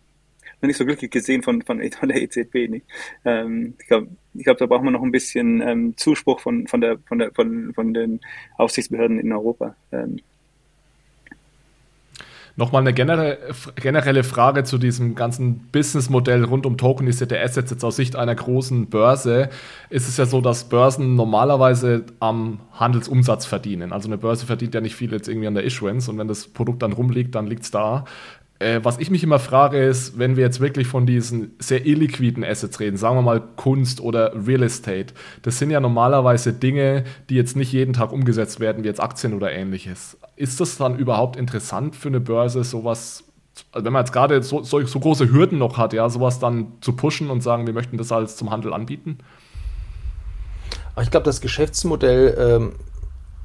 nicht 0.66 0.76
so 0.76 0.84
glücklich 0.84 1.10
gesehen 1.10 1.42
von, 1.42 1.62
von, 1.62 1.80
von 1.90 2.08
der 2.08 2.22
EZB. 2.22 2.68
Nicht? 2.68 2.86
Ähm, 3.24 3.74
ich 3.78 3.86
glaube, 3.86 4.08
ich 4.34 4.44
glaub, 4.44 4.58
da 4.58 4.66
braucht 4.66 4.82
man 4.82 4.92
noch 4.92 5.02
ein 5.02 5.12
bisschen 5.12 5.60
ähm, 5.60 5.96
Zuspruch 5.96 6.40
von, 6.40 6.66
von, 6.66 6.80
der, 6.80 6.98
von, 7.06 7.18
der, 7.18 7.32
von, 7.32 7.72
von 7.74 7.94
den 7.94 8.20
Aufsichtsbehörden 8.56 9.20
in 9.20 9.32
Europa. 9.32 9.76
Ähm, 9.92 10.16
Nochmal 12.58 12.82
eine 12.82 12.92
generelle, 12.92 14.24
Frage 14.24 14.64
zu 14.64 14.78
diesem 14.78 15.14
ganzen 15.14 15.68
Businessmodell 15.70 16.42
rund 16.42 16.66
um 16.66 16.76
tokenisierte 16.76 17.40
Assets. 17.40 17.70
Jetzt 17.70 17.84
aus 17.84 17.94
Sicht 17.94 18.16
einer 18.16 18.34
großen 18.34 18.88
Börse 18.88 19.48
ist 19.90 20.08
es 20.08 20.16
ja 20.16 20.26
so, 20.26 20.40
dass 20.40 20.68
Börsen 20.68 21.14
normalerweise 21.14 22.02
am 22.18 22.58
Handelsumsatz 22.72 23.46
verdienen. 23.46 23.92
Also 23.92 24.08
eine 24.08 24.18
Börse 24.18 24.44
verdient 24.44 24.74
ja 24.74 24.80
nicht 24.80 24.96
viel 24.96 25.12
jetzt 25.12 25.28
irgendwie 25.28 25.46
an 25.46 25.54
der 25.54 25.62
Issuance 25.62 26.10
und 26.10 26.18
wenn 26.18 26.26
das 26.26 26.48
Produkt 26.48 26.82
dann 26.82 26.92
rumliegt, 26.92 27.36
dann 27.36 27.46
liegt 27.46 27.62
es 27.62 27.70
da. 27.70 28.06
Äh, 28.60 28.80
was 28.82 28.98
ich 28.98 29.10
mich 29.10 29.22
immer 29.22 29.38
frage, 29.38 29.78
ist, 29.78 30.18
wenn 30.18 30.36
wir 30.36 30.44
jetzt 30.44 30.58
wirklich 30.58 30.88
von 30.88 31.06
diesen 31.06 31.52
sehr 31.60 31.86
illiquiden 31.86 32.42
Assets 32.42 32.80
reden, 32.80 32.96
sagen 32.96 33.16
wir 33.16 33.22
mal 33.22 33.40
Kunst 33.56 34.00
oder 34.00 34.32
Real 34.46 34.64
Estate, 34.64 35.14
das 35.42 35.58
sind 35.58 35.70
ja 35.70 35.78
normalerweise 35.78 36.52
Dinge, 36.52 37.04
die 37.30 37.36
jetzt 37.36 37.54
nicht 37.54 37.72
jeden 37.72 37.92
Tag 37.92 38.12
umgesetzt 38.12 38.58
werden, 38.58 38.82
wie 38.82 38.88
jetzt 38.88 39.00
Aktien 39.00 39.34
oder 39.34 39.52
ähnliches. 39.52 40.18
Ist 40.34 40.60
das 40.60 40.76
dann 40.76 40.98
überhaupt 40.98 41.36
interessant 41.36 41.94
für 41.94 42.08
eine 42.08 42.20
Börse, 42.20 42.64
sowas, 42.64 43.24
also 43.70 43.84
wenn 43.84 43.92
man 43.92 44.02
jetzt 44.02 44.12
gerade 44.12 44.42
so, 44.42 44.64
so, 44.64 44.84
so 44.84 44.98
große 44.98 45.30
Hürden 45.30 45.58
noch 45.58 45.78
hat, 45.78 45.92
ja, 45.92 46.08
sowas 46.08 46.40
dann 46.40 46.72
zu 46.80 46.94
pushen 46.94 47.30
und 47.30 47.42
sagen, 47.42 47.66
wir 47.66 47.74
möchten 47.74 47.96
das 47.96 48.10
als 48.10 48.36
zum 48.36 48.50
Handel 48.50 48.72
anbieten? 48.72 49.18
Ich 51.00 51.12
glaube, 51.12 51.24
das 51.24 51.40
Geschäftsmodell 51.40 52.36
ähm, 52.36 52.72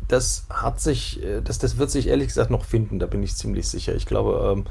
das 0.08 0.46
hat 0.50 0.80
sich, 0.80 1.24
äh, 1.24 1.42
das, 1.42 1.60
das 1.60 1.78
wird 1.78 1.92
sich 1.92 2.08
ehrlich 2.08 2.28
gesagt 2.28 2.52
noch 2.52 2.66
finden, 2.66 3.00
da 3.00 3.06
bin 3.06 3.24
ich 3.24 3.36
ziemlich 3.36 3.68
sicher. 3.68 3.96
Ich 3.96 4.06
glaube, 4.06 4.54
ähm, 4.54 4.66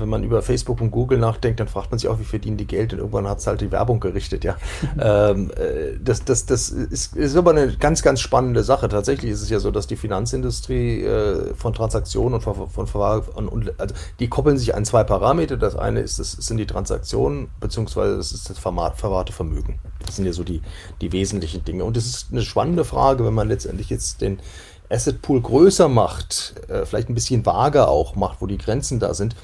wenn 0.00 0.08
man 0.08 0.24
über 0.24 0.42
Facebook 0.42 0.80
und 0.80 0.90
Google 0.90 1.18
nachdenkt, 1.18 1.60
dann 1.60 1.68
fragt 1.68 1.90
man 1.90 1.98
sich 1.98 2.08
auch, 2.08 2.18
wie 2.18 2.24
verdienen 2.24 2.56
die 2.56 2.66
Geld 2.66 2.92
und 2.92 2.98
irgendwann 2.98 3.28
hat 3.28 3.38
es 3.38 3.46
halt 3.46 3.60
die 3.60 3.70
Werbung 3.72 4.00
gerichtet, 4.00 4.44
ja. 4.44 4.56
ähm, 5.00 5.50
äh, 5.50 5.98
das 6.02 6.24
das, 6.24 6.46
das 6.46 6.70
ist, 6.70 7.16
ist 7.16 7.36
aber 7.36 7.50
eine 7.50 7.76
ganz, 7.76 8.02
ganz 8.02 8.20
spannende 8.20 8.62
Sache. 8.62 8.88
Tatsächlich 8.88 9.30
ist 9.30 9.42
es 9.42 9.50
ja 9.50 9.60
so, 9.60 9.70
dass 9.70 9.86
die 9.86 9.96
Finanzindustrie 9.96 11.02
äh, 11.02 11.54
von 11.54 11.72
Transaktionen 11.72 12.34
und 12.34 12.40
von, 12.40 12.68
von, 12.68 12.86
von 12.86 13.48
und, 13.48 13.78
also 13.78 13.94
die 14.18 14.28
koppeln 14.28 14.58
sich 14.58 14.74
an 14.74 14.84
zwei 14.84 15.04
Parameter. 15.04 15.56
Das 15.56 15.76
eine 15.76 16.00
ist, 16.00 16.18
das 16.18 16.32
sind 16.32 16.58
die 16.58 16.66
Transaktionen, 16.66 17.48
beziehungsweise 17.60 18.16
das 18.16 18.32
ist 18.32 18.50
das 18.50 18.58
verwahrte 18.58 19.32
Vermögen. 19.32 19.78
Das 20.04 20.16
sind 20.16 20.26
ja 20.26 20.32
so 20.32 20.44
die, 20.44 20.62
die 21.00 21.12
wesentlichen 21.12 21.64
Dinge. 21.64 21.84
Und 21.84 21.96
es 21.96 22.06
ist 22.06 22.28
eine 22.32 22.42
spannende 22.42 22.84
Frage, 22.84 23.24
wenn 23.24 23.34
man 23.34 23.48
letztendlich 23.48 23.90
jetzt 23.90 24.20
den 24.20 24.40
Asset 24.88 25.22
Pool 25.22 25.40
größer 25.40 25.88
macht, 25.88 26.54
äh, 26.68 26.84
vielleicht 26.86 27.08
ein 27.08 27.14
bisschen 27.14 27.44
vager 27.44 27.88
auch 27.88 28.14
macht, 28.14 28.40
wo 28.40 28.46
die 28.46 28.58
Grenzen 28.58 29.00
da 29.00 29.14
sind, 29.14 29.34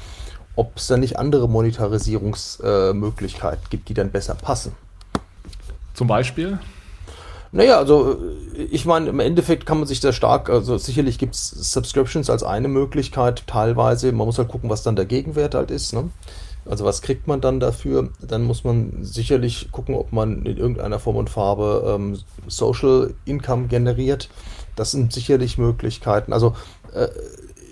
ob 0.56 0.76
es 0.76 0.86
da 0.86 0.96
nicht 0.96 1.18
andere 1.18 1.48
Monetarisierungsmöglichkeiten 1.48 3.64
äh, 3.64 3.68
gibt, 3.70 3.88
die 3.88 3.94
dann 3.94 4.10
besser 4.10 4.34
passen. 4.34 4.72
Zum 5.94 6.06
Beispiel? 6.06 6.58
Naja, 7.52 7.78
also 7.78 8.18
äh, 8.56 8.62
ich 8.62 8.86
meine, 8.86 9.10
im 9.10 9.20
Endeffekt 9.20 9.66
kann 9.66 9.78
man 9.78 9.86
sich 9.86 10.00
da 10.00 10.12
stark, 10.12 10.50
also 10.50 10.78
sicherlich 10.78 11.18
gibt 11.18 11.34
es 11.34 11.50
Subscriptions 11.50 12.30
als 12.30 12.42
eine 12.42 12.68
Möglichkeit, 12.68 13.44
teilweise. 13.46 14.10
Man 14.12 14.26
muss 14.26 14.38
halt 14.38 14.48
gucken, 14.48 14.70
was 14.70 14.82
dann 14.82 14.96
der 14.96 15.04
Gegenwert 15.04 15.54
halt 15.54 15.70
ist. 15.70 15.92
Ne? 15.92 16.08
Also 16.64 16.84
was 16.84 17.02
kriegt 17.02 17.26
man 17.26 17.40
dann 17.40 17.60
dafür? 17.60 18.10
Dann 18.20 18.42
muss 18.42 18.64
man 18.64 19.04
sicherlich 19.04 19.70
gucken, 19.72 19.94
ob 19.94 20.12
man 20.12 20.46
in 20.46 20.56
irgendeiner 20.56 20.98
Form 20.98 21.16
und 21.16 21.28
Farbe 21.28 21.94
ähm, 21.94 22.18
Social 22.46 23.14
Income 23.24 23.66
generiert. 23.66 24.28
Das 24.76 24.92
sind 24.92 25.12
sicherlich 25.12 25.58
Möglichkeiten. 25.58 26.32
Also, 26.32 26.54
äh, 26.94 27.08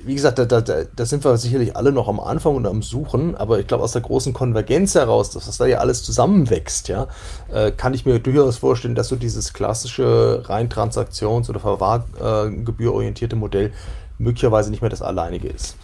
wie 0.04 0.14
gesagt, 0.14 0.38
da, 0.38 0.44
da, 0.44 0.60
da 0.60 1.04
sind 1.04 1.24
wir 1.24 1.36
sicherlich 1.36 1.76
alle 1.76 1.92
noch 1.92 2.08
am 2.08 2.20
Anfang 2.20 2.54
und 2.54 2.66
am 2.66 2.82
Suchen, 2.82 3.36
aber 3.36 3.58
ich 3.60 3.66
glaube, 3.66 3.84
aus 3.84 3.92
der 3.92 4.02
großen 4.02 4.32
Konvergenz 4.32 4.94
heraus, 4.94 5.30
dass 5.30 5.46
das 5.46 5.58
da 5.58 5.66
ja 5.66 5.78
alles 5.78 6.02
zusammenwächst, 6.02 6.88
ja, 6.88 7.08
äh, 7.52 7.70
kann 7.72 7.94
ich 7.94 8.06
mir 8.06 8.18
durchaus 8.18 8.58
vorstellen, 8.58 8.94
dass 8.94 9.08
so 9.08 9.16
dieses 9.16 9.52
klassische 9.52 10.42
rein 10.46 10.68
Transaktions- 10.68 11.48
oder 11.50 11.60
Verwahrgebührorientierte 11.60 13.36
Modell 13.36 13.72
möglicherweise 14.18 14.70
nicht 14.70 14.80
mehr 14.80 14.90
das 14.90 15.02
alleinige 15.02 15.48
ist. 15.48 15.76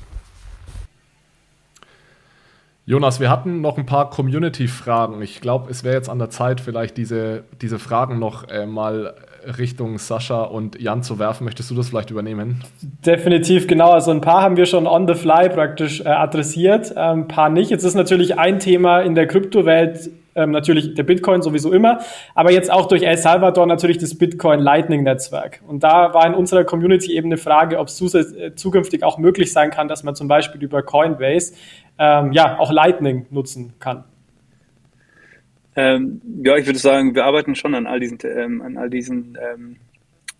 Jonas, 2.88 3.18
wir 3.18 3.30
hatten 3.30 3.62
noch 3.62 3.78
ein 3.78 3.86
paar 3.86 4.10
Community-Fragen. 4.10 5.20
Ich 5.20 5.40
glaube, 5.40 5.68
es 5.72 5.82
wäre 5.82 5.96
jetzt 5.96 6.08
an 6.08 6.20
der 6.20 6.30
Zeit, 6.30 6.60
vielleicht 6.60 6.96
diese, 6.96 7.42
diese 7.60 7.80
Fragen 7.80 8.20
noch 8.20 8.48
äh, 8.48 8.64
mal 8.64 9.14
Richtung 9.58 9.98
Sascha 9.98 10.42
und 10.42 10.80
Jan 10.80 11.02
zu 11.02 11.18
werfen. 11.18 11.44
Möchtest 11.44 11.70
du 11.70 11.74
das 11.74 11.88
vielleicht 11.88 12.10
übernehmen? 12.10 12.62
Definitiv, 13.04 13.66
genau. 13.66 13.90
Also 13.90 14.10
ein 14.10 14.20
paar 14.20 14.42
haben 14.42 14.56
wir 14.56 14.66
schon 14.66 14.86
on 14.86 15.06
the 15.06 15.14
fly 15.14 15.48
praktisch 15.48 16.00
äh, 16.00 16.08
adressiert, 16.08 16.92
äh, 16.96 17.00
ein 17.00 17.28
paar 17.28 17.48
nicht. 17.48 17.70
Jetzt 17.70 17.84
ist 17.84 17.94
natürlich 17.94 18.38
ein 18.38 18.58
Thema 18.58 19.00
in 19.00 19.14
der 19.14 19.26
Kryptowelt 19.26 20.10
ähm, 20.36 20.50
natürlich 20.50 20.94
der 20.94 21.02
Bitcoin 21.02 21.40
sowieso 21.42 21.72
immer, 21.72 22.00
aber 22.34 22.52
jetzt 22.52 22.70
auch 22.70 22.86
durch 22.86 23.02
El 23.02 23.16
Salvador 23.16 23.66
natürlich 23.66 23.98
das 23.98 24.16
Bitcoin 24.16 24.60
Lightning 24.60 25.02
Netzwerk. 25.02 25.62
Und 25.66 25.82
da 25.82 26.12
war 26.12 26.26
in 26.26 26.34
unserer 26.34 26.64
Community 26.64 27.16
eben 27.16 27.28
eine 27.28 27.38
Frage, 27.38 27.78
ob 27.78 27.88
es 27.88 28.14
äh, 28.14 28.54
zukünftig 28.54 29.02
auch 29.02 29.16
möglich 29.16 29.52
sein 29.52 29.70
kann, 29.70 29.88
dass 29.88 30.04
man 30.04 30.14
zum 30.14 30.28
Beispiel 30.28 30.62
über 30.62 30.82
Coinbase 30.82 31.54
ähm, 31.98 32.32
ja 32.32 32.58
auch 32.58 32.70
Lightning 32.70 33.26
nutzen 33.30 33.74
kann. 33.78 34.04
Ähm, 35.76 36.22
ja, 36.42 36.56
ich 36.56 36.66
würde 36.66 36.78
sagen, 36.78 37.14
wir 37.14 37.24
arbeiten 37.24 37.54
schon 37.54 37.74
an 37.74 37.86
all 37.86 38.00
diesen, 38.00 38.18
ähm, 38.24 38.62
an 38.62 38.78
all 38.78 38.90
diesen, 38.90 39.36
ähm, 39.40 39.76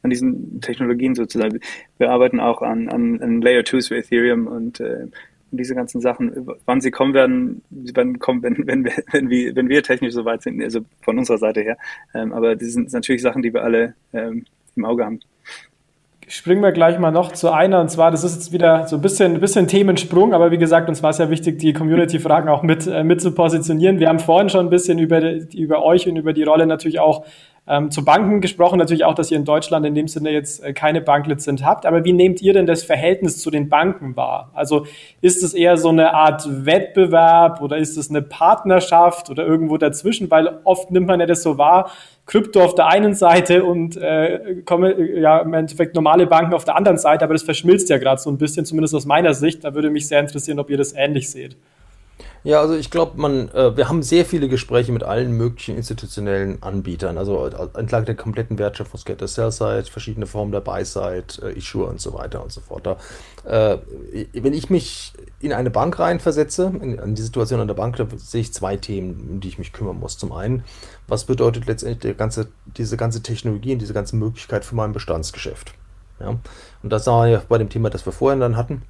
an 0.02 0.10
diesen 0.10 0.60
Technologien 0.60 1.14
sozusagen. 1.14 1.60
Wir 1.98 2.10
arbeiten 2.10 2.40
auch 2.40 2.62
an, 2.62 2.88
an, 2.88 3.20
an 3.20 3.42
Layer 3.42 3.62
2s 3.62 3.88
für 3.88 3.96
Ethereum 3.96 4.46
und, 4.46 4.80
äh, 4.80 5.06
und 5.50 5.60
diese 5.60 5.74
ganzen 5.74 6.00
Sachen. 6.00 6.48
Wann 6.64 6.80
sie 6.80 6.90
kommen 6.90 7.12
werden, 7.12 7.62
sie 7.84 7.94
werden 7.94 8.18
kommen, 8.18 8.42
wenn, 8.42 8.66
wenn, 8.66 8.84
wir, 8.84 8.92
wenn, 9.12 9.28
wir, 9.28 9.54
wenn 9.54 9.68
wir 9.68 9.82
technisch 9.82 10.14
so 10.14 10.24
weit 10.24 10.42
sind, 10.42 10.62
also 10.62 10.80
von 11.02 11.18
unserer 11.18 11.38
Seite 11.38 11.60
her. 11.60 11.76
Ähm, 12.14 12.32
aber 12.32 12.56
das 12.56 12.72
sind 12.72 12.92
natürlich 12.92 13.22
Sachen, 13.22 13.42
die 13.42 13.52
wir 13.52 13.62
alle 13.62 13.94
ähm, 14.12 14.46
im 14.74 14.84
Auge 14.84 15.04
haben 15.04 15.20
springen 16.28 16.62
wir 16.62 16.72
gleich 16.72 16.98
mal 16.98 17.12
noch 17.12 17.32
zu 17.32 17.52
einer 17.52 17.80
und 17.80 17.90
zwar, 17.90 18.10
das 18.10 18.24
ist 18.24 18.34
jetzt 18.34 18.52
wieder 18.52 18.86
so 18.86 18.96
ein 18.96 19.02
bisschen, 19.02 19.34
ein 19.34 19.40
bisschen 19.40 19.68
Themensprung, 19.68 20.34
aber 20.34 20.50
wie 20.50 20.58
gesagt, 20.58 20.88
uns 20.88 21.02
war 21.02 21.10
es 21.10 21.18
ja 21.18 21.30
wichtig, 21.30 21.58
die 21.58 21.72
Community-Fragen 21.72 22.48
auch 22.48 22.62
mit, 22.62 22.86
äh, 22.86 23.04
mit 23.04 23.20
zu 23.20 23.32
positionieren. 23.32 24.00
Wir 24.00 24.08
haben 24.08 24.18
vorhin 24.18 24.48
schon 24.48 24.66
ein 24.66 24.70
bisschen 24.70 24.98
über, 24.98 25.20
über 25.54 25.84
euch 25.84 26.08
und 26.08 26.16
über 26.16 26.32
die 26.32 26.42
Rolle 26.42 26.66
natürlich 26.66 26.98
auch 26.98 27.24
Ähm, 27.68 27.90
zu 27.90 28.04
Banken 28.04 28.40
gesprochen 28.40 28.78
natürlich 28.78 29.04
auch, 29.04 29.14
dass 29.14 29.30
ihr 29.32 29.36
in 29.36 29.44
Deutschland 29.44 29.84
in 29.84 29.94
dem 29.94 30.06
Sinne 30.06 30.30
jetzt 30.30 30.62
äh, 30.62 30.72
keine 30.72 31.00
Banklizenz 31.00 31.64
habt. 31.64 31.84
Aber 31.84 32.04
wie 32.04 32.12
nehmt 32.12 32.40
ihr 32.40 32.52
denn 32.52 32.66
das 32.66 32.84
Verhältnis 32.84 33.38
zu 33.38 33.50
den 33.50 33.68
Banken 33.68 34.14
wahr? 34.14 34.50
Also 34.54 34.86
ist 35.20 35.42
es 35.42 35.52
eher 35.52 35.76
so 35.76 35.88
eine 35.88 36.14
Art 36.14 36.46
Wettbewerb 36.64 37.60
oder 37.60 37.76
ist 37.76 37.96
es 37.96 38.08
eine 38.08 38.22
Partnerschaft 38.22 39.30
oder 39.30 39.44
irgendwo 39.44 39.78
dazwischen? 39.78 40.30
Weil 40.30 40.60
oft 40.62 40.92
nimmt 40.92 41.08
man 41.08 41.18
ja 41.18 41.26
das 41.26 41.42
so 41.42 41.58
wahr, 41.58 41.90
Krypto 42.26 42.62
auf 42.62 42.76
der 42.76 42.86
einen 42.86 43.14
Seite 43.14 43.64
und 43.64 43.96
äh, 43.96 44.62
komme, 44.64 45.00
ja, 45.18 45.38
im 45.38 45.52
Endeffekt 45.54 45.94
normale 45.96 46.26
Banken 46.26 46.54
auf 46.54 46.64
der 46.64 46.76
anderen 46.76 46.98
Seite, 46.98 47.24
aber 47.24 47.34
das 47.34 47.42
verschmilzt 47.44 47.88
ja 47.88 47.98
gerade 47.98 48.20
so 48.20 48.30
ein 48.30 48.38
bisschen, 48.38 48.64
zumindest 48.64 48.94
aus 48.94 49.06
meiner 49.06 49.34
Sicht. 49.34 49.64
Da 49.64 49.74
würde 49.74 49.90
mich 49.90 50.06
sehr 50.06 50.20
interessieren, 50.20 50.58
ob 50.58 50.70
ihr 50.70 50.76
das 50.76 50.92
ähnlich 50.92 51.30
seht. 51.30 51.56
Ja, 52.46 52.60
also 52.60 52.76
ich 52.76 52.92
glaube, 52.92 53.20
man, 53.20 53.48
äh, 53.54 53.76
wir 53.76 53.88
haben 53.88 54.04
sehr 54.04 54.24
viele 54.24 54.48
Gespräche 54.48 54.92
mit 54.92 55.02
allen 55.02 55.32
möglichen 55.32 55.76
institutionellen 55.76 56.62
Anbietern, 56.62 57.18
also 57.18 57.44
äh, 57.44 57.68
entlang 57.74 58.04
der 58.04 58.14
kompletten 58.14 58.56
Wertschöpfungskette, 58.56 59.26
Sell-Side, 59.26 59.86
verschiedene 59.90 60.26
Formen 60.26 60.52
der 60.52 60.60
Buy-Side, 60.60 61.42
äh, 61.42 61.58
Issuer 61.58 61.88
und 61.88 62.00
so 62.00 62.14
weiter 62.14 62.44
und 62.44 62.52
so 62.52 62.60
fort. 62.60 62.86
Da, 62.86 62.98
äh, 63.44 63.78
wenn 64.32 64.52
ich 64.52 64.70
mich 64.70 65.12
in 65.40 65.52
eine 65.52 65.70
Bank 65.70 65.98
reinversetze, 65.98 66.72
in, 66.80 66.96
in 66.96 67.16
die 67.16 67.22
Situation 67.22 67.58
an 67.58 67.66
der 67.66 67.74
Bank, 67.74 67.96
da 67.96 68.06
sehe 68.16 68.42
ich 68.42 68.52
zwei 68.52 68.76
Themen, 68.76 69.28
um 69.28 69.40
die 69.40 69.48
ich 69.48 69.58
mich 69.58 69.72
kümmern 69.72 69.98
muss. 69.98 70.16
Zum 70.16 70.30
einen, 70.30 70.62
was 71.08 71.24
bedeutet 71.24 71.66
letztendlich 71.66 72.16
ganze, 72.16 72.46
diese 72.76 72.96
ganze 72.96 73.24
Technologie 73.24 73.72
und 73.72 73.80
diese 73.80 73.92
ganze 73.92 74.14
Möglichkeit 74.14 74.64
für 74.64 74.76
mein 74.76 74.92
Bestandsgeschäft? 74.92 75.74
Ja? 76.20 76.28
Und 76.28 76.92
das 76.92 77.08
war 77.08 77.26
ja 77.26 77.42
bei 77.48 77.58
dem 77.58 77.70
Thema, 77.70 77.90
das 77.90 78.06
wir 78.06 78.12
vorhin 78.12 78.38
dann 78.38 78.56
hatten 78.56 78.82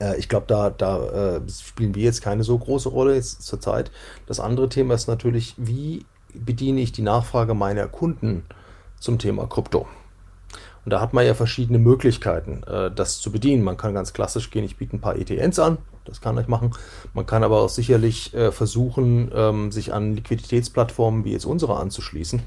äh, 0.00 0.16
ich 0.18 0.28
glaube, 0.28 0.46
da, 0.46 0.70
da 0.70 1.36
äh, 1.36 1.40
spielen 1.48 1.94
wir 1.94 2.04
jetzt 2.04 2.22
keine 2.22 2.44
so 2.44 2.58
große 2.58 2.88
Rolle 2.88 3.14
jetzt 3.14 3.42
zur 3.42 3.60
Zeit. 3.60 3.90
Das 4.26 4.40
andere 4.40 4.68
Thema 4.68 4.94
ist 4.94 5.08
natürlich, 5.08 5.54
wie 5.56 6.04
bediene 6.34 6.80
ich 6.80 6.92
die 6.92 7.02
Nachfrage 7.02 7.54
meiner 7.54 7.86
Kunden 7.86 8.44
zum 8.98 9.18
Thema 9.18 9.46
Krypto? 9.46 9.86
Und 10.84 10.92
da 10.92 11.00
hat 11.00 11.14
man 11.14 11.24
ja 11.24 11.34
verschiedene 11.34 11.78
Möglichkeiten, 11.78 12.62
äh, 12.64 12.90
das 12.90 13.20
zu 13.20 13.32
bedienen. 13.32 13.62
Man 13.62 13.76
kann 13.76 13.94
ganz 13.94 14.12
klassisch 14.12 14.50
gehen, 14.50 14.64
ich 14.64 14.76
biete 14.76 14.96
ein 14.96 15.00
paar 15.00 15.16
ETNs 15.16 15.58
an, 15.58 15.78
das 16.04 16.20
kann 16.20 16.36
ich 16.38 16.48
machen. 16.48 16.72
Man 17.14 17.24
kann 17.24 17.42
aber 17.42 17.62
auch 17.62 17.70
sicherlich 17.70 18.32
versuchen, 18.50 19.30
ähm, 19.34 19.72
sich 19.72 19.94
an 19.94 20.14
Liquiditätsplattformen 20.14 21.24
wie 21.24 21.32
jetzt 21.32 21.46
unsere 21.46 21.76
anzuschließen, 21.76 22.42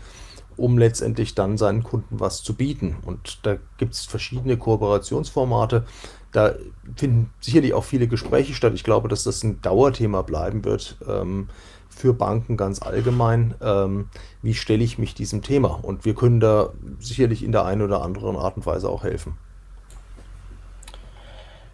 um 0.57 0.77
letztendlich 0.77 1.33
dann 1.33 1.57
seinen 1.57 1.81
Kunden 1.81 2.19
was 2.19 2.43
zu 2.43 2.53
bieten. 2.53 2.97
Und 3.03 3.39
da 3.47 3.57
gibt 3.77 3.93
es 3.93 4.05
verschiedene 4.05 4.57
Kooperationsformate. 4.57 5.85
Da 6.31 6.53
finden 6.95 7.29
sicherlich 7.39 7.73
auch 7.73 7.83
viele 7.83 8.07
Gespräche 8.07 8.53
statt. 8.53 8.73
Ich 8.75 8.83
glaube, 8.83 9.07
dass 9.07 9.23
das 9.23 9.43
ein 9.43 9.61
Dauerthema 9.61 10.21
bleiben 10.21 10.65
wird 10.65 10.97
ähm, 11.07 11.49
für 11.89 12.13
Banken 12.13 12.57
ganz 12.57 12.81
allgemein. 12.81 13.55
Ähm, 13.61 14.09
wie 14.41 14.53
stelle 14.53 14.83
ich 14.83 14.97
mich 14.97 15.15
diesem 15.15 15.41
Thema? 15.41 15.79
Und 15.81 16.05
wir 16.05 16.13
können 16.13 16.39
da 16.39 16.69
sicherlich 16.99 17.43
in 17.43 17.51
der 17.51 17.65
einen 17.65 17.81
oder 17.81 18.01
anderen 18.01 18.35
Art 18.35 18.57
und 18.57 18.65
Weise 18.65 18.89
auch 18.89 19.03
helfen. 19.03 19.37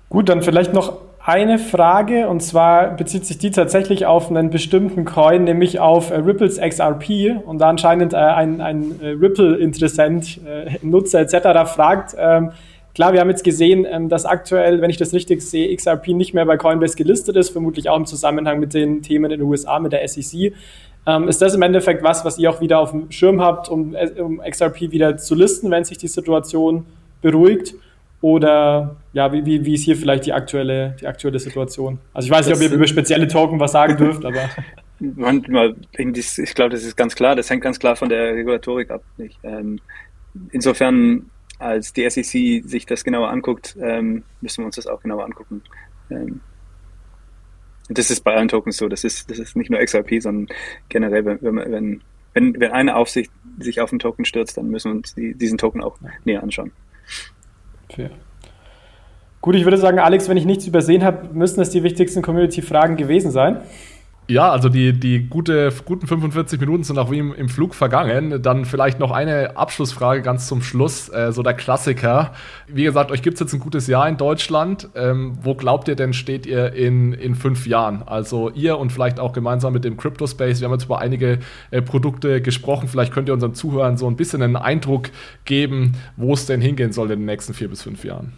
Gut, 0.09 0.29
dann 0.29 0.43
vielleicht 0.43 0.73
noch 0.73 0.99
eine 1.25 1.57
Frage 1.57 2.27
und 2.27 2.41
zwar 2.41 2.97
bezieht 2.97 3.25
sich 3.25 3.37
die 3.37 3.51
tatsächlich 3.51 4.05
auf 4.05 4.29
einen 4.29 4.49
bestimmten 4.49 5.05
Coin, 5.05 5.45
nämlich 5.45 5.79
auf 5.79 6.11
äh, 6.11 6.15
Ripples 6.15 6.59
XRP 6.59 7.41
und 7.45 7.59
da 7.59 7.69
anscheinend 7.69 8.13
äh, 8.13 8.17
ein, 8.17 8.59
ein 8.59 8.99
äh, 9.01 9.07
Ripple-Interessent, 9.09 10.41
Nutzer 10.81 11.21
etc. 11.21 11.71
fragt, 11.73 12.15
ähm, 12.17 12.51
Klar, 12.95 13.13
wir 13.13 13.21
haben 13.21 13.29
jetzt 13.29 13.43
gesehen, 13.43 13.87
ähm, 13.89 14.07
dass 14.07 14.25
aktuell, 14.25 14.81
wenn 14.81 14.89
ich 14.89 14.97
das 14.97 15.13
richtig 15.13 15.41
sehe, 15.41 15.75
XRP 15.75 16.09
nicht 16.09 16.33
mehr 16.33 16.45
bei 16.45 16.57
Coinbase 16.57 16.95
gelistet 16.95 17.35
ist, 17.35 17.49
vermutlich 17.49 17.89
auch 17.89 17.97
im 17.97 18.05
Zusammenhang 18.05 18.59
mit 18.59 18.73
den 18.73 19.01
Themen 19.01 19.25
in 19.31 19.39
den 19.39 19.41
USA, 19.41 19.79
mit 19.79 19.93
der 19.93 20.07
SEC. 20.07 20.53
Ähm, 21.05 21.27
ist 21.27 21.41
das 21.41 21.55
im 21.55 21.61
Endeffekt 21.63 22.03
was, 22.03 22.23
was 22.23 22.37
ihr 22.37 22.49
auch 22.49 22.61
wieder 22.61 22.79
auf 22.79 22.91
dem 22.91 23.11
Schirm 23.11 23.41
habt, 23.41 23.67
um, 23.67 23.95
äh, 23.95 24.09
um 24.21 24.39
XRP 24.39 24.91
wieder 24.91 25.17
zu 25.17 25.33
listen, 25.33 25.71
wenn 25.71 25.83
sich 25.83 25.97
die 25.97 26.07
Situation 26.07 26.85
beruhigt? 27.21 27.73
Oder 28.21 28.95
ja, 29.11 29.33
wie, 29.33 29.45
wie, 29.45 29.65
wie 29.65 29.73
ist 29.73 29.83
hier 29.83 29.97
vielleicht 29.97 30.25
die 30.27 30.31
aktuelle, 30.31 30.95
die 31.01 31.07
aktuelle 31.07 31.39
Situation? 31.39 31.99
Also 32.13 32.27
ich 32.27 32.31
weiß 32.31 32.47
nicht, 32.47 32.55
ob 32.55 32.61
ihr 32.61 32.71
über 32.71 32.87
spezielle 32.87 33.27
Token 33.27 33.59
was 33.59 33.73
sagen 33.73 33.97
dürft, 33.97 34.23
aber. 34.23 34.49
Manchmal, 34.99 35.75
ich 35.97 36.55
glaube, 36.55 36.69
das 36.69 36.83
ist 36.83 36.95
ganz 36.95 37.15
klar, 37.15 37.35
das 37.35 37.49
hängt 37.49 37.61
ganz 37.61 37.79
klar 37.79 37.97
von 37.97 38.07
der 38.07 38.35
Regulatorik 38.35 38.91
ab. 38.91 39.03
Ähm, 39.43 39.79
insofern 40.51 41.25
als 41.63 41.93
die 41.93 42.09
SEC 42.09 42.67
sich 42.67 42.85
das 42.85 43.03
genauer 43.03 43.29
anguckt, 43.29 43.77
ähm, 43.81 44.23
müssen 44.41 44.61
wir 44.61 44.65
uns 44.65 44.75
das 44.75 44.87
auch 44.87 45.01
genauer 45.01 45.25
angucken. 45.25 45.61
Ähm, 46.09 46.41
das 47.89 48.11
ist 48.11 48.23
bei 48.23 48.33
allen 48.35 48.47
Tokens 48.47 48.77
so. 48.77 48.87
Das 48.87 49.03
ist, 49.03 49.29
das 49.29 49.39
ist 49.39 49.55
nicht 49.55 49.69
nur 49.69 49.79
XRP, 49.79 50.21
sondern 50.21 50.55
generell, 50.89 51.25
wenn, 51.25 51.41
wenn, 51.41 52.01
wenn, 52.33 52.59
wenn 52.59 52.71
eine 52.71 52.95
Aufsicht 52.95 53.31
sich 53.59 53.81
auf 53.81 53.91
einen 53.91 53.99
Token 53.99 54.25
stürzt, 54.25 54.57
dann 54.57 54.69
müssen 54.69 54.91
wir 54.91 54.97
uns 54.97 55.15
die, 55.15 55.35
diesen 55.35 55.57
Token 55.57 55.83
auch 55.83 55.97
näher 56.23 56.41
anschauen. 56.41 56.71
Fair. 57.93 58.11
Gut, 59.41 59.55
ich 59.55 59.65
würde 59.65 59.77
sagen, 59.77 59.99
Alex, 59.99 60.29
wenn 60.29 60.37
ich 60.37 60.45
nichts 60.45 60.65
übersehen 60.65 61.03
habe, 61.03 61.33
müssen 61.33 61.59
das 61.59 61.69
die 61.69 61.83
wichtigsten 61.83 62.21
Community-Fragen 62.21 62.95
gewesen 62.95 63.29
sein. 63.29 63.61
Ja, 64.29 64.51
also 64.51 64.69
die, 64.69 64.93
die 64.93 65.27
gute, 65.27 65.69
guten 65.83 66.07
45 66.07 66.57
Minuten 66.61 66.85
sind 66.85 66.97
auch 66.97 67.11
wie 67.11 67.19
im, 67.19 67.33
im 67.33 67.49
Flug 67.49 67.75
vergangen. 67.75 68.41
Dann 68.41 68.63
vielleicht 68.63 68.97
noch 68.97 69.11
eine 69.11 69.57
Abschlussfrage 69.57 70.21
ganz 70.21 70.47
zum 70.47 70.61
Schluss, 70.61 71.09
äh, 71.09 71.33
so 71.33 71.43
der 71.43 71.53
Klassiker. 71.53 72.31
Wie 72.67 72.83
gesagt, 72.83 73.11
euch 73.11 73.21
gibt 73.21 73.33
es 73.33 73.41
jetzt 73.41 73.53
ein 73.53 73.59
gutes 73.59 73.87
Jahr 73.87 74.07
in 74.07 74.15
Deutschland. 74.15 74.87
Ähm, 74.95 75.33
wo 75.41 75.55
glaubt 75.55 75.89
ihr 75.89 75.95
denn, 75.95 76.13
steht 76.13 76.45
ihr 76.45 76.71
in, 76.71 77.11
in 77.11 77.35
fünf 77.35 77.67
Jahren? 77.67 78.01
Also 78.03 78.49
ihr 78.51 78.77
und 78.77 78.93
vielleicht 78.93 79.19
auch 79.19 79.33
gemeinsam 79.33 79.73
mit 79.73 79.83
dem 79.83 79.97
Crypto 79.97 80.25
Space. 80.25 80.61
Wir 80.61 80.67
haben 80.69 80.73
jetzt 80.73 80.85
über 80.85 80.99
einige 80.99 81.39
äh, 81.71 81.81
Produkte 81.81 82.41
gesprochen. 82.41 82.87
Vielleicht 82.87 83.11
könnt 83.11 83.27
ihr 83.27 83.33
unseren 83.33 83.55
Zuhörern 83.55 83.97
so 83.97 84.07
ein 84.07 84.15
bisschen 84.15 84.41
einen 84.41 84.55
Eindruck 84.55 85.09
geben, 85.43 85.93
wo 86.15 86.33
es 86.33 86.45
denn 86.45 86.61
hingehen 86.61 86.93
soll 86.93 87.11
in 87.11 87.19
den 87.19 87.25
nächsten 87.25 87.53
vier 87.53 87.67
bis 87.67 87.81
fünf 87.81 88.05
Jahren. 88.05 88.31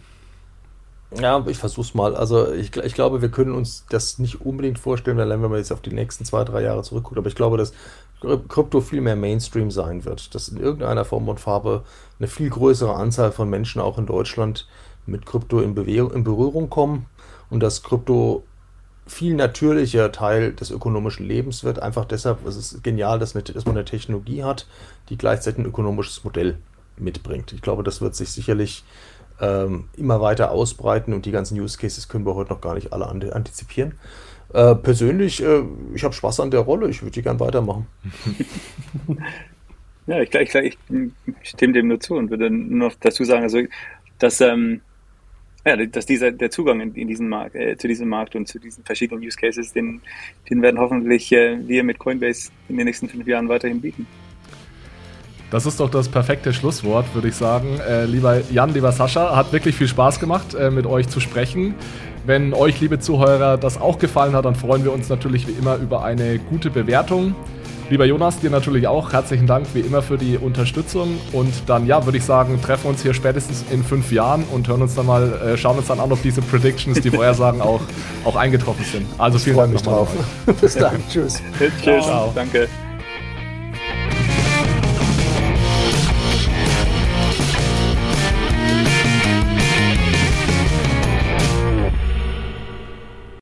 Ja, 1.12 1.44
ich 1.46 1.58
versuch's 1.58 1.94
mal. 1.94 2.16
Also 2.16 2.52
ich, 2.52 2.76
ich, 2.76 2.94
glaube, 2.94 3.22
wir 3.22 3.30
können 3.30 3.52
uns 3.52 3.84
das 3.88 4.18
nicht 4.18 4.40
unbedingt 4.40 4.78
vorstellen, 4.78 5.16
wenn 5.16 5.40
man 5.40 5.54
jetzt 5.54 5.72
auf 5.72 5.80
die 5.80 5.94
nächsten 5.94 6.24
zwei, 6.24 6.44
drei 6.44 6.62
Jahre 6.62 6.82
zurückguckt. 6.82 7.16
Aber 7.16 7.28
ich 7.28 7.36
glaube, 7.36 7.56
dass 7.56 7.72
Krypto 8.20 8.80
viel 8.80 9.00
mehr 9.00 9.16
Mainstream 9.16 9.70
sein 9.70 10.04
wird. 10.04 10.34
Dass 10.34 10.48
in 10.48 10.58
irgendeiner 10.58 11.04
Form 11.04 11.28
und 11.28 11.38
Farbe 11.38 11.84
eine 12.18 12.28
viel 12.28 12.50
größere 12.50 12.94
Anzahl 12.94 13.30
von 13.30 13.48
Menschen 13.48 13.80
auch 13.80 13.98
in 13.98 14.06
Deutschland 14.06 14.66
mit 15.06 15.26
Krypto 15.26 15.60
in, 15.60 15.76
in 15.76 16.24
Berührung 16.24 16.70
kommen 16.70 17.06
und 17.50 17.60
dass 17.60 17.82
Krypto 17.82 18.42
viel 19.06 19.34
natürlicher 19.34 20.10
Teil 20.10 20.52
des 20.52 20.72
ökonomischen 20.72 21.26
Lebens 21.26 21.62
wird. 21.62 21.78
Einfach 21.80 22.04
deshalb 22.04 22.44
ist 22.44 22.56
es 22.56 22.82
genial, 22.82 23.20
dass, 23.20 23.36
eine, 23.36 23.44
dass 23.44 23.64
man 23.64 23.76
eine 23.76 23.84
Technologie 23.84 24.42
hat, 24.42 24.66
die 25.08 25.16
gleichzeitig 25.16 25.60
ein 25.60 25.66
ökonomisches 25.66 26.24
Modell 26.24 26.58
mitbringt. 26.96 27.52
Ich 27.52 27.62
glaube, 27.62 27.84
das 27.84 28.00
wird 28.00 28.16
sich 28.16 28.30
sicherlich 28.30 28.82
ähm, 29.40 29.88
immer 29.96 30.20
weiter 30.20 30.50
ausbreiten 30.50 31.12
und 31.12 31.26
die 31.26 31.30
ganzen 31.30 31.58
Use 31.60 31.78
Cases 31.78 32.08
können 32.08 32.26
wir 32.26 32.34
heute 32.34 32.52
noch 32.52 32.60
gar 32.60 32.74
nicht 32.74 32.92
alle 32.92 33.06
antizipieren. 33.06 33.94
Äh, 34.52 34.74
persönlich, 34.76 35.42
äh, 35.42 35.62
ich 35.94 36.04
habe 36.04 36.14
Spaß 36.14 36.40
an 36.40 36.50
der 36.50 36.60
Rolle, 36.60 36.88
ich 36.88 37.02
würde 37.02 37.12
die 37.12 37.22
gern 37.22 37.40
weitermachen. 37.40 37.86
ja, 40.06 40.20
ich, 40.20 40.32
ich, 40.34 40.54
ich, 40.54 40.78
ich 40.88 41.48
stimme 41.48 41.72
dem 41.72 41.88
nur 41.88 42.00
zu 42.00 42.14
und 42.14 42.30
würde 42.30 42.48
nur 42.50 42.88
noch 42.88 42.94
dazu 43.00 43.24
sagen, 43.24 43.42
also, 43.42 43.60
dass, 44.18 44.40
ähm, 44.40 44.80
ja, 45.66 45.76
dass 45.76 46.06
dieser, 46.06 46.30
der 46.30 46.50
Zugang 46.50 46.80
in, 46.80 46.94
in 46.94 47.08
diesen 47.08 47.28
Markt, 47.28 47.56
äh, 47.56 47.76
zu 47.76 47.88
diesem 47.88 48.08
Markt 48.08 48.36
und 48.36 48.46
zu 48.46 48.60
diesen 48.60 48.84
verschiedenen 48.84 49.22
Use 49.22 49.36
Cases, 49.36 49.72
den, 49.72 50.00
den 50.48 50.62
werden 50.62 50.78
hoffentlich 50.78 51.32
äh, 51.32 51.58
wir 51.66 51.82
mit 51.82 51.98
Coinbase 51.98 52.50
in 52.68 52.76
den 52.76 52.86
nächsten 52.86 53.08
fünf 53.08 53.26
Jahren 53.26 53.48
weiterhin 53.48 53.80
bieten. 53.80 54.06
Das 55.50 55.64
ist 55.64 55.78
doch 55.78 55.90
das 55.90 56.08
perfekte 56.08 56.52
Schlusswort, 56.52 57.06
würde 57.14 57.28
ich 57.28 57.34
sagen. 57.34 57.78
Äh, 57.88 58.04
lieber 58.06 58.40
Jan, 58.50 58.74
lieber 58.74 58.90
Sascha, 58.92 59.36
hat 59.36 59.52
wirklich 59.52 59.76
viel 59.76 59.88
Spaß 59.88 60.18
gemacht, 60.18 60.54
äh, 60.54 60.70
mit 60.70 60.86
euch 60.86 61.08
zu 61.08 61.20
sprechen. 61.20 61.74
Wenn 62.24 62.52
euch, 62.52 62.80
liebe 62.80 62.98
Zuhörer, 62.98 63.56
das 63.56 63.80
auch 63.80 63.98
gefallen 63.98 64.34
hat, 64.34 64.44
dann 64.44 64.56
freuen 64.56 64.82
wir 64.82 64.92
uns 64.92 65.08
natürlich 65.08 65.46
wie 65.46 65.52
immer 65.52 65.76
über 65.76 66.04
eine 66.04 66.40
gute 66.40 66.70
Bewertung. 66.70 67.36
Lieber 67.88 68.04
Jonas, 68.04 68.40
dir 68.40 68.50
natürlich 68.50 68.88
auch 68.88 69.12
herzlichen 69.12 69.46
Dank 69.46 69.68
wie 69.74 69.80
immer 69.80 70.02
für 70.02 70.18
die 70.18 70.36
Unterstützung. 70.36 71.18
Und 71.32 71.52
dann, 71.68 71.86
ja, 71.86 72.04
würde 72.04 72.18
ich 72.18 72.24
sagen, 72.24 72.60
treffen 72.60 72.84
wir 72.84 72.90
uns 72.90 73.02
hier 73.02 73.14
spätestens 73.14 73.64
in 73.70 73.84
fünf 73.84 74.10
Jahren 74.10 74.42
und 74.52 74.66
hören 74.66 74.82
uns 74.82 74.96
dann 74.96 75.06
mal, 75.06 75.32
äh, 75.34 75.56
schauen 75.56 75.78
uns 75.78 75.86
dann 75.86 76.00
an, 76.00 76.10
ob 76.10 76.20
diese 76.22 76.42
Predictions, 76.42 77.00
die 77.00 77.10
Vorhersagen 77.10 77.60
auch, 77.60 77.82
auch 78.24 78.34
eingetroffen 78.34 78.84
sind. 78.84 79.06
Also 79.18 79.38
vielen 79.38 79.56
Dank 79.56 79.74
nochmal. 79.74 80.08
Bis 80.60 80.74
dann. 80.74 80.96
Tschüss. 81.08 81.40
Tschüss. 81.80 82.04
Ciao. 82.04 82.32
Danke. 82.34 82.66